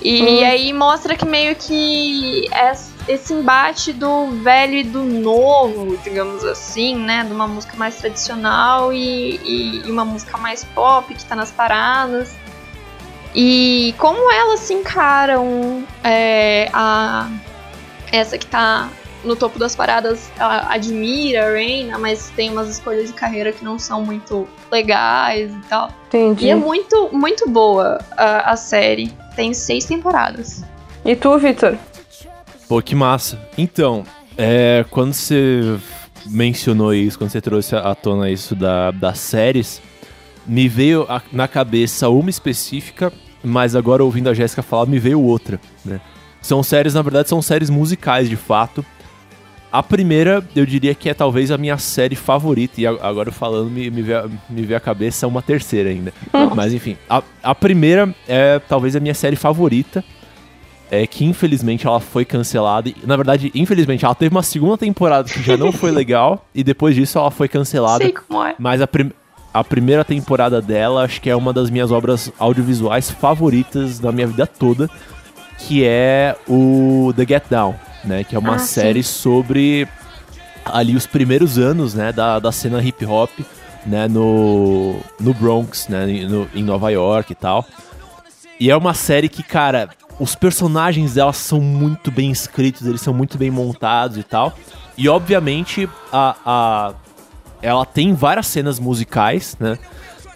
E 0.01 0.22
Hum. 0.22 0.45
aí 0.45 0.74
mostra 0.74 1.16
que 1.16 1.26
meio 1.26 1.56
que 1.56 2.47
es- 2.72 2.91
esse 3.08 3.34
embate 3.34 3.91
do 3.93 4.28
velho 4.43 4.76
e 4.76 4.84
do 4.84 5.03
novo, 5.03 5.97
digamos 6.03 6.43
assim, 6.43 6.95
né? 6.95 7.24
De 7.24 7.32
uma 7.32 7.47
música 7.47 7.76
mais 7.78 7.95
tradicional 7.95 8.93
e, 8.93 9.38
e- 9.43 9.82
e 9.88 9.91
uma 9.91 10.06
música 10.06 10.38
mais 10.38 10.64
pop 10.64 11.12
que 11.14 11.24
tá 11.26 11.36
nas 11.36 11.51
paradas. 11.51 12.36
E 13.36 13.94
como 13.98 14.32
elas 14.32 14.62
se 14.62 14.74
encaram 14.74 15.84
é, 16.04 16.70
a 16.74 17.30
essa 18.12 18.38
que 18.38 18.46
tá 18.46 18.90
no 19.26 19.36
topo 19.36 19.58
das 19.60 19.76
paradas 19.76 20.30
ela 20.40 20.68
admira 20.72 21.48
a 21.48 21.52
Reina, 21.52 21.98
mas 21.98 22.30
tem 22.36 22.50
umas 22.52 22.70
escolhas 22.70 23.08
de 23.08 23.14
carreira 23.14 23.52
que 23.52 23.64
não 23.66 23.78
são 23.78 24.06
muito 24.06 24.48
legais 24.72 25.52
e 25.52 25.60
tal. 25.68 25.90
Entendi. 26.08 26.46
E 26.46 26.50
é 26.50 26.56
muito, 26.56 27.10
muito 27.12 27.50
boa 27.50 28.00
a, 28.16 28.52
a 28.52 28.56
série. 28.56 29.12
Tem 29.36 29.54
seis 29.54 29.84
temporadas. 29.86 30.64
E 31.04 31.16
tu, 31.16 31.38
Vitor? 31.38 31.76
Pô, 32.70 32.82
que 32.82 32.96
massa. 32.96 33.38
Então, 33.58 34.04
é, 34.38 34.86
quando 34.90 35.14
você 35.14 35.78
mencionou 36.28 36.94
isso, 36.94 37.18
quando 37.18 37.32
você 37.32 37.42
trouxe 37.42 37.76
à 37.76 37.94
tona 37.94 38.30
isso 38.30 38.56
da, 38.56 38.92
das 38.92 39.20
séries, 39.20 39.82
me 40.46 40.68
veio 40.70 41.06
a- 41.10 41.22
na 41.32 41.48
cabeça 41.48 42.08
uma 42.10 42.30
específica, 42.30 43.12
mas 43.46 43.76
agora 43.76 44.04
ouvindo 44.04 44.30
a 44.30 44.34
Jéssica 44.34 44.62
falar, 44.64 44.86
me 44.88 45.00
veio 45.00 45.22
outra, 45.22 45.60
né? 45.84 46.00
São 46.41 46.62
séries, 46.62 46.93
na 46.93 47.02
verdade, 47.02 47.28
são 47.30 47.41
séries 47.41 47.70
musicais, 47.70 48.30
de 48.30 48.36
fato. 48.36 48.86
A 49.72 49.82
primeira, 49.84 50.48
eu 50.56 50.66
diria 50.66 50.96
que 50.96 51.10
é 51.10 51.14
talvez 51.14 51.52
a 51.52 51.58
minha 51.58 51.78
série 51.78 52.16
favorita, 52.16 52.80
e 52.80 52.86
agora 52.88 53.32
falando, 53.32 53.70
me, 53.70 53.89
me, 53.89 54.02
veio, 54.02 54.20
a- 54.20 54.30
me 54.50 54.62
veio 54.62 54.78
a 54.78 54.80
cabeça 54.80 55.28
uma 55.28 55.41
terceira 55.41 55.89
ainda. 55.89 56.14
Mas 56.56 56.72
enfim, 56.74 56.96
a, 57.10 57.22
a 57.43 57.54
primeira 57.56 58.14
é 58.28 58.60
talvez 58.60 58.96
a 58.96 59.00
minha 59.00 59.14
série 59.14 59.36
favorita, 59.36 60.04
é 60.89 61.06
que 61.08 61.26
infelizmente 61.26 61.86
ela 61.88 62.00
foi 62.00 62.24
cancelada. 62.24 62.88
E, 62.89 62.96
Na 63.04 63.18
verdade, 63.18 63.52
infelizmente, 63.56 64.06
ela 64.06 64.16
teve 64.16 64.34
uma 64.34 64.43
segunda 64.43 64.78
temporada 64.78 65.28
que 65.28 65.41
já 65.41 65.58
não 65.58 65.72
foi 65.72 65.89
legal, 65.91 66.48
e 66.54 66.64
depois 66.64 66.96
disso 66.96 67.18
ela 67.18 67.32
foi 67.32 67.48
cancelada. 67.50 68.04
Sei 68.06 68.14
como 68.14 68.43
é. 68.46 68.56
Mas 68.58 68.82
a, 68.82 68.88
prim- 68.88 69.12
a 69.60 69.64
primeira 69.64 70.03
temporada 70.03 70.62
dela, 70.62 71.03
acho 71.03 71.22
que 71.22 71.30
é 71.30 71.36
uma 71.36 71.53
das 71.53 71.70
minhas 71.70 71.91
obras 71.91 72.32
audiovisuais 72.38 73.10
favoritas 73.10 73.99
da 73.99 74.12
minha 74.12 74.28
vida 74.28 74.45
toda, 74.45 74.89
que 75.58 75.84
é 75.86 76.36
o 76.47 77.14
The 77.16 77.26
Get 77.26 77.43
Down, 77.49 77.74
né? 78.03 78.24
Que 78.24 78.36
é 78.36 78.39
uma 78.39 78.56
Ah, 78.56 78.60
sim. 78.60 78.82
série 78.82 79.03
sobre 79.03 79.88
ali 80.66 80.95
os 80.95 81.08
primeiros 81.08 81.58
anos, 81.58 81.93
né, 81.93 82.12
da, 82.12 82.39
da 82.39 82.51
cena 82.51 82.82
hip 82.84 83.06
hop, 83.06 83.30
né, 83.86 84.08
no, 84.08 84.97
no 85.20 85.34
Bronx, 85.34 85.88
né, 85.88 86.10
em- 86.10 86.28
no- 86.28 86.49
em 86.56 86.64
Nova 86.64 86.89
York 86.91 87.32
e 87.32 87.36
tal. 87.36 87.64
E 88.60 88.70
é 88.72 88.76
uma 88.76 88.93
série 88.93 89.30
que, 89.30 89.43
cara, 89.43 89.89
os 90.20 90.34
personagens 90.36 91.14
dela 91.14 91.32
são 91.34 91.62
muito 91.62 92.10
bem 92.12 92.32
escritos, 92.32 92.88
eles 92.88 93.01
são 93.01 93.14
muito 93.14 93.38
bem 93.38 93.51
montados 93.51 94.18
e 94.18 94.24
tal. 94.24 94.53
E 94.97 95.08
obviamente 95.08 95.88
a, 96.12 96.36
a 96.45 96.93
ela 97.66 97.86
tem 97.86 98.13
várias 98.13 98.47
cenas 98.47 98.80
musicais, 98.80 99.57
né? 99.59 99.78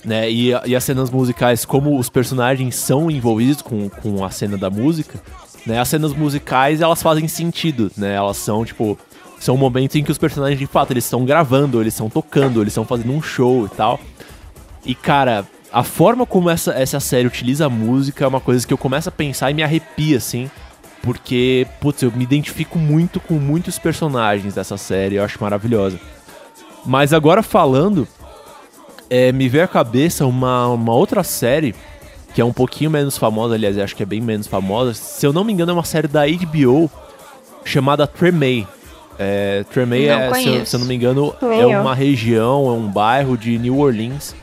né? 0.04 0.30
E, 0.30 0.52
e 0.66 0.76
as 0.76 0.84
cenas 0.84 1.10
musicais, 1.10 1.66
como 1.66 1.98
os 1.98 2.10
personagens 2.10 2.76
são 2.76 3.10
envolvidos 3.10 3.62
com, 3.62 3.90
com 3.90 4.24
a 4.24 4.30
cena 4.32 4.58
da 4.58 4.70
música, 4.70 5.20
né? 5.66 5.80
As 5.80 5.88
cenas 5.88 6.14
musicais 6.14 6.82
elas 6.82 7.02
fazem 7.02 7.28
sentido, 7.28 7.92
né? 7.96 8.16
Elas 8.16 8.38
são 8.38 8.66
tipo 8.66 8.98
são 9.40 9.56
momentos 9.56 9.96
em 9.96 10.04
que 10.04 10.12
os 10.12 10.18
personagens 10.18 10.60
de 10.60 10.68
fato 10.68 10.92
eles 10.92 11.06
estão 11.06 11.24
gravando, 11.24 11.80
eles 11.80 11.94
estão 11.94 12.10
tocando, 12.10 12.62
eles 12.62 12.72
estão 12.72 12.84
fazendo 12.84 13.14
um 13.14 13.22
show 13.22 13.66
e 13.66 13.70
tal. 13.70 14.00
E 14.86 14.94
cara, 14.94 15.46
a 15.72 15.84
forma 15.84 16.26
como 16.26 16.50
essa, 16.50 16.72
essa 16.74 17.00
série 17.00 17.28
utiliza 17.28 17.68
a 17.68 17.70
música 17.70 18.26
é 18.26 18.28
uma 18.28 18.42
coisa 18.42 18.66
que 18.66 18.74
eu 18.74 18.78
começo 18.78 19.08
a 19.08 19.12
pensar 19.12 19.52
e 19.52 19.54
me 19.54 19.64
arrepia, 19.64 20.18
assim. 20.18 20.50
Porque, 21.02 21.66
putz, 21.80 22.02
eu 22.02 22.12
me 22.12 22.24
identifico 22.24 22.78
muito 22.78 23.22
com 23.22 23.36
muitos 23.36 23.80
personagens 23.80 24.56
dessa 24.56 24.76
série, 24.78 25.16
eu 25.16 25.24
acho 25.24 25.42
maravilhosa. 25.42 25.98
Mas 26.86 27.14
agora 27.14 27.44
falando, 27.44 28.08
é, 29.10 29.32
me 29.32 29.50
veio 29.50 29.64
à 29.64 29.68
cabeça 29.68 30.26
uma, 30.26 30.68
uma 30.68 30.94
outra 30.94 31.24
série 31.24 31.76
que 32.34 32.42
é 32.42 32.46
um 32.46 32.54
pouquinho 32.54 32.92
menos 32.92 33.18
famosa, 33.18 33.56
aliás, 33.56 33.78
acho 33.78 33.96
que 33.96 34.04
é 34.04 34.06
bem 34.06 34.22
menos 34.22 34.48
famosa. 34.48 34.94
Se 34.94 35.26
eu 35.26 35.34
não 35.34 35.44
me 35.44 35.52
engano, 35.52 35.72
é 35.72 35.74
uma 35.74 35.84
série 35.84 36.08
da 36.08 36.26
HBO 36.28 36.90
chamada 37.66 38.06
Tremay. 38.06 38.68
É, 39.18 39.66
Tremay, 39.72 40.08
é, 40.08 40.34
se, 40.36 40.48
eu, 40.48 40.66
se 40.66 40.76
eu 40.76 40.80
não 40.80 40.88
me 40.88 40.96
engano, 40.96 41.36
Nem 41.42 41.60
é 41.60 41.64
eu. 41.64 41.82
uma 41.82 41.94
região, 41.94 42.68
é 42.68 42.72
um 42.72 42.88
bairro 42.88 43.38
de 43.38 43.58
New 43.58 43.80
Orleans. 43.80 44.36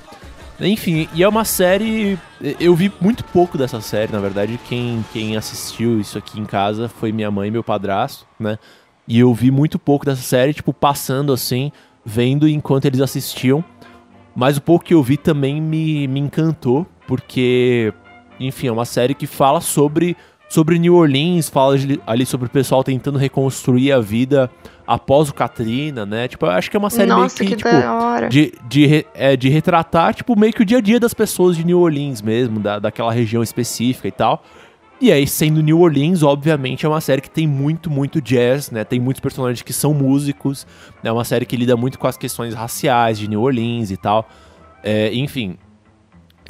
Enfim, 0.60 1.08
e 1.14 1.22
é 1.22 1.28
uma 1.28 1.44
série. 1.44 2.18
Eu 2.58 2.74
vi 2.74 2.90
muito 3.00 3.22
pouco 3.24 3.58
dessa 3.58 3.80
série, 3.80 4.10
na 4.10 4.20
verdade. 4.20 4.58
Quem, 4.68 5.04
quem 5.12 5.36
assistiu 5.36 6.00
isso 6.00 6.16
aqui 6.16 6.40
em 6.40 6.46
casa 6.46 6.88
foi 6.88 7.12
minha 7.12 7.30
mãe 7.30 7.48
e 7.48 7.50
meu 7.50 7.62
padrasto, 7.62 8.26
né? 8.40 8.58
E 9.06 9.20
eu 9.20 9.32
vi 9.32 9.50
muito 9.50 9.78
pouco 9.78 10.04
dessa 10.04 10.22
série, 10.22 10.52
tipo, 10.52 10.72
passando 10.72 11.32
assim, 11.32 11.70
vendo 12.06 12.48
enquanto 12.48 12.84
eles 12.84 13.00
assistiam. 13.00 13.62
Mas 14.34 14.56
o 14.56 14.62
pouco 14.62 14.84
que 14.84 14.94
eu 14.94 15.02
vi 15.02 15.16
também 15.16 15.60
me, 15.60 16.06
me 16.06 16.20
encantou, 16.20 16.86
porque, 17.06 17.92
enfim, 18.38 18.68
é 18.68 18.72
uma 18.72 18.84
série 18.84 19.14
que 19.14 19.26
fala 19.26 19.60
sobre, 19.62 20.14
sobre 20.48 20.78
New 20.78 20.94
Orleans, 20.94 21.48
fala 21.48 21.76
de- 21.78 22.00
ali 22.06 22.24
sobre 22.24 22.46
o 22.46 22.50
pessoal 22.50 22.84
tentando 22.84 23.18
reconstruir 23.18 23.92
a 23.92 23.98
vida 23.98 24.50
após 24.86 25.30
o 25.30 25.34
Katrina, 25.34 26.04
né? 26.06 26.28
Tipo, 26.28 26.46
eu 26.46 26.50
acho 26.50 26.70
que 26.70 26.76
é 26.76 26.78
uma 26.78 26.90
série 26.90 27.08
Nossa, 27.08 27.42
meio 27.42 27.56
que, 27.56 27.56
que, 27.56 27.56
tipo, 27.56 27.68
de, 28.28 28.52
de, 28.68 29.06
é, 29.14 29.34
de 29.36 29.48
retratar, 29.48 30.14
tipo, 30.14 30.38
meio 30.38 30.52
que 30.52 30.62
o 30.62 30.66
dia 30.66 30.78
a 30.78 30.80
dia 30.82 31.00
das 31.00 31.14
pessoas 31.14 31.56
de 31.56 31.64
New 31.64 31.80
Orleans 31.80 32.20
mesmo, 32.22 32.60
da, 32.60 32.78
daquela 32.78 33.10
região 33.12 33.42
específica 33.42 34.06
e 34.06 34.12
tal. 34.12 34.44
E 34.98 35.12
aí, 35.12 35.26
sendo 35.26 35.62
New 35.62 35.80
Orleans, 35.80 36.22
obviamente, 36.22 36.86
é 36.86 36.88
uma 36.88 37.00
série 37.02 37.20
que 37.20 37.28
tem 37.28 37.46
muito, 37.46 37.90
muito 37.90 38.20
jazz, 38.20 38.70
né? 38.70 38.82
Tem 38.82 38.98
muitos 38.98 39.20
personagens 39.20 39.60
que 39.62 39.72
são 39.72 39.92
músicos. 39.92 40.66
É 41.04 41.12
uma 41.12 41.24
série 41.24 41.44
que 41.44 41.54
lida 41.54 41.76
muito 41.76 41.98
com 41.98 42.06
as 42.06 42.16
questões 42.16 42.54
raciais 42.54 43.18
de 43.18 43.28
New 43.28 43.42
Orleans 43.42 43.90
e 43.90 43.96
tal. 43.96 44.26
É, 44.82 45.12
enfim. 45.14 45.58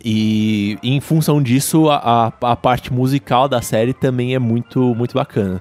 E, 0.05 0.79
em 0.81 1.01
função 1.01 1.43
disso, 1.43 1.91
a, 1.91 1.97
a, 2.41 2.53
a 2.53 2.57
parte 2.57 2.93
musical 2.93 3.49
da 3.49 3.61
série 3.61 3.93
também 3.93 4.35
é 4.35 4.39
muito, 4.39 4.95
muito 4.95 5.15
bacana. 5.15 5.61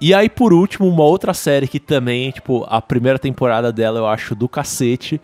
E 0.00 0.14
aí, 0.14 0.28
por 0.28 0.52
último, 0.52 0.88
uma 0.88 1.04
outra 1.04 1.34
série 1.34 1.66
que 1.66 1.80
também, 1.80 2.30
tipo, 2.30 2.64
a 2.68 2.80
primeira 2.80 3.18
temporada 3.18 3.72
dela 3.72 3.98
eu 3.98 4.06
acho 4.06 4.34
do 4.34 4.48
cacete. 4.48 5.20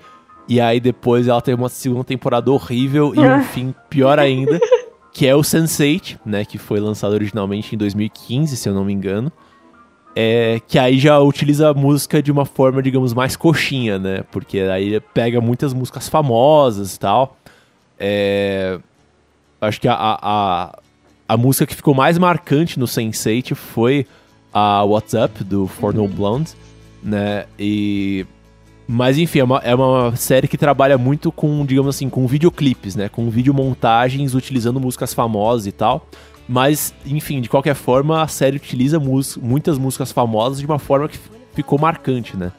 E 0.49 0.61
aí 0.61 0.81
depois 0.81 1.29
ela 1.29 1.41
tem 1.41 1.55
uma 1.55 1.69
segunda 1.69 2.05
temporada 2.05 2.51
horrível 2.51 3.15
e 3.15 3.21
um 3.21 3.43
fim 3.45 3.75
pior 3.89 4.19
ainda. 4.19 4.59
Que 5.13 5.27
é 5.27 5.37
o 5.37 5.41
Sense8, 5.41 6.21
né? 6.25 6.45
Que 6.45 6.59
foi 6.59 6.81
lançado 6.81 7.13
originalmente 7.13 7.75
em 7.75 7.79
2015, 7.79 8.57
se 8.57 8.69
eu 8.69 8.75
não 8.75 8.85
me 8.85 8.93
engano. 8.93 9.31
É, 10.15 10.61
que 10.69 10.79
aí 10.79 10.99
já 10.99 11.19
utiliza 11.21 11.71
a 11.71 11.75
música 11.75 12.23
de 12.23 12.31
uma 12.31 12.45
forma, 12.45 12.83
digamos, 12.83 13.15
mais 13.15 13.35
coxinha, 13.35 13.99
né? 13.99 14.25
Porque 14.31 14.61
aí 14.61 15.01
pega 15.15 15.41
muitas 15.41 15.73
músicas 15.73 16.09
famosas 16.09 16.95
e 16.95 17.01
tal. 17.01 17.37
É, 17.99 18.79
acho 19.61 19.81
que 19.81 19.89
a, 19.89 19.95
a, 19.95 20.79
a, 21.29 21.37
música 21.37 21.67
que 21.67 21.75
ficou 21.75 21.95
mais 21.95 22.19
marcante 22.19 22.79
no 22.79 22.87
Sense8 22.87 23.55
foi 23.55 24.07
a 24.53 24.83
What's 24.83 25.15
Up, 25.15 25.43
do 25.45 25.67
For 25.67 25.95
No 25.95 26.09
Blonde, 26.09 26.51
né? 27.03 27.47
E... 27.59 28.27
Mas 28.95 29.17
enfim, 29.17 29.39
é 29.39 29.45
uma, 29.45 29.59
é 29.65 29.75
uma 29.75 30.15
série 30.17 30.47
que 30.47 30.59
trabalha 30.59 30.99
muito 30.99 31.33
com, 31.33 31.65
digamos 31.65 31.97
assim, 31.97 32.11
com 32.11 32.27
videoclipes, 32.27 32.95
né? 32.95 33.09
Com 33.09 33.31
videomontagens 33.31 34.35
utilizando 34.35 34.79
músicas 34.79 35.15
famosas 35.15 35.67
e 35.67 35.73
tal. 35.73 36.07
Mas, 36.47 36.93
enfim, 37.07 37.41
de 37.41 37.49
qualquer 37.49 37.75
forma, 37.75 38.21
a 38.23 38.29
série 38.29 38.57
utiliza 38.59 39.01
mus- 39.01 39.39
muitas 39.39 39.79
músicas 39.79 40.13
famosas 40.13 40.59
de 40.59 40.67
uma 40.67 40.79
forma 40.79 41.09
que 41.09 41.19
ficou 41.55 41.79
marcante, 41.79 42.37
né? 42.37 42.53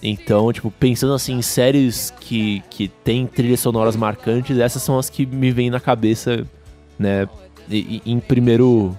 Então, 0.00 0.52
tipo, 0.52 0.70
pensando 0.70 1.12
assim 1.12 1.32
em 1.32 1.42
séries 1.42 2.14
que, 2.20 2.62
que 2.70 2.86
tem 2.86 3.26
trilhas 3.26 3.58
sonoras 3.58 3.96
marcantes, 3.96 4.56
essas 4.58 4.80
são 4.80 4.96
as 4.96 5.10
que 5.10 5.26
me 5.26 5.50
vêm 5.50 5.70
na 5.70 5.80
cabeça, 5.80 6.46
né, 6.96 7.26
em, 7.68 8.00
em 8.06 8.20
primeiro 8.20 8.96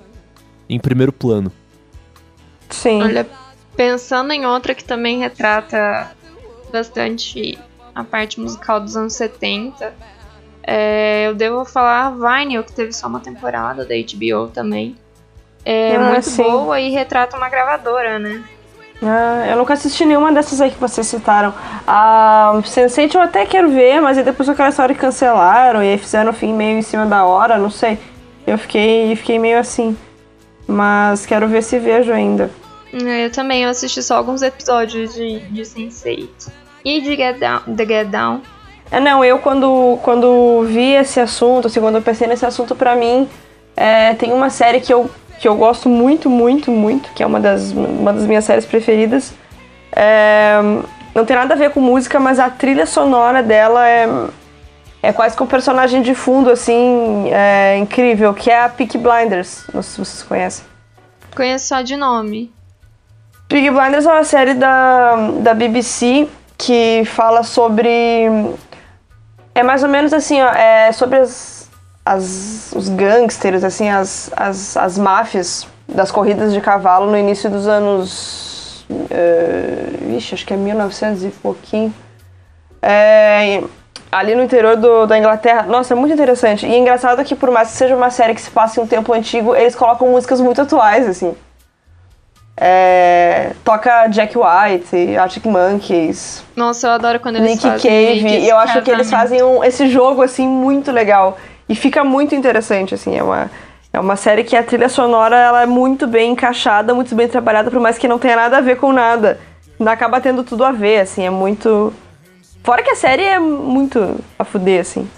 em 0.67 0.77
primeiro 0.79 1.13
plano. 1.13 1.49
Sim. 2.69 3.01
Olha, 3.01 3.25
pensando 3.77 4.33
em 4.33 4.45
outra 4.45 4.75
que 4.75 4.83
também 4.83 5.19
retrata 5.19 6.11
bastante 6.79 7.57
a 7.93 8.03
parte 8.03 8.39
musical 8.39 8.79
dos 8.81 8.97
anos 8.97 9.13
70, 9.13 9.93
é, 10.63 11.27
eu 11.27 11.33
devo 11.35 11.63
falar 11.63 12.11
Vinyl, 12.11 12.63
que 12.63 12.73
teve 12.73 12.91
só 12.91 13.07
uma 13.07 13.19
temporada 13.21 13.85
da 13.85 13.95
HBO 13.95 14.47
também. 14.49 14.95
É 15.63 15.95
Ah, 15.95 15.99
muito 16.11 16.29
sim. 16.29 16.43
boa 16.43 16.79
e 16.79 16.89
retrata 16.91 17.37
uma 17.37 17.47
gravadora, 17.49 18.19
né? 18.19 18.43
Ah, 19.01 19.45
eu 19.49 19.57
nunca 19.57 19.73
assisti 19.73 20.05
nenhuma 20.05 20.31
dessas 20.31 20.59
aí 20.61 20.71
que 20.71 20.79
vocês 20.79 21.07
citaram. 21.07 21.53
A 21.87 22.51
Sense8 22.63 23.15
eu 23.15 23.21
até 23.21 23.45
quero 23.45 23.69
ver, 23.69 24.01
mas 24.01 24.17
aí 24.17 24.23
depois 24.23 24.47
aquela 24.49 24.69
história 24.69 24.93
que 24.93 25.01
cancelaram 25.01 25.81
e 25.83 25.91
aí 25.91 25.97
fizeram 25.97 26.31
o 26.31 26.33
fim 26.33 26.53
meio 26.53 26.77
em 26.79 26.81
cima 26.81 27.05
da 27.05 27.25
hora, 27.25 27.57
não 27.57 27.69
sei. 27.69 27.97
Eu 28.45 28.57
fiquei, 28.57 29.15
fiquei 29.15 29.39
meio 29.39 29.57
assim. 29.59 29.97
Mas 30.67 31.25
quero 31.25 31.47
ver 31.47 31.61
se 31.63 31.77
vejo 31.79 32.11
ainda. 32.11 32.49
É, 32.93 33.25
Eu 33.25 33.31
também 33.31 33.63
eu 33.63 33.69
assisti 33.69 34.01
só 34.01 34.15
alguns 34.17 34.41
episódios 34.41 35.13
de, 35.13 35.39
de 35.39 35.61
Sense8. 35.63 36.49
E 36.85 37.01
de 37.01 37.15
Get 37.15 37.39
Down, 37.39 37.61
The 37.75 37.85
Get 37.85 38.07
Down. 38.09 38.41
É, 38.91 38.99
não, 38.99 39.25
eu 39.25 39.39
quando, 39.39 39.97
quando 40.03 40.63
vi 40.67 40.93
esse 40.93 41.19
assunto, 41.19 41.65
assim, 41.65 41.81
quando 41.81 41.95
eu 41.95 42.01
pensei 42.03 42.27
nesse 42.27 42.45
assunto 42.45 42.75
pra 42.75 42.95
mim, 42.95 43.27
é, 43.75 44.13
tem 44.13 44.31
uma 44.31 44.51
série 44.51 44.79
que 44.79 44.93
eu, 44.93 45.09
que 45.39 45.47
eu 45.47 45.55
gosto 45.55 45.89
muito, 45.89 46.29
muito, 46.29 46.69
muito, 46.69 47.09
que 47.15 47.23
é 47.23 47.25
uma 47.25 47.39
das, 47.39 47.71
uma 47.71 48.13
das 48.13 48.27
minhas 48.27 48.45
séries 48.45 48.65
preferidas. 48.65 49.33
É, 49.91 50.59
não 51.15 51.25
tem 51.25 51.35
nada 51.35 51.55
a 51.55 51.57
ver 51.57 51.71
com 51.71 51.79
música, 51.79 52.19
mas 52.19 52.39
a 52.39 52.51
trilha 52.51 52.85
sonora 52.85 53.41
dela 53.41 53.87
é, 53.87 54.07
é 55.01 55.11
quase 55.11 55.35
que 55.35 55.41
um 55.41 55.47
personagem 55.47 56.03
de 56.03 56.13
fundo, 56.13 56.51
assim, 56.51 57.29
é, 57.31 57.77
incrível, 57.77 58.31
que 58.31 58.51
é 58.51 58.61
a 58.61 58.69
Peaky 58.69 58.99
Blinders. 58.99 59.65
Não 59.73 59.81
sei 59.81 59.91
se 59.91 60.11
vocês 60.11 60.23
conhecem. 60.23 60.65
Conheço 61.35 61.67
só 61.67 61.81
de 61.81 61.97
nome. 61.97 62.53
Peaky 63.47 63.71
Blinders 63.71 64.05
é 64.05 64.11
uma 64.11 64.23
série 64.23 64.53
da, 64.53 65.15
da 65.39 65.53
BBC 65.55 66.27
que 66.57 67.03
fala 67.05 67.43
sobre. 67.43 68.27
É 69.53 69.63
mais 69.63 69.83
ou 69.83 69.89
menos 69.89 70.13
assim, 70.13 70.41
ó, 70.41 70.49
é 70.49 70.91
sobre 70.91 71.19
as, 71.19 71.69
as, 72.05 72.73
os 72.75 72.89
gangsters, 72.89 73.63
assim, 73.63 73.89
as, 73.89 74.29
as, 74.35 74.75
as 74.75 74.97
máfias 74.97 75.67
das 75.87 76.11
corridas 76.11 76.53
de 76.53 76.59
cavalo 76.59 77.09
no 77.09 77.17
início 77.17 77.49
dos 77.49 77.67
anos. 77.67 78.85
vixe, 80.01 80.35
acho 80.35 80.45
que 80.45 80.53
é 80.53 80.57
1900 80.57 81.23
e 81.23 81.29
pouquinho. 81.29 81.93
É, 82.81 83.63
ali 84.11 84.35
no 84.35 84.43
interior 84.43 84.77
do, 84.77 85.05
da 85.05 85.17
Inglaterra. 85.17 85.63
Nossa, 85.63 85.93
é 85.93 85.95
muito 85.95 86.13
interessante. 86.13 86.65
E 86.65 86.73
é 86.73 86.77
engraçado 86.77 87.23
que, 87.23 87.35
por 87.35 87.51
mais 87.51 87.71
que 87.71 87.77
seja 87.77 87.95
uma 87.95 88.09
série 88.09 88.33
que 88.33 88.41
se 88.41 88.49
passe 88.49 88.79
em 88.79 88.83
um 88.83 88.87
tempo 88.87 89.11
antigo, 89.13 89.55
eles 89.55 89.75
colocam 89.75 90.07
músicas 90.09 90.39
muito 90.39 90.61
atuais, 90.61 91.07
assim. 91.07 91.35
É, 92.57 93.51
toca 93.65 94.07
Jack 94.07 94.33
White, 94.37 95.17
Arctic 95.17 95.45
Monkeys, 95.45 96.41
Nossa, 96.55 96.87
eu 96.87 96.91
adoro 96.91 97.19
quando 97.19 97.35
eles 97.35 97.49
Nick 97.51 97.61
fazem 97.63 97.81
Cave. 97.91 98.23
meio 98.23 98.39
que 98.39 98.45
E 98.45 98.49
eu 98.49 98.57
acho 98.57 98.81
que 98.81 98.89
eles 98.89 99.11
fazem 99.11 99.43
um- 99.43 99.61
esse 99.61 99.89
jogo 99.89 100.21
assim 100.21 100.47
muito 100.47 100.89
legal 100.89 101.37
e 101.67 101.75
fica 101.75 102.01
muito 102.03 102.33
interessante 102.33 102.93
assim. 102.95 103.17
É 103.17 103.21
uma 103.23 103.51
é 103.91 103.99
uma 103.99 104.15
série 104.17 104.43
que 104.43 104.55
a 104.57 104.63
trilha 104.63 104.89
sonora 104.89 105.37
ela 105.37 105.61
é 105.63 105.65
muito 105.65 106.05
bem 106.07 106.31
encaixada, 106.31 106.93
muito 106.93 107.13
bem 107.15 107.27
trabalhada, 107.29 107.69
por 107.71 107.79
mais 107.79 107.97
que 107.97 108.07
não 108.09 108.19
tenha 108.19 108.35
nada 108.35 108.57
a 108.57 108.61
ver 108.61 108.75
com 108.77 108.91
nada. 108.93 109.37
Acaba 109.85 110.19
tendo 110.21 110.43
tudo 110.43 110.63
a 110.65 110.71
ver, 110.71 110.99
assim, 111.01 111.25
é 111.25 111.29
muito. 111.29 111.93
Fora 112.63 112.81
que 112.83 112.89
a 112.91 112.95
série 112.95 113.23
é 113.23 113.39
muito 113.39 114.19
a 114.39 114.43
fuder, 114.43 114.81
assim. 114.81 115.09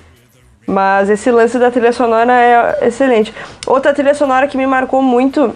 Mas 0.68 1.10
esse 1.10 1.32
lance 1.32 1.58
da 1.58 1.72
trilha 1.72 1.92
sonora 1.94 2.32
é 2.34 2.88
excelente. 2.88 3.34
Outra 3.66 3.94
trilha 3.94 4.14
sonora 4.14 4.48
que 4.48 4.58
me 4.58 4.68
marcou 4.68 5.02
muito 5.02 5.56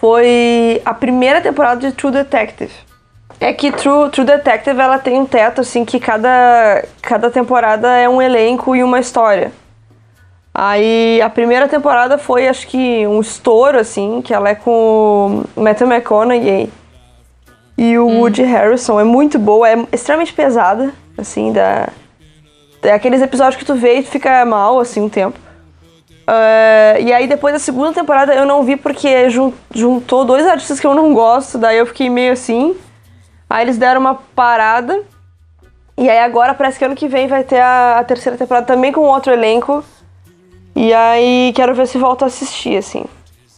foi 0.00 0.80
a 0.84 0.94
primeira 0.94 1.40
temporada 1.40 1.80
de 1.80 1.92
True 1.92 2.12
Detective. 2.12 2.72
É 3.40 3.52
que 3.52 3.70
True, 3.70 4.10
True 4.10 4.26
Detective 4.26 4.80
ela 4.80 4.98
tem 4.98 5.18
um 5.18 5.26
teto 5.26 5.60
assim 5.60 5.84
que 5.84 6.00
cada, 6.00 6.84
cada 7.00 7.30
temporada 7.30 7.88
é 7.96 8.08
um 8.08 8.20
elenco 8.20 8.74
e 8.74 8.82
uma 8.82 8.98
história. 8.98 9.52
Aí 10.52 11.20
a 11.22 11.30
primeira 11.30 11.68
temporada 11.68 12.18
foi 12.18 12.48
acho 12.48 12.66
que 12.66 13.06
um 13.06 13.20
estouro 13.20 13.78
assim, 13.78 14.20
que 14.22 14.34
ela 14.34 14.48
é 14.48 14.54
com 14.54 15.44
o 15.54 15.60
Matthew 15.60 15.86
McConaughey 15.86 16.70
e 17.76 17.98
o 17.98 18.08
Woody 18.08 18.42
Harrison. 18.42 18.98
É 18.98 19.04
muito 19.04 19.38
boa, 19.38 19.68
é 19.68 19.76
extremamente 19.92 20.32
pesada, 20.32 20.92
assim, 21.16 21.52
da 21.52 21.88
é 22.82 22.92
aqueles 22.92 23.20
episódios 23.20 23.56
que 23.56 23.64
tu 23.64 23.74
vê 23.74 23.98
e 23.98 24.02
tu 24.02 24.10
fica 24.10 24.44
mal 24.44 24.78
assim 24.78 25.00
um 25.00 25.08
tempo. 25.08 25.38
Ah, 26.30 26.98
e 27.00 27.10
aí 27.10 27.26
depois 27.26 27.54
da 27.54 27.58
segunda 27.58 27.90
temporada 27.94 28.34
eu 28.34 28.44
não 28.44 28.62
vi 28.62 28.76
porque 28.76 29.30
jun- 29.30 29.54
juntou 29.74 30.26
dois 30.26 30.46
artistas 30.46 30.78
que 30.78 30.86
eu 30.86 30.94
não 30.94 31.14
gosto, 31.14 31.56
daí 31.56 31.78
eu 31.78 31.86
fiquei 31.86 32.10
meio 32.10 32.34
assim. 32.34 32.76
Aí 33.48 33.64
eles 33.64 33.78
deram 33.78 34.02
uma 34.02 34.14
parada. 34.14 35.02
E 35.96 36.08
aí 36.08 36.18
agora 36.18 36.52
parece 36.52 36.78
que 36.78 36.84
ano 36.84 36.94
que 36.94 37.08
vem 37.08 37.26
vai 37.26 37.42
ter 37.44 37.60
a, 37.60 37.98
a 37.98 38.04
terceira 38.04 38.36
temporada 38.36 38.66
também 38.66 38.92
com 38.92 39.00
outro 39.00 39.32
elenco. 39.32 39.82
E 40.76 40.92
aí 40.92 41.50
quero 41.56 41.74
ver 41.74 41.86
se 41.88 41.96
volto 41.96 42.24
a 42.24 42.26
assistir, 42.26 42.76
assim. 42.76 43.04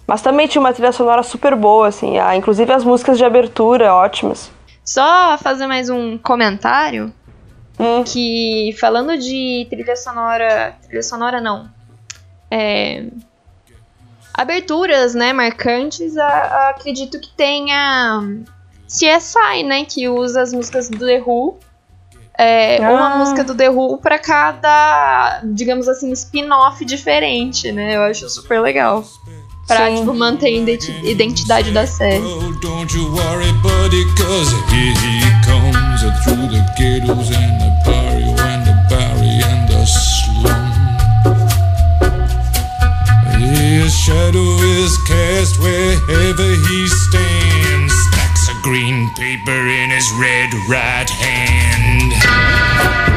Mas 0.07 0.23
também 0.23 0.47
tinha 0.47 0.61
uma 0.61 0.73
trilha 0.73 0.93
sonora 0.93 1.23
super 1.25 1.57
boa, 1.57 1.89
assim. 1.89 2.19
ah, 2.19 2.37
inclusive 2.37 2.73
as 2.73 2.85
músicas 2.85 3.19
de 3.19 3.25
abertura 3.25 3.93
ótimas. 3.93 4.49
Só 4.85 5.37
fazer 5.39 5.67
mais 5.67 5.91
um 5.91 6.17
comentário. 6.19 7.13
Hum. 7.79 8.05
Que 8.05 8.75
falando 8.81 9.19
de 9.19 9.67
trilha 9.69 9.97
sonora. 9.97 10.77
Trilha 10.87 11.03
sonora 11.03 11.41
não. 11.41 11.69
É, 12.51 13.05
aberturas, 14.35 15.15
né, 15.15 15.33
marcantes, 15.33 16.17
a- 16.17 16.27
a- 16.27 16.71
acredito 16.71 17.19
que 17.21 17.29
tenha 17.37 18.23
CSI, 18.89 19.63
né, 19.65 19.85
que 19.85 20.09
usa 20.09 20.43
as 20.43 20.53
músicas 20.53 20.89
do 20.89 20.99
The 20.99 21.23
Who. 21.25 21.59
É, 22.39 22.83
Ah. 22.83 22.91
Uma 22.91 23.17
música 23.19 23.45
do 23.45 23.55
The 23.55 23.69
Who 23.69 23.99
pra 23.99 24.19
cada, 24.19 25.43
digamos 25.45 25.87
assim, 25.89 26.11
spin-off 26.13 26.85
diferente, 26.87 27.71
né? 27.71 27.97
Eu 27.97 28.03
acho 28.03 28.29
super 28.31 28.61
legal. 28.61 29.05
Pra, 29.67 29.87
Sim. 29.89 29.97
tipo, 30.01 30.15
manter 30.15 30.47
a 30.47 30.51
identi- 30.51 31.01
identidade 31.05 31.71
da 31.71 31.87
série. 31.87 32.19
Oh, 32.25 32.51
don't 32.61 32.97
you 32.97 33.05
worry, 33.15 33.53
buddy, 33.63 34.05
cause 34.17 34.53
here 34.73 34.95
he 34.99 35.21
comes 35.47 36.01
through 36.25 36.49
the 36.49 36.61
ghettos 36.77 37.29
and 37.31 37.59
the 37.59 37.70
shadow 44.11 44.57
is 44.83 44.99
cast 45.07 45.61
wherever 45.61 46.43
he 46.43 46.89
stands. 46.89 47.95
Stacks 48.09 48.51
of 48.51 48.61
green 48.61 49.09
paper 49.15 49.53
in 49.53 49.91
his 49.91 50.11
red 50.19 50.53
right 50.69 51.09
hand. 51.09 53.10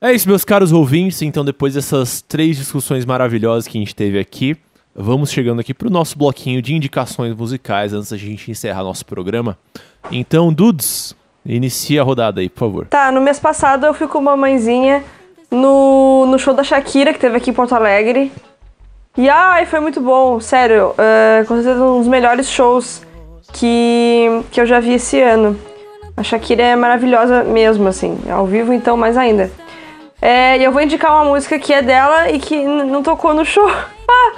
É 0.00 0.12
isso, 0.12 0.28
meus 0.28 0.44
caros 0.44 0.70
ouvintes. 0.70 1.22
Então, 1.22 1.44
depois 1.44 1.74
dessas 1.74 2.22
três 2.22 2.56
discussões 2.56 3.04
maravilhosas 3.04 3.66
que 3.66 3.76
a 3.76 3.80
gente 3.80 3.96
teve 3.96 4.16
aqui, 4.16 4.56
vamos 4.94 5.28
chegando 5.28 5.60
aqui 5.60 5.74
pro 5.74 5.90
nosso 5.90 6.16
bloquinho 6.16 6.62
de 6.62 6.72
indicações 6.72 7.34
musicais 7.34 7.92
antes 7.92 8.10
da 8.10 8.16
gente 8.16 8.48
encerrar 8.48 8.84
nosso 8.84 9.04
programa. 9.04 9.58
Então, 10.08 10.52
Dudes, 10.52 11.16
inicia 11.44 12.00
a 12.00 12.04
rodada 12.04 12.40
aí, 12.40 12.48
por 12.48 12.60
favor. 12.60 12.86
Tá, 12.86 13.10
no 13.10 13.20
mês 13.20 13.40
passado 13.40 13.86
eu 13.86 13.92
fui 13.92 14.06
com 14.06 14.18
uma 14.18 14.36
mãezinha 14.36 15.02
no, 15.50 16.26
no 16.26 16.38
show 16.38 16.54
da 16.54 16.62
Shakira, 16.62 17.12
que 17.12 17.18
teve 17.18 17.36
aqui 17.36 17.50
em 17.50 17.54
Porto 17.54 17.74
Alegre. 17.74 18.30
E 19.16 19.28
ai, 19.28 19.66
foi 19.66 19.80
muito 19.80 20.00
bom, 20.00 20.38
sério. 20.38 20.94
é, 20.96 21.44
com 21.44 21.56
certeza 21.56 21.82
um 21.84 21.98
dos 21.98 22.06
melhores 22.06 22.48
shows 22.48 23.02
que, 23.52 24.28
que 24.52 24.60
eu 24.60 24.66
já 24.66 24.78
vi 24.78 24.92
esse 24.92 25.20
ano. 25.20 25.58
A 26.16 26.22
Shakira 26.22 26.62
é 26.62 26.76
maravilhosa 26.76 27.42
mesmo, 27.42 27.88
assim. 27.88 28.16
Ao 28.30 28.46
vivo, 28.46 28.72
então, 28.72 28.96
mais 28.96 29.16
ainda. 29.16 29.50
É, 30.20 30.58
e 30.58 30.64
eu 30.64 30.72
vou 30.72 30.82
indicar 30.82 31.12
uma 31.12 31.24
música 31.26 31.58
que 31.58 31.72
é 31.72 31.80
dela 31.82 32.30
e 32.30 32.38
que 32.38 32.56
não 32.64 33.02
tocou 33.02 33.34
no 33.34 33.44
show. 33.44 33.68
Ah, 34.10 34.32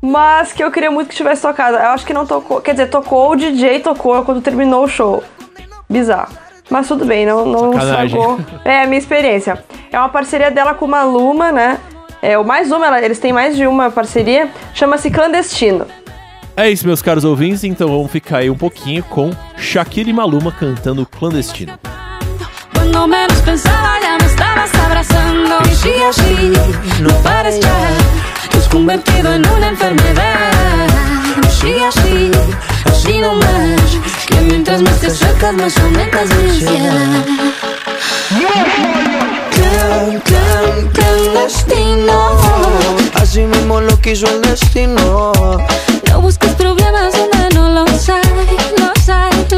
Mas 0.00 0.52
que 0.52 0.62
eu 0.62 0.70
queria 0.70 0.92
muito 0.92 1.08
que 1.08 1.16
tivesse 1.16 1.42
tocado. 1.42 1.76
Eu 1.76 1.88
acho 1.88 2.06
que 2.06 2.14
não 2.14 2.24
tocou. 2.24 2.60
Quer 2.60 2.70
dizer, 2.70 2.86
tocou, 2.88 3.32
o 3.32 3.36
DJ 3.36 3.80
tocou 3.80 4.24
quando 4.24 4.40
terminou 4.40 4.84
o 4.84 4.88
show. 4.88 5.24
Bizarro. 5.90 6.32
Mas 6.70 6.86
tudo 6.86 7.04
bem, 7.04 7.26
não, 7.26 7.44
não 7.44 7.72
Sacanagem. 7.72 8.16
estragou. 8.20 8.38
É, 8.64 8.82
a 8.82 8.86
minha 8.86 8.98
experiência. 8.98 9.64
É 9.90 9.98
uma 9.98 10.08
parceria 10.08 10.52
dela 10.52 10.72
com 10.72 10.84
uma 10.84 11.02
Luma, 11.02 11.50
né? 11.50 11.78
É, 12.22 12.38
o 12.38 12.44
mais 12.44 12.70
uma, 12.70 12.86
ela- 12.86 13.02
eles 13.02 13.18
têm 13.18 13.32
mais 13.32 13.56
de 13.56 13.66
uma 13.66 13.90
parceria. 13.90 14.48
Chama-se 14.72 15.10
Clandestino. 15.10 15.84
É 16.56 16.70
isso, 16.70 16.86
meus 16.86 17.02
caros 17.02 17.24
ouvintes, 17.24 17.64
então 17.64 17.88
vamos 17.88 18.10
ficar 18.12 18.38
aí 18.38 18.50
um 18.50 18.56
pouquinho 18.56 19.02
com 19.02 19.30
Shakira 19.56 20.08
e 20.08 20.12
Maluma 20.12 20.52
cantando 20.52 21.04
Clandestino. 21.06 21.76
Cuando 22.78 23.08
menos 23.08 23.38
pensaba 23.38 23.98
ya 24.00 24.16
me 24.20 24.26
estabas 24.26 24.72
abrazando 24.74 25.58
Y 25.68 25.74
sigue 25.74 26.04
así, 26.04 26.52
no 27.00 27.12
pares 27.22 27.58
ya 27.58 27.76
Te 28.50 28.58
has 28.58 28.68
convertido 28.68 29.32
en 29.32 29.44
una 29.48 29.68
enfermedad 29.68 30.86
Y 31.44 31.50
sigue 31.50 31.84
así, 31.84 32.30
así 32.84 33.18
no 33.18 33.34
más 33.34 33.98
Que 34.28 34.40
mientras 34.42 34.80
más 34.82 34.96
te 35.00 35.08
acercas 35.08 35.54
más 35.54 35.76
aumentas 35.78 36.28
mi 36.36 36.50
ansiedad 36.50 37.24
Clan, 39.58 40.20
clan, 40.20 40.88
clandestino. 40.92 42.38
Así 43.14 43.40
mismo 43.40 43.80
lo 43.80 44.00
quiso 44.00 44.26
el 44.26 44.42
destino. 44.42 45.32
No 46.08 46.20
busques 46.20 46.52
problemas 46.54 47.14
donde 47.16 47.54
no 47.54 47.70
los 47.70 48.08
hay, 48.08 48.22
los 48.78 49.08
hay, 49.08 49.46
los 49.50 49.57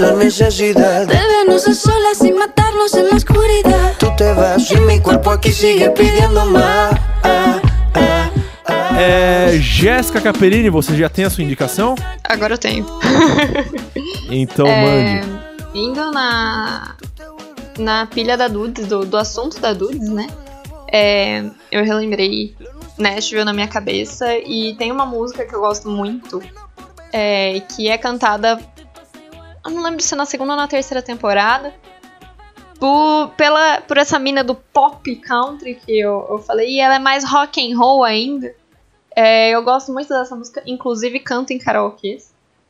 la 0.00 0.12
necesidad. 0.12 1.06
De 1.06 1.14
vernos 1.14 1.66
a 1.68 1.74
solas 1.74 2.22
y 2.24 2.32
matarnos 2.32 2.94
en 2.94 3.08
la 3.08 3.16
oscuridad 3.16 3.92
Tú 3.98 4.08
te 4.16 4.32
vas 4.32 4.70
y 4.70 4.76
mi 4.76 5.00
cuerpo 5.00 5.30
aquí 5.30 5.52
sigue 5.52 5.90
pidiendo 5.90 6.44
más. 6.46 6.94
É, 8.98 9.58
Jéssica 9.60 10.20
Capellini, 10.20 10.70
você 10.70 10.96
já 10.96 11.08
tem 11.08 11.24
a 11.26 11.30
sua 11.30 11.44
indicação? 11.44 11.94
Agora 12.24 12.54
eu 12.54 12.58
tenho. 12.58 12.86
Então 14.28 14.66
É, 14.66 15.20
mande. 15.22 15.38
indo 15.74 16.10
na, 16.10 16.96
na 17.78 18.06
pilha 18.06 18.36
da 18.36 18.48
Dudes, 18.48 18.86
do, 18.88 19.04
do 19.04 19.16
assunto 19.16 19.60
da 19.60 19.72
Dudes, 19.72 20.08
né? 20.08 20.26
É, 20.92 21.44
eu 21.70 21.84
relembrei 21.84 22.56
Nashville 22.98 23.44
na 23.44 23.52
minha 23.52 23.68
cabeça 23.68 24.36
e 24.38 24.74
tem 24.76 24.90
uma 24.90 25.06
música 25.06 25.44
que 25.44 25.54
eu 25.54 25.60
gosto 25.60 25.88
muito, 25.88 26.42
é, 27.12 27.60
que 27.60 27.88
é 27.88 27.96
cantada, 27.98 28.58
eu 29.66 29.70
não 29.70 29.82
lembro 29.82 30.00
se 30.02 30.14
é 30.14 30.16
na 30.16 30.26
segunda 30.26 30.52
ou 30.52 30.56
na 30.56 30.68
terceira 30.68 31.02
temporada, 31.02 31.74
por, 32.78 33.30
pela, 33.36 33.80
por 33.82 33.96
essa 33.98 34.18
mina 34.18 34.44
do 34.44 34.54
pop 34.54 35.16
country 35.16 35.74
que 35.74 35.98
eu, 35.98 36.26
eu 36.30 36.38
falei, 36.38 36.70
e 36.70 36.80
ela 36.80 36.96
é 36.96 36.98
mais 36.98 37.24
rock 37.24 37.60
and 37.60 37.76
roll 37.76 38.04
ainda. 38.04 38.54
É, 39.14 39.50
eu 39.50 39.62
gosto 39.62 39.92
muito 39.92 40.08
dessa 40.08 40.36
música, 40.36 40.62
inclusive 40.66 41.20
canto 41.20 41.52
em 41.52 41.58
karaokê. 41.58 42.18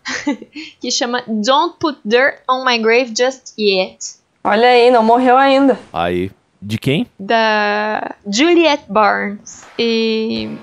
que 0.80 0.90
chama 0.90 1.24
Don't 1.26 1.76
Put 1.80 1.99
Dirt 2.05 2.40
on 2.49 2.64
My 2.64 2.78
Grave 2.78 3.12
Just 3.16 3.59
Yet, 3.59 4.16
Olha 4.47 4.68
aí, 4.68 4.92
não 4.92 5.03
morreu 5.03 5.36
ainda. 5.36 5.76
Aí. 5.92 6.30
De 6.62 6.78
quem? 6.78 7.05
da 7.18 8.14
Juliette 8.24 8.84
Barnes. 8.88 9.66
E 9.76 10.57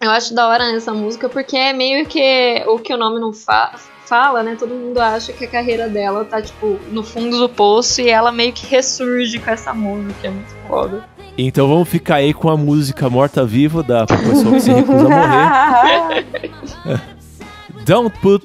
eu 0.00 0.10
acho 0.10 0.34
da 0.34 0.48
hora 0.48 0.72
nessa 0.72 0.92
música 0.92 1.28
porque 1.28 1.56
é 1.56 1.72
meio 1.72 2.04
que 2.06 2.64
o 2.66 2.80
que 2.80 2.92
o 2.92 2.96
nome 2.96 3.20
não 3.20 3.32
fa 3.32 3.78
fala, 4.06 4.42
né? 4.42 4.56
Todo 4.58 4.74
mundo 4.74 4.98
acha 5.00 5.32
que 5.32 5.44
a 5.44 5.48
carreira 5.48 5.88
dela 5.88 6.24
tá, 6.24 6.40
tipo, 6.42 6.78
no 6.90 7.02
fundo 7.02 7.38
do 7.38 7.48
poço 7.48 8.00
e 8.00 8.08
ela 8.10 8.30
meio 8.32 8.52
que 8.52 8.66
ressurge 8.66 9.38
com 9.38 9.50
essa 9.50 9.72
música. 9.72 10.26
É 10.26 10.30
muito 10.30 10.54
foda. 10.68 11.04
Então 11.38 11.66
vamos 11.66 11.88
ficar 11.88 12.16
aí 12.16 12.34
com 12.34 12.50
a 12.50 12.56
música 12.56 13.08
Morta 13.08 13.44
Viva 13.44 13.82
da 13.82 14.04
pessoa 14.06 14.52
que 14.54 14.60
se 14.60 14.70
recusa 14.72 15.06
a 15.06 15.08
morrer. 15.08 17.00
Don't 17.86 18.12
put, 18.20 18.44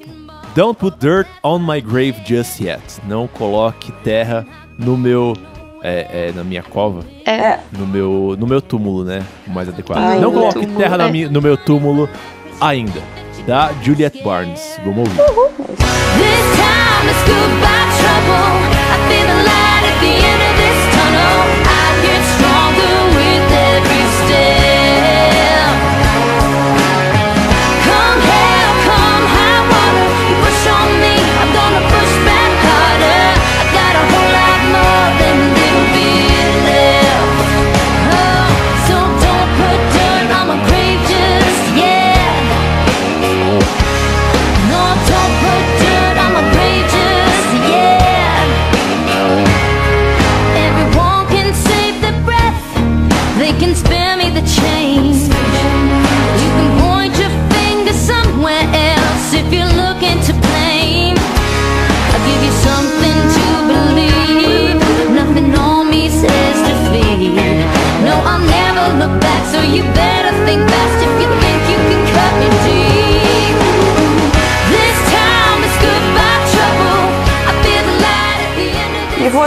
don't 0.54 0.76
put 0.78 0.98
dirt 0.98 1.26
on 1.44 1.58
my 1.60 1.80
grave 1.80 2.14
just 2.26 2.60
yet. 2.60 2.80
Não 3.06 3.28
coloque 3.28 3.92
terra 4.02 4.46
no 4.78 4.96
meu. 4.96 5.34
É, 5.80 6.28
é, 6.30 6.32
na 6.34 6.42
minha 6.42 6.62
cova. 6.62 7.04
É. 7.24 7.60
No 7.78 7.86
meu, 7.86 8.34
no 8.36 8.48
meu 8.48 8.60
túmulo, 8.60 9.04
né? 9.04 9.24
O 9.46 9.50
mais 9.50 9.68
adequado. 9.68 9.98
Ai, 10.00 10.18
Não 10.18 10.32
coloque 10.32 10.54
túmulo, 10.58 10.76
terra 10.76 10.98
na 10.98 11.06
é. 11.06 11.12
mi- 11.12 11.28
no 11.28 11.40
meu 11.40 11.56
túmulo 11.56 12.08
ainda. 12.60 13.00
Da 13.48 13.70
Juliette 13.82 14.22
Barnes. 14.22 14.78
Vamos 14.84 15.08
ouvir. 15.08 15.16
This 15.16 16.44
time 16.58 17.08
it's 17.08 17.24
goodbye 17.24 17.88
trouble. 17.96 18.60
I 18.76 19.00
feel 19.08 19.26
the 19.26 19.40
light 19.42 19.84
at 19.88 19.96
the 20.02 20.12
end 20.20 20.42
of 20.44 20.54
this 20.60 20.78
tunnel. 20.92 21.67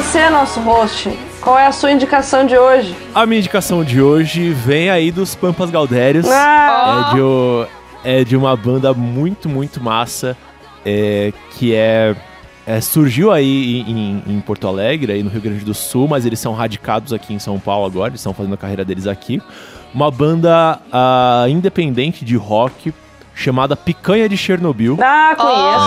Você, 0.02 0.30
nosso 0.30 0.60
host, 0.62 1.10
qual 1.41 1.58
é 1.60 1.68
a 1.68 1.72
sua 1.72 1.91
indicação 1.91 2.43
de 2.45 2.58
hoje? 2.58 2.95
A 3.14 3.24
minha 3.26 3.39
indicação 3.39 3.84
de 3.84 4.02
hoje 4.02 4.49
vem 4.49 4.89
aí 4.89 5.12
dos 5.12 5.36
Pampas 5.36 5.70
Galdérios. 5.70 6.28
Ah, 6.28 7.10
É 7.12 7.14
de, 7.16 7.22
o- 7.22 7.68
é 8.04 8.24
de 8.24 8.36
uma 8.36 8.56
banda 8.58 8.93
muito, 8.95 9.47
muito 9.47 9.82
massa, 9.82 10.36
é, 10.84 11.32
que 11.52 11.76
é, 11.76 12.16
é, 12.66 12.82
surgiu 12.82 13.32
aí 13.32 13.82
em, 13.82 14.24
em- 14.26 14.41
Porto 14.41 14.68
Alegre, 14.68 15.14
aí 15.14 15.22
no 15.24 15.30
Rio 15.30 15.41
Grande 15.41 15.64
do 15.64 15.74
Sul, 15.74 16.08
mas 16.08 16.26
eles 16.26 16.39
são 16.39 16.54
radicados 16.54 17.14
aqui 17.14 17.34
em 17.34 17.39
São 17.39 17.60
Paulo 17.60 17.86
agora, 17.86 18.10
eles 18.10 18.22
estão 18.22 18.34
fazendo 18.34 18.54
a 18.56 18.58
carreira 18.58 18.84
deles 18.84 19.06
aqui. 19.06 19.39
Uma 19.93 20.10
banda 20.10 20.80
ah, 20.91 21.45
independente 21.47 22.26
de 22.26 22.36
rock 22.36 22.91
chamada 23.36 23.76
Picanha 23.76 24.28
de 24.28 24.36
Chernobyl. 24.36 24.97
ah 25.02 25.36
Oh, 25.38 25.41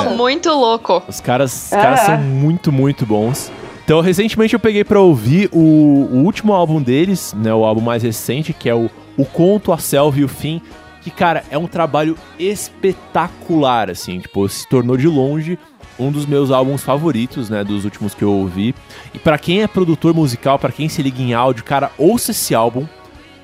conheço. 0.05 0.17
muito 0.17 0.51
louco. 0.51 1.03
Os 1.09 1.21
caras, 1.21 1.53
os 1.67 1.73
É. 1.73 1.83
caras 1.83 2.01
são 2.01 2.17
muito, 2.19 2.71
muito 2.71 3.05
bons. 3.05 3.51
Então, 3.85 4.01
recentemente 4.01 4.55
eu 4.55 4.61
peguei 4.61 4.83
pra 4.83 4.99
ouvir 4.99 5.51
o, 5.53 5.59
o 5.59 6.25
último 6.25 6.55
álbum 6.55 6.81
deles, 6.81 7.35
né, 7.37 7.53
o 7.53 7.65
álbum 7.65 7.83
mais 7.83 8.03
recente, 8.03 8.55
que 8.55 8.69
é 8.69 8.75
o, 8.75 8.91
o 9.15 9.27
Conto, 9.27 9.73
a 9.73 9.79
Selva 9.79 10.19
e 10.19 10.25
o 10.25 10.29
Fim, 10.29 10.63
que, 11.03 11.11
cara, 11.11 11.45
é 11.51 11.59
um 11.59 11.67
trabalho 11.67 12.17
espetacular, 12.39 13.91
assim, 13.91 14.21
tipo, 14.21 14.49
se 14.49 14.67
tornou 14.67 14.97
de 14.97 15.07
longe 15.07 15.59
um 15.99 16.11
dos 16.11 16.25
meus 16.25 16.51
álbuns 16.51 16.83
favoritos, 16.83 17.51
né, 17.51 17.63
dos 17.63 17.85
últimos 17.85 18.15
que 18.15 18.23
eu 18.23 18.33
ouvi. 18.33 18.75
E 19.13 19.19
pra 19.19 19.39
quem 19.39 19.63
é 19.63 19.67
produtor 19.67 20.15
musical, 20.15 20.59
pra 20.59 20.73
quem 20.73 20.89
se 20.89 21.03
liga 21.03 21.21
em 21.21 21.35
áudio, 21.35 21.63
cara, 21.63 21.93
ouça 21.99 22.31
esse 22.31 22.55
álbum, 22.55 22.87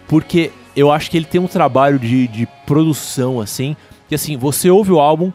porque 0.09 0.51
eu 0.75 0.91
acho 0.91 1.11
que 1.11 1.19
ele 1.19 1.27
tem 1.27 1.41
um 1.41 1.47
trabalho 1.47 1.99
de, 1.99 2.27
de 2.27 2.49
produção, 2.67 3.41
assim, 3.41 3.77
que 4.09 4.15
assim, 4.15 4.39
você 4.39 4.71
ouve 4.71 4.91
o 4.91 4.99
álbum 4.99 5.31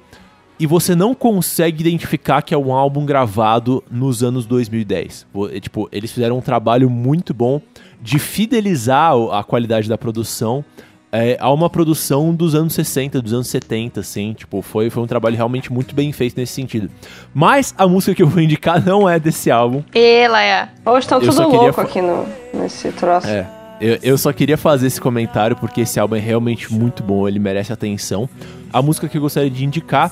e 0.59 0.65
você 0.65 0.95
não 0.95 1.13
consegue 1.13 1.81
identificar 1.81 2.41
que 2.41 2.53
é 2.53 2.57
um 2.57 2.71
álbum 2.73 3.05
gravado 3.05 3.83
nos 3.91 4.23
anos 4.23 4.45
2010. 4.45 5.25
Vo- 5.33 5.49
é, 5.49 5.59
Tipo, 5.59 5.89
eles 5.91 6.11
fizeram 6.11 6.37
um 6.37 6.41
trabalho 6.41 6.89
muito 6.89 7.33
bom 7.33 7.61
de 8.01 8.19
fidelizar 8.19 9.13
a 9.31 9.43
qualidade 9.43 9.89
da 9.89 9.97
produção 9.97 10.63
é, 11.11 11.37
a 11.39 11.49
uma 11.53 11.69
produção 11.69 12.33
dos 12.35 12.53
anos 12.55 12.73
60, 12.73 13.21
dos 13.21 13.31
anos 13.31 13.47
70, 13.47 14.01
assim, 14.01 14.33
tipo, 14.33 14.61
foi, 14.61 14.89
foi 14.89 15.01
um 15.01 15.07
trabalho 15.07 15.37
realmente 15.37 15.71
muito 15.71 15.95
bem 15.95 16.11
feito 16.11 16.35
nesse 16.37 16.51
sentido. 16.53 16.89
Mas 17.33 17.73
a 17.77 17.87
música 17.87 18.13
que 18.13 18.21
eu 18.21 18.27
vou 18.27 18.41
indicar 18.43 18.85
não 18.85 19.07
é 19.07 19.17
desse 19.17 19.49
álbum, 19.49 19.81
Ela 19.93 20.43
é. 20.43 20.67
Hoje 20.85 20.99
estão 21.05 21.21
tudo 21.21 21.47
louco 21.47 21.79
aqui 21.79 22.01
no, 22.01 22.25
nesse 22.53 22.91
troço. 22.91 23.27
É. 23.27 23.47
Eu, 23.79 23.97
eu 24.03 24.17
só 24.17 24.33
queria 24.33 24.57
fazer 24.57 24.87
esse 24.87 24.99
comentário 24.99 25.55
porque 25.55 25.81
esse 25.81 25.97
álbum 25.99 26.15
é 26.15 26.19
realmente 26.19 26.73
muito 26.73 27.01
bom, 27.01 27.27
ele 27.29 27.39
merece 27.39 27.71
atenção. 27.71 28.27
A 28.73 28.81
música 28.81 29.07
que 29.07 29.17
eu 29.17 29.21
gostaria 29.21 29.49
de 29.49 29.63
indicar 29.63 30.11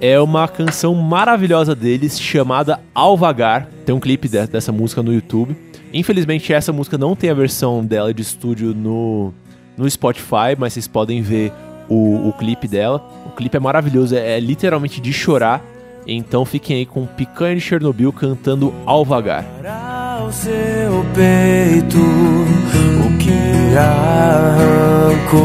é 0.00 0.18
uma 0.20 0.46
canção 0.48 0.94
maravilhosa 0.94 1.74
deles 1.74 2.20
chamada 2.20 2.80
Alvagar. 2.94 3.68
Tem 3.84 3.94
um 3.94 4.00
clipe 4.00 4.28
de- 4.28 4.46
dessa 4.46 4.72
música 4.72 5.02
no 5.02 5.12
YouTube. 5.12 5.56
Infelizmente, 5.92 6.52
essa 6.52 6.72
música 6.72 6.98
não 6.98 7.16
tem 7.16 7.30
a 7.30 7.34
versão 7.34 7.84
dela 7.84 8.12
de 8.12 8.22
estúdio 8.22 8.74
no, 8.74 9.32
no 9.76 9.88
Spotify, 9.90 10.54
mas 10.58 10.74
vocês 10.74 10.86
podem 10.86 11.22
ver 11.22 11.52
o, 11.88 12.28
o 12.28 12.32
clipe 12.32 12.68
dela. 12.68 13.02
O 13.26 13.30
clipe 13.30 13.56
é 13.56 13.60
maravilhoso, 13.60 14.14
é, 14.14 14.36
é 14.36 14.40
literalmente 14.40 15.00
de 15.00 15.12
chorar. 15.12 15.62
Então 16.06 16.44
fiquem 16.44 16.76
aí 16.78 16.86
com 16.86 17.06
Picanha 17.06 17.54
de 17.54 17.60
Chernobyl 17.60 18.12
cantando 18.12 18.72
Alvagar. 18.86 19.44
ao 20.20 20.30
seu 20.32 21.04
peito 21.14 21.98
o 21.98 23.18
que 23.18 23.76
arrancou. 23.76 25.38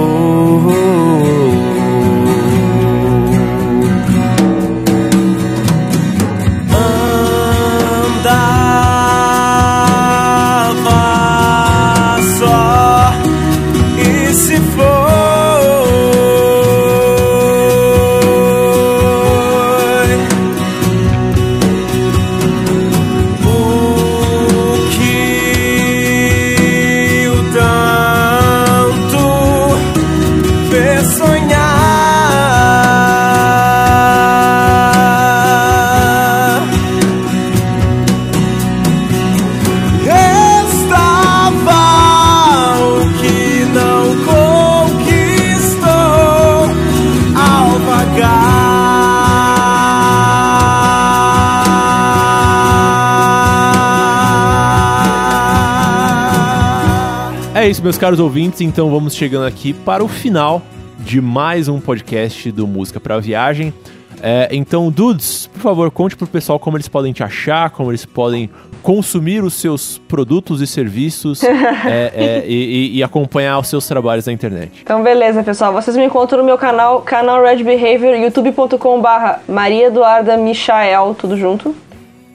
Isso, 57.74 57.82
meus 57.82 57.98
caros 57.98 58.20
ouvintes. 58.20 58.62
Então 58.62 58.92
vamos 58.92 59.16
chegando 59.16 59.48
aqui 59.48 59.74
para 59.74 60.04
o 60.04 60.08
final 60.08 60.62
de 61.00 61.20
mais 61.20 61.68
um 61.68 61.80
podcast 61.80 62.52
do 62.52 62.68
Música 62.68 63.00
para 63.00 63.20
Viagem. 63.20 63.74
É, 64.22 64.48
então, 64.52 64.92
Dudes, 64.92 65.48
por 65.48 65.60
favor, 65.60 65.90
conte 65.90 66.16
pro 66.16 66.28
pessoal 66.28 66.60
como 66.60 66.78
eles 66.78 66.88
podem 66.88 67.12
te 67.12 67.24
achar, 67.24 67.72
como 67.72 67.90
eles 67.90 68.06
podem 68.06 68.48
consumir 68.84 69.44
os 69.44 69.56
seus 69.56 69.98
produtos 69.98 70.62
e 70.62 70.68
serviços 70.68 71.42
é, 71.44 72.12
é, 72.14 72.44
e, 72.46 72.98
e- 72.98 73.04
acompanhar 73.04 73.58
os 73.58 73.68
seus 73.68 73.88
trabalhos 73.88 74.28
na 74.28 74.34
internet. 74.34 74.82
Então, 74.84 75.02
beleza, 75.02 75.42
pessoal. 75.42 75.74
Vocês 75.74 75.98
me 75.98 76.06
encontram 76.06 76.40
no 76.40 76.46
meu 76.46 76.60
canal, 76.60 77.02
canal 77.02 77.42
Red 77.42 77.64
Behavior, 77.64 78.16
youtube.com 78.16 79.02
barra 79.02 79.42
Maria 79.50 79.88
Eduarda 79.88 80.38
Michael, 80.38 81.16
tudo 81.18 81.36
junto. 81.36 81.76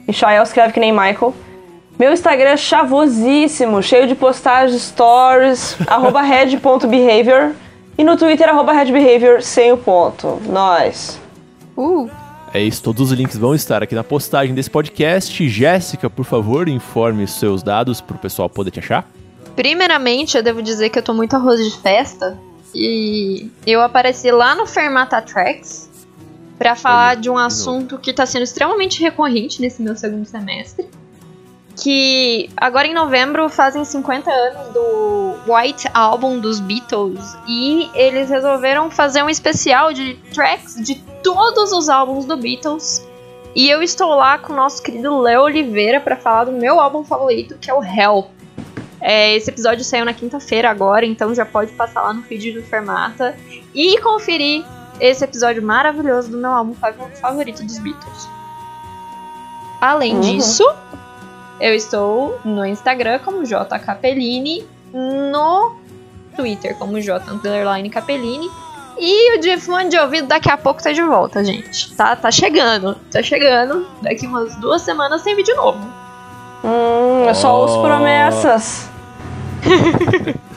Michael 0.05 0.43
escreve 0.43 0.73
que 0.73 0.81
nem 0.81 0.91
Michael. 0.91 1.33
Meu 1.99 2.13
Instagram 2.13 2.51
é 2.51 2.57
chavosíssimo, 2.57 3.83
cheio 3.83 4.07
de 4.07 4.15
postagens, 4.15 4.81
stories, 4.83 5.75
arroba 5.85 6.21
red.behavior. 6.21 7.51
E 7.97 8.03
no 8.05 8.15
Twitter, 8.15 8.47
arroba 8.47 8.71
redbehavior, 8.71 9.41
sem 9.41 9.73
o 9.73 9.77
ponto. 9.77 10.39
Nós. 10.47 11.19
Uh, 11.75 12.09
É 12.53 12.61
isso, 12.61 12.81
todos 12.81 13.11
os 13.11 13.17
links 13.17 13.35
vão 13.37 13.53
estar 13.53 13.83
aqui 13.83 13.93
na 13.93 14.03
postagem 14.03 14.55
desse 14.55 14.69
podcast. 14.69 15.49
Jéssica, 15.49 16.09
por 16.09 16.23
favor, 16.23 16.69
informe 16.69 17.25
os 17.25 17.33
seus 17.37 17.61
dados 17.61 17.99
pro 17.99 18.17
pessoal 18.17 18.49
poder 18.49 18.71
te 18.71 18.79
achar. 18.79 19.05
primeiramente, 19.53 20.37
eu 20.37 20.41
devo 20.41 20.61
dizer 20.61 20.89
que 20.89 20.97
eu 20.97 21.03
tô 21.03 21.13
muito 21.13 21.35
arroz 21.35 21.59
de 21.61 21.77
festa. 21.81 22.37
E 22.73 23.49
eu 23.67 23.81
apareci 23.81 24.31
lá 24.31 24.55
no 24.55 24.65
Fermata 24.65 25.21
Tracks 25.21 25.89
pra 26.57 26.75
falar 26.75 27.17
de 27.17 27.29
um 27.29 27.37
assunto 27.37 27.97
que 27.97 28.13
tá 28.13 28.25
sendo 28.25 28.43
extremamente 28.43 29.01
recorrente 29.01 29.61
nesse 29.61 29.81
meu 29.81 29.97
segundo 29.97 30.25
semestre. 30.25 30.87
Que 31.81 32.49
agora 32.57 32.87
em 32.87 32.93
novembro 32.93 33.47
fazem 33.49 33.85
50 33.85 34.29
anos 34.29 34.73
do 34.73 35.35
White 35.47 35.87
Album 35.93 36.39
dos 36.39 36.59
Beatles. 36.59 37.37
E 37.47 37.89
eles 37.93 38.29
resolveram 38.29 38.91
fazer 38.91 39.23
um 39.23 39.29
especial 39.29 39.93
de 39.93 40.15
tracks 40.33 40.75
de 40.75 40.95
todos 41.23 41.71
os 41.71 41.87
álbuns 41.87 42.25
do 42.25 42.35
Beatles. 42.35 43.05
E 43.55 43.69
eu 43.69 43.81
estou 43.81 44.09
lá 44.15 44.37
com 44.37 44.53
o 44.53 44.55
nosso 44.55 44.81
querido 44.83 45.19
Léo 45.21 45.43
Oliveira 45.43 45.99
pra 45.99 46.15
falar 46.15 46.45
do 46.45 46.51
meu 46.51 46.79
álbum 46.79 47.03
favorito, 47.03 47.57
que 47.59 47.69
é 47.69 47.73
o 47.73 47.83
Hell. 47.83 48.27
É, 49.01 49.33
esse 49.35 49.49
episódio 49.49 49.83
saiu 49.85 50.03
na 50.03 50.13
quinta-feira 50.13 50.69
agora, 50.69 51.05
então 51.05 51.33
já 51.33 51.45
pode 51.45 51.71
passar 51.71 52.01
lá 52.01 52.13
no 52.13 52.21
feed 52.23 52.51
do 52.51 52.61
Fermata 52.63 53.35
e 53.73 53.97
conferir 54.01 54.65
esse 54.99 55.23
episódio 55.23 55.63
maravilhoso 55.63 56.29
do 56.29 56.37
meu 56.37 56.51
álbum 56.51 56.73
fav- 56.75 56.97
favorito 57.21 57.63
dos 57.63 57.79
Beatles. 57.79 58.27
Além 59.79 60.15
Uhum. 60.15 60.19
disso, 60.19 60.65
eu 61.59 61.73
estou 61.73 62.39
no 62.43 62.65
Instagram 62.65 63.19
como 63.19 63.45
J 63.45 63.79
Capellini, 63.79 64.65
no 64.93 65.75
Twitter 66.35 66.75
como 66.77 66.99
J 67.01 67.23
Capellini. 67.91 68.49
E 69.01 69.37
o 69.37 69.39
de 69.39 69.57
fone 69.57 69.89
de 69.89 69.97
ouvido 69.97 70.27
daqui 70.27 70.51
a 70.51 70.57
pouco 70.57 70.83
tá 70.83 70.91
de 70.91 71.01
volta, 71.01 71.43
gente. 71.43 71.95
Tá, 71.95 72.15
tá 72.17 72.29
chegando, 72.31 72.95
tá 73.09 73.23
chegando. 73.23 73.87
Daqui 74.01 74.27
umas 74.27 74.55
duas 74.57 74.81
semanas 74.81 75.21
tem 75.21 75.35
vídeo 75.35 75.55
novo. 75.55 75.79
Hum, 76.63 77.25
eu 77.25 77.35
só 77.35 77.63
Oh. 77.63 77.81
promessas. 77.81 78.89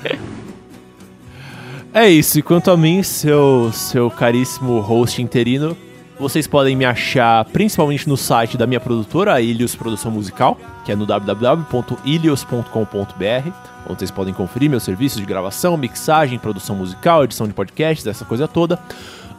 É 1.94 2.08
isso, 2.08 2.38
e 2.38 2.42
quanto 2.42 2.70
a 2.70 2.76
mim, 2.76 3.02
seu, 3.02 3.70
seu 3.70 4.10
caríssimo 4.10 4.80
host 4.80 5.20
interino, 5.20 5.76
vocês 6.22 6.46
podem 6.46 6.76
me 6.76 6.84
achar 6.84 7.44
principalmente 7.46 8.08
no 8.08 8.16
site 8.16 8.56
da 8.56 8.64
minha 8.64 8.78
produtora, 8.78 9.34
a 9.34 9.40
Ilios 9.40 9.74
Produção 9.74 10.12
Musical, 10.12 10.56
que 10.84 10.92
é 10.92 10.96
no 10.96 11.04
www.ilios.com.br, 11.04 13.50
onde 13.88 13.98
vocês 13.98 14.12
podem 14.12 14.32
conferir 14.32 14.70
meus 14.70 14.84
serviços 14.84 15.20
de 15.20 15.26
gravação, 15.26 15.76
mixagem, 15.76 16.38
produção 16.38 16.76
musical, 16.76 17.24
edição 17.24 17.48
de 17.48 17.52
podcasts, 17.52 18.06
essa 18.06 18.24
coisa 18.24 18.46
toda. 18.46 18.78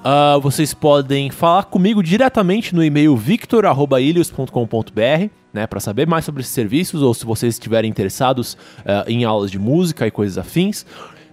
Ah, 0.03 0.38
vocês 0.41 0.73
podem 0.73 1.31
falar 1.31 1.63
comigo 1.63 2.03
diretamente 2.03 2.75
no 2.75 2.84
e-mail 2.84 3.15
victor.ilios.com.br, 3.15 5.29
né, 5.53 5.65
para 5.65 5.79
saber 5.79 6.05
mais 6.05 6.25
sobre 6.25 6.41
esses 6.41 6.51
serviços, 6.51 7.01
ou 7.01 7.13
se 7.13 7.25
vocês 7.25 7.55
estiverem 7.55 7.89
interessados 7.89 8.57
ah, 8.86 9.05
em 9.07 9.23
aulas 9.23 9.49
de 9.49 9.57
música 9.57 10.05
e 10.05 10.11
coisas 10.11 10.38
afins. 10.38 10.86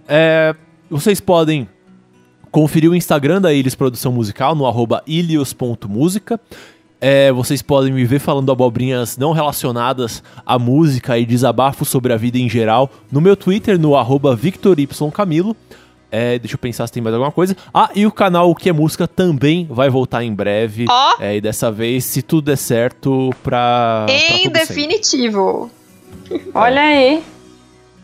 É, 0.07 0.55
vocês 0.89 1.19
podem 1.19 1.67
conferir 2.51 2.91
o 2.91 2.95
Instagram 2.95 3.41
da 3.41 3.53
Ilios 3.53 3.75
Produção 3.75 4.11
Musical 4.11 4.53
no 4.53 4.67
arroba 4.67 5.01
ilios.música. 5.07 6.39
É, 6.99 7.31
vocês 7.31 7.63
podem 7.63 7.91
me 7.91 8.05
ver 8.05 8.19
falando 8.19 8.51
abobrinhas 8.51 9.17
não 9.17 9.31
relacionadas 9.31 10.21
à 10.45 10.59
música 10.59 11.17
e 11.17 11.25
desabafo 11.25 11.83
sobre 11.83 12.13
a 12.13 12.17
vida 12.17 12.37
em 12.37 12.47
geral 12.47 12.91
no 13.11 13.19
meu 13.19 13.35
Twitter, 13.35 13.79
no 13.79 13.95
arroba 13.95 14.35
victorycamilo. 14.35 15.55
É, 16.11 16.37
deixa 16.37 16.55
eu 16.55 16.59
pensar 16.59 16.85
se 16.85 16.93
tem 16.93 17.01
mais 17.01 17.15
alguma 17.15 17.31
coisa. 17.31 17.55
Ah, 17.73 17.89
e 17.95 18.05
o 18.05 18.11
canal 18.11 18.51
O 18.51 18.55
Que 18.55 18.69
é 18.69 18.73
Música 18.73 19.07
também 19.07 19.65
vai 19.69 19.89
voltar 19.89 20.23
em 20.23 20.35
breve. 20.35 20.85
Ó. 20.89 21.15
É, 21.21 21.37
e 21.37 21.41
dessa 21.41 21.71
vez, 21.71 22.03
se 22.03 22.21
tudo 22.21 22.45
der 22.45 22.57
certo, 22.57 23.33
pra. 23.41 24.03
pra 24.05 24.13
em 24.13 24.43
sempre. 24.43 24.59
definitivo. 24.59 25.71
Olha 26.53 26.81
aí. 26.81 27.23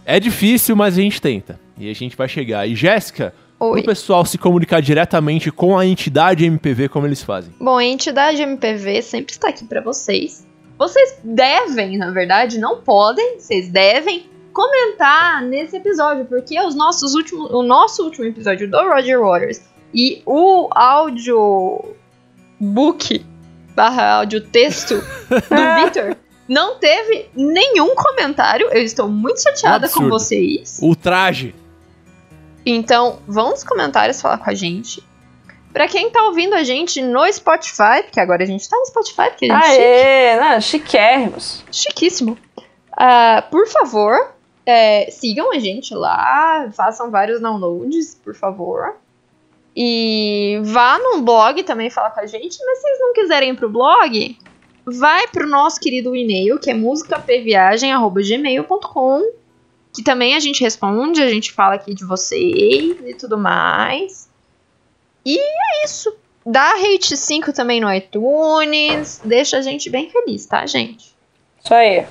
É 0.06 0.22
difícil, 0.22 0.74
mas 0.74 0.98
a 0.98 1.02
gente 1.02 1.22
tenta. 1.22 1.60
E 1.78 1.90
a 1.90 1.94
gente 1.94 2.16
vai 2.16 2.30
chegar. 2.30 2.66
E 2.66 2.76
Jéssica, 2.76 3.34
Oi. 3.60 3.82
o 3.82 3.84
pessoal 3.84 4.24
se 4.24 4.38
comunicar 4.38 4.82
diretamente 4.82 5.52
com 5.52 5.78
a 5.78 5.86
entidade 5.86 6.46
MPV, 6.46 6.90
como 6.90 7.08
eles 7.08 7.24
fazem? 7.24 7.54
Bom, 7.60 7.78
a 7.78 7.84
entidade 7.84 8.42
MPV 8.42 9.02
sempre 9.02 9.34
está 9.34 9.50
aqui 9.50 9.66
para 9.66 9.82
vocês. 9.82 10.46
Vocês 10.78 11.18
devem, 11.24 11.98
na 11.98 12.12
verdade, 12.12 12.60
não 12.60 12.82
podem, 12.82 13.40
vocês 13.40 13.68
devem 13.68 14.30
comentar 14.54 15.42
nesse 15.42 15.78
episódio, 15.78 16.26
porque 16.26 16.60
os 16.62 16.76
nossos 16.76 17.16
últimos, 17.16 17.50
o 17.52 17.64
nosso 17.64 18.04
último 18.04 18.26
episódio 18.26 18.70
do 18.70 18.78
Roger 18.78 19.20
Waters 19.20 19.62
e 19.94 20.22
o 20.26 20.68
áudio 20.72 21.96
book 22.60 23.26
barra 23.76 24.18
áudio 24.18 24.42
texto 24.42 24.96
do 25.30 25.84
Victor 25.84 26.16
não 26.48 26.76
teve 26.80 27.30
nenhum 27.36 27.94
comentário. 27.94 28.68
Eu 28.72 28.82
estou 28.82 29.08
muito 29.10 29.42
chateada 29.42 29.88
com 29.90 30.00
Absurdo. 30.00 30.10
vocês. 30.10 30.80
O 30.82 30.96
traje. 30.96 31.54
Então, 32.70 33.20
vão 33.28 33.50
nos 33.52 33.64
comentários 33.64 34.22
falar 34.22 34.38
com 34.38 34.50
a 34.50 34.54
gente. 34.54 35.02
Pra 35.72 35.88
quem 35.88 36.10
tá 36.10 36.24
ouvindo 36.24 36.56
a 36.56 36.64
gente 36.64 37.02
no 37.02 37.32
Spotify, 37.32 38.02
porque 38.04 38.20
agora 38.20 38.44
a 38.44 38.46
gente 38.46 38.68
tá 38.68 38.76
no 38.78 38.86
Spotify, 38.88 39.30
porque 39.30 39.46
a 39.52 39.60
gente 39.60 39.80
Aê, 39.80 40.40
não, 40.40 40.60
chiquérrimos. 40.62 41.64
chiquíssimo. 41.72 42.38
Ah, 42.92 43.44
por 43.52 43.68
favor, 43.68 44.34
é, 44.66 45.08
sigam 45.12 45.52
a 45.52 45.60
gente 45.60 45.94
lá, 45.94 46.68
façam 46.74 47.12
vários 47.12 47.40
downloads, 47.40 48.16
por 48.24 48.34
favor. 48.36 48.96
E 49.76 50.60
vá 50.64 50.98
no 50.98 51.22
blog 51.22 51.62
também 51.64 51.92
falar 51.92 52.10
com 52.10 52.22
a 52.22 52.26
gente, 52.26 52.58
mas 52.66 52.80
se 52.80 52.82
vocês 52.82 53.00
não 53.00 53.14
quiserem 53.14 53.52
ir 53.52 53.56
pro 53.56 53.70
blog, 53.70 54.36
vai 54.84 55.28
pro 55.28 55.48
nosso 55.48 55.80
querido 55.80 56.16
e-mail, 56.16 56.60
que 56.60 56.72
é 56.72 56.74
musicapviagem.gmail.com, 56.74 59.22
que 59.98 60.04
também 60.04 60.36
a 60.36 60.40
gente 60.40 60.62
responde, 60.62 61.24
a 61.24 61.28
gente 61.28 61.52
fala 61.52 61.74
aqui 61.74 61.92
de 61.92 62.06
vocês 62.06 62.98
e 63.04 63.16
tudo 63.16 63.36
mais. 63.36 64.30
E 65.26 65.40
é 65.40 65.84
isso. 65.84 66.16
Dá 66.46 66.76
rate 66.76 67.18
5 67.18 67.52
também 67.52 67.82
no 67.82 67.92
iTunes, 67.92 69.20
deixa 69.26 69.58
a 69.58 69.62
gente 69.64 69.90
bem 69.90 70.08
feliz, 70.12 70.46
tá, 70.46 70.68
gente? 70.68 71.16
Isso 71.64 71.74
aí. 71.74 72.06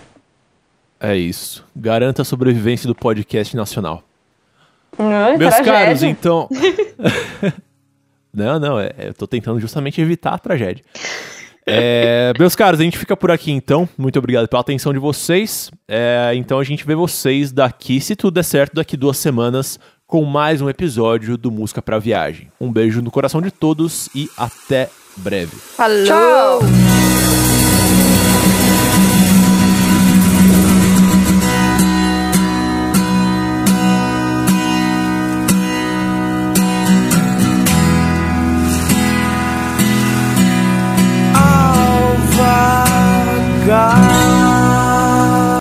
É 0.98 1.16
isso. 1.16 1.64
Garanta 1.76 2.22
a 2.22 2.24
sobrevivência 2.24 2.88
do 2.88 2.94
podcast 2.94 3.54
nacional. 3.56 4.02
Hum, 4.98 5.38
Meus 5.38 5.54
tragédia. 5.54 5.72
caros, 5.72 6.02
então. 6.04 6.48
não, 8.34 8.58
não, 8.58 8.80
é, 8.80 8.90
eu 8.98 9.14
tô 9.14 9.28
tentando 9.28 9.60
justamente 9.60 10.00
evitar 10.00 10.34
a 10.34 10.38
tragédia. 10.38 10.84
É, 11.68 12.32
meus 12.38 12.54
caros, 12.54 12.78
a 12.78 12.82
gente 12.84 12.96
fica 12.96 13.16
por 13.16 13.30
aqui 13.30 13.50
então. 13.50 13.88
Muito 13.98 14.18
obrigado 14.18 14.46
pela 14.46 14.60
atenção 14.60 14.92
de 14.92 14.98
vocês. 14.98 15.70
É, 15.88 16.32
então 16.34 16.58
a 16.58 16.64
gente 16.64 16.86
vê 16.86 16.94
vocês 16.94 17.50
daqui, 17.50 18.00
se 18.00 18.14
tudo 18.14 18.34
der 18.34 18.44
certo, 18.44 18.74
daqui 18.74 18.96
duas 18.96 19.18
semanas, 19.18 19.78
com 20.06 20.24
mais 20.24 20.62
um 20.62 20.68
episódio 20.68 21.36
do 21.36 21.50
Música 21.50 21.82
pra 21.82 21.98
Viagem. 21.98 22.48
Um 22.60 22.72
beijo 22.72 23.02
no 23.02 23.10
coração 23.10 23.42
de 23.42 23.50
todos 23.50 24.08
e 24.14 24.30
até 24.36 24.88
breve. 25.16 25.56
Falou! 25.56 26.04
Tchau! 26.04 27.15